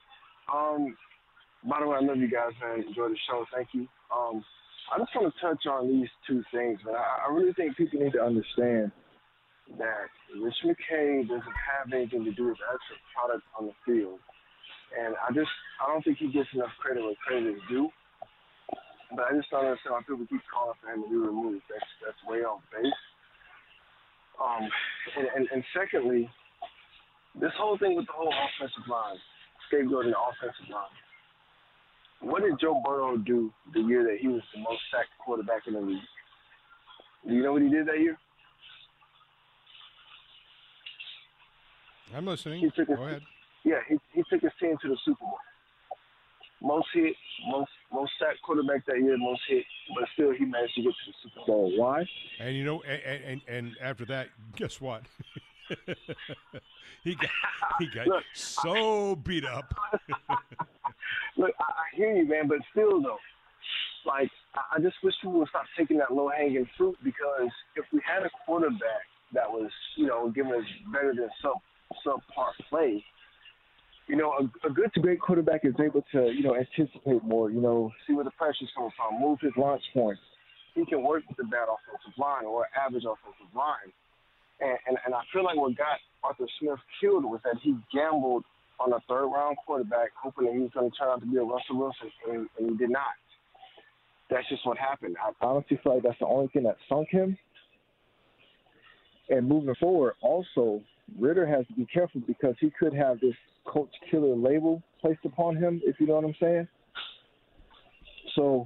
Um, 0.52 0.92
by 1.64 1.80
the 1.80 1.88
way, 1.88 1.96
I 1.96 2.04
love 2.04 2.18
you 2.18 2.28
guys, 2.28 2.52
man. 2.60 2.84
Enjoy 2.84 3.08
the 3.08 3.16
show. 3.24 3.46
Thank 3.56 3.70
you. 3.72 3.88
Um, 4.12 4.44
I 4.92 5.00
just 5.00 5.16
want 5.16 5.32
to 5.32 5.40
touch 5.40 5.64
on 5.64 5.88
these 5.88 6.12
two 6.28 6.44
things, 6.52 6.84
man. 6.84 7.00
I, 7.00 7.32
I 7.32 7.32
really 7.32 7.54
think 7.54 7.78
people 7.78 8.04
need 8.04 8.12
to 8.20 8.22
understand 8.22 8.92
that 9.80 10.12
Rich 10.36 10.60
McKay 10.68 11.24
doesn't 11.24 11.60
have 11.72 11.88
anything 11.88 12.28
to 12.28 12.36
do 12.36 12.52
with 12.52 12.60
the 12.60 12.68
actual 12.68 13.00
product 13.16 13.48
on 13.56 13.72
the 13.72 13.76
field. 13.88 14.20
And 14.92 15.16
I 15.24 15.32
just, 15.32 15.56
I 15.80 15.88
don't 15.88 16.04
think 16.04 16.20
he 16.20 16.36
gets 16.36 16.52
enough 16.52 16.76
credit 16.84 17.00
where 17.00 17.16
credit 17.24 17.48
is 17.48 17.64
due. 17.72 17.88
But 19.16 19.32
I 19.32 19.40
just 19.40 19.48
don't 19.56 19.64
understand 19.64 19.96
why 19.96 20.04
people 20.04 20.28
keep 20.28 20.44
calling 20.52 20.76
for 20.84 20.92
him 20.92 21.08
to 21.08 21.10
be 21.10 21.16
removed. 21.16 21.64
That's, 21.72 21.92
that's 22.04 22.20
way 22.28 22.44
off 22.44 22.60
base. 22.76 22.92
Um, 24.40 24.70
and, 25.18 25.28
and, 25.36 25.48
and 25.54 25.64
secondly, 25.76 26.30
this 27.40 27.52
whole 27.58 27.78
thing 27.78 27.96
with 27.96 28.06
the 28.08 28.14
whole 28.14 28.32
offensive 28.32 28.88
line, 28.88 29.18
scapegoating 29.68 30.12
the 30.12 30.20
offensive 30.20 30.70
line. 30.72 30.96
What 32.22 32.42
did 32.42 32.60
Joe 32.60 32.82
Burrow 32.86 33.18
do 33.18 33.52
the 33.74 33.80
year 33.82 34.04
that 34.04 34.18
he 34.20 34.28
was 34.28 34.42
the 34.54 34.62
most 34.62 34.82
sacked 34.92 35.10
quarterback 35.24 35.68
in 35.68 35.74
the 35.74 35.80
league? 35.80 36.10
Do 37.28 37.34
you 37.34 37.44
know 37.44 37.54
what 37.54 37.62
he 37.62 37.70
did 37.70 37.88
that 37.88 38.00
year? 38.00 38.18
I'm 42.16 42.26
listening. 42.26 42.62
He 42.62 42.70
took 42.72 42.88
his, 42.88 42.98
Go 42.98 43.04
ahead. 43.04 43.22
Yeah, 43.64 43.80
he, 43.88 43.98
he 44.14 44.24
took 44.30 44.42
his 44.42 44.52
team 44.60 44.76
to 44.82 44.88
the 44.90 44.98
Super 45.06 45.20
Bowl. 45.22 45.38
Most 46.62 46.88
hit, 46.94 47.16
most 47.48 47.72
most 47.92 48.12
sack 48.20 48.36
quarterback 48.44 48.86
that 48.86 49.00
year, 49.00 49.18
most 49.18 49.42
hit, 49.48 49.64
but 49.96 50.08
still 50.14 50.32
he 50.32 50.46
managed 50.46 50.76
to 50.76 50.82
get 50.84 50.92
to 50.92 51.12
the 51.12 51.14
Super 51.24 51.46
Bowl. 51.48 51.78
Why? 51.78 52.06
And 52.40 52.56
you 52.56 52.66
know, 52.66 52.82
and 52.82 53.24
and, 53.24 53.42
and 53.48 53.76
after 53.82 54.06
that, 54.06 54.30
guess 54.56 54.82
what? 54.82 55.04
he 57.04 57.16
got 57.16 57.30
he 57.80 57.88
got 57.88 58.08
Look, 58.08 58.24
so 58.34 59.16
beat 59.16 59.46
up. 59.46 59.74
Look, 61.38 61.52
I, 61.60 61.64
I 61.64 61.96
hear 61.96 62.16
you, 62.16 62.28
man, 62.28 62.48
but 62.48 62.60
still 62.72 63.02
though, 63.02 63.18
like 64.06 64.30
I, 64.56 64.76
I 64.76 64.80
just 64.80 64.96
wish 65.04 65.14
people 65.22 65.40
would 65.40 65.50
stop 65.50 65.66
taking 65.78 65.98
that 66.00 66.14
low 66.14 66.30
hanging 66.30 66.68
fruit 66.78 66.98
because 67.04 67.50
if 67.76 67.86
we 67.94 68.02
had 68.06 68.24
a 68.26 68.30
quarterback 68.46 69.08
that 69.34 69.50
was, 69.50 69.70
you 69.96 70.08
know, 70.08 70.30
giving 70.30 70.54
us 70.54 70.66
better 70.92 71.14
than 71.16 71.30
some 71.42 71.54
sub 72.04 72.22
subpar 72.36 72.52
play, 72.70 73.04
you 74.10 74.16
know, 74.16 74.34
a, 74.34 74.68
a 74.68 74.74
good 74.74 74.92
to 74.96 75.00
great 75.00 75.22
quarterback 75.22 75.64
is 75.64 75.76
able 75.80 76.04
to, 76.12 76.34
you 76.34 76.42
know, 76.42 76.56
anticipate 76.58 77.24
more, 77.24 77.52
you 77.52 77.62
know, 77.62 77.92
see 78.08 78.14
where 78.14 78.26
the 78.26 78.32
pressure's 78.32 78.70
coming 78.76 78.90
from, 78.98 79.22
move 79.22 79.38
his 79.40 79.54
launch 79.56 79.84
points. 79.94 80.20
He 80.74 80.84
can 80.86 81.04
work 81.04 81.24
with 81.30 81.38
the 81.38 81.44
bad 81.44 81.70
offensive 81.70 82.18
line 82.18 82.46
or 82.46 82.66
average 82.74 83.04
offensive 83.06 83.54
line. 83.56 83.94
And, 84.60 84.78
and, 84.88 84.98
and 85.06 85.14
I 85.14 85.22
feel 85.32 85.44
like 85.44 85.56
what 85.56 85.78
got 85.78 86.02
Arthur 86.24 86.48
Smith 86.60 86.80
killed 87.00 87.24
was 87.24 87.40
that 87.44 87.56
he 87.62 87.76
gambled 87.94 88.44
on 88.80 88.92
a 88.94 89.00
third 89.08 89.28
round 89.28 89.58
quarterback, 89.64 90.10
hoping 90.22 90.46
that 90.46 90.54
he 90.54 90.62
was 90.62 90.72
going 90.74 90.90
to 90.90 90.98
turn 90.98 91.10
out 91.10 91.20
to 91.22 91.28
be 91.28 91.38
a 91.38 91.44
Russell 91.44 91.78
Wilson, 91.78 92.10
and, 92.28 92.50
and 92.58 92.72
he 92.72 92.78
did 92.78 92.90
not. 92.90 93.14
That's 94.32 94.48
just 94.50 94.66
what 94.66 94.78
happened. 94.78 95.18
I 95.22 95.32
honestly 95.46 95.80
feel 95.84 95.96
like 95.96 96.04
that's 96.04 96.20
the 96.20 96.26
only 96.26 96.48
thing 96.50 96.64
that 96.64 96.78
sunk 96.88 97.10
him. 97.10 97.38
And 99.30 99.48
moving 99.48 99.76
forward, 99.80 100.14
also, 100.22 100.82
Ridder 101.18 101.46
has 101.46 101.66
to 101.68 101.74
be 101.74 101.86
careful 101.86 102.22
because 102.28 102.56
he 102.60 102.72
could 102.80 102.94
have 102.94 103.20
this 103.20 103.36
coach 103.66 103.92
killer 104.10 104.36
label 104.36 104.82
placed 105.02 105.26
upon 105.26 105.56
him, 105.56 105.82
if 105.86 106.00
you 106.00 106.08
know 106.08 106.16
what 106.16 106.26
I'm 106.26 106.36
saying. 106.40 106.68
So 108.36 108.66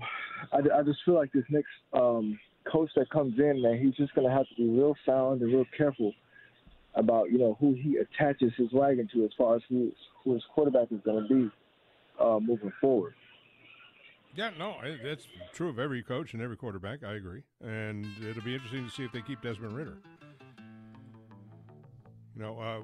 I, 0.51 0.57
I 0.79 0.83
just 0.83 0.99
feel 1.05 1.15
like 1.15 1.31
this 1.31 1.45
next 1.49 1.69
um, 1.93 2.39
coach 2.71 2.89
that 2.95 3.09
comes 3.09 3.37
in, 3.39 3.61
man, 3.61 3.79
he's 3.79 3.95
just 3.95 4.13
going 4.15 4.27
to 4.27 4.33
have 4.33 4.47
to 4.49 4.55
be 4.55 4.67
real 4.67 4.95
sound 5.05 5.41
and 5.41 5.53
real 5.53 5.65
careful 5.77 6.13
about, 6.95 7.31
you 7.31 7.37
know, 7.37 7.57
who 7.59 7.73
he 7.73 7.97
attaches 7.97 8.51
his 8.57 8.71
wagon 8.71 9.09
to 9.13 9.23
as 9.25 9.31
far 9.37 9.55
as 9.55 9.61
who, 9.69 9.91
who 10.23 10.33
his 10.33 10.43
quarterback 10.53 10.91
is 10.91 10.99
going 11.03 11.27
to 11.27 11.33
be 11.33 11.51
uh, 12.19 12.39
moving 12.39 12.71
forward. 12.79 13.13
Yeah, 14.35 14.49
no, 14.57 14.77
that's 15.03 15.27
true 15.53 15.69
of 15.69 15.77
every 15.77 16.01
coach 16.01 16.33
and 16.33 16.41
every 16.41 16.57
quarterback. 16.57 17.03
I 17.03 17.13
agree, 17.13 17.43
and 17.63 18.05
it'll 18.27 18.41
be 18.41 18.55
interesting 18.55 18.83
to 18.83 18.91
see 18.91 19.03
if 19.03 19.11
they 19.11 19.21
keep 19.21 19.41
Desmond 19.41 19.75
Ridder. 19.75 19.97
You 22.35 22.41
know, 22.41 22.59
uh, 22.59 22.79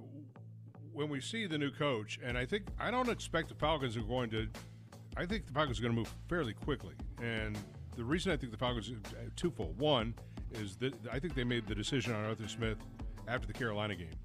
when 0.93 1.09
we 1.09 1.21
see 1.21 1.47
the 1.47 1.57
new 1.57 1.71
coach, 1.71 2.19
and 2.23 2.37
I 2.37 2.45
think 2.45 2.65
I 2.79 2.91
don't 2.91 3.09
expect 3.09 3.49
the 3.49 3.55
Falcons 3.55 3.97
are 3.97 4.01
going 4.01 4.29
to. 4.31 4.47
I 5.17 5.25
think 5.25 5.47
the 5.47 5.53
Falcons 5.53 5.79
are 5.79 5.81
going 5.81 5.93
to 5.93 5.97
move 5.97 6.13
fairly 6.27 6.53
quickly, 6.53 6.93
and 7.21 7.57
the 7.95 8.03
reason 8.03 8.31
I 8.31 8.37
think 8.37 8.51
the 8.51 8.57
Falcons 8.57 8.91
uh, 8.91 9.29
twofold. 9.35 9.77
One 9.79 10.13
is 10.51 10.75
that 10.77 10.93
I 11.11 11.19
think 11.19 11.35
they 11.35 11.43
made 11.43 11.67
the 11.67 11.75
decision 11.75 12.13
on 12.13 12.25
Arthur 12.25 12.47
Smith 12.47 12.77
after 13.27 13.47
the 13.47 13.53
Carolina 13.53 13.95
game, 13.95 14.15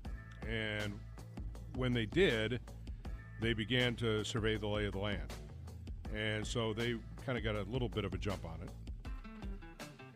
and 0.49 0.99
when 1.77 1.93
they 1.93 2.07
did, 2.07 2.61
they 3.41 3.53
began 3.53 3.95
to 3.97 4.25
survey 4.25 4.57
the 4.57 4.67
lay 4.67 4.87
of 4.87 4.93
the 4.93 4.99
land, 4.99 5.33
and 6.15 6.47
so 6.47 6.73
they 6.73 6.97
kind 7.25 7.39
of 7.39 7.45
got 7.45 7.57
a 7.57 7.63
little 7.71 7.89
bit 7.89 8.05
of 8.05 8.13
a 8.13 8.19
jump 8.19 8.45
on 8.45 8.61
it. 8.63 8.71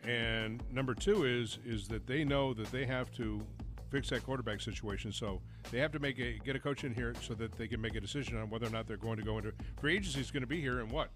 And 0.07 0.63
number 0.71 0.93
two 0.93 1.25
is 1.25 1.59
is 1.65 1.87
that 1.89 2.07
they 2.07 2.23
know 2.23 2.53
that 2.53 2.71
they 2.71 2.85
have 2.85 3.11
to 3.13 3.45
fix 3.89 4.09
that 4.09 4.23
quarterback 4.23 4.61
situation. 4.61 5.11
So 5.11 5.41
they 5.71 5.79
have 5.79 5.91
to 5.93 5.99
make 5.99 6.19
a 6.19 6.39
get 6.43 6.55
a 6.55 6.59
coach 6.59 6.83
in 6.83 6.93
here 6.93 7.13
so 7.21 7.33
that 7.35 7.57
they 7.57 7.67
can 7.67 7.81
make 7.81 7.95
a 7.95 8.01
decision 8.01 8.37
on 8.37 8.49
whether 8.49 8.67
or 8.67 8.71
not 8.71 8.87
they're 8.87 8.97
going 8.97 9.17
to 9.17 9.23
go 9.23 9.37
into 9.37 9.51
free 9.79 9.95
agency. 9.95 10.19
Is 10.19 10.31
going 10.31 10.41
to 10.41 10.47
be 10.47 10.61
here 10.61 10.79
in 10.79 10.89
what 10.89 11.09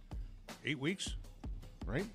eight 0.65 0.79
weeks, 0.79 1.15
right? 1.85 2.05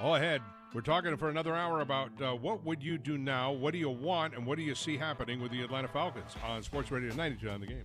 All 0.00 0.16
ahead. 0.16 0.40
We're 0.74 0.80
talking 0.80 1.14
for 1.18 1.28
another 1.28 1.54
hour 1.54 1.82
about 1.82 2.10
uh, 2.22 2.32
what 2.34 2.64
would 2.64 2.82
you 2.82 2.96
do 2.96 3.18
now, 3.18 3.52
what 3.52 3.72
do 3.72 3.78
you 3.78 3.90
want, 3.90 4.34
and 4.34 4.46
what 4.46 4.56
do 4.56 4.64
you 4.64 4.74
see 4.74 4.96
happening 4.96 5.40
with 5.40 5.52
the 5.52 5.60
Atlanta 5.60 5.88
Falcons 5.88 6.34
on 6.46 6.62
Sports 6.62 6.90
Radio 6.90 7.14
92 7.14 7.50
on 7.50 7.60
the 7.60 7.66
game. 7.66 7.84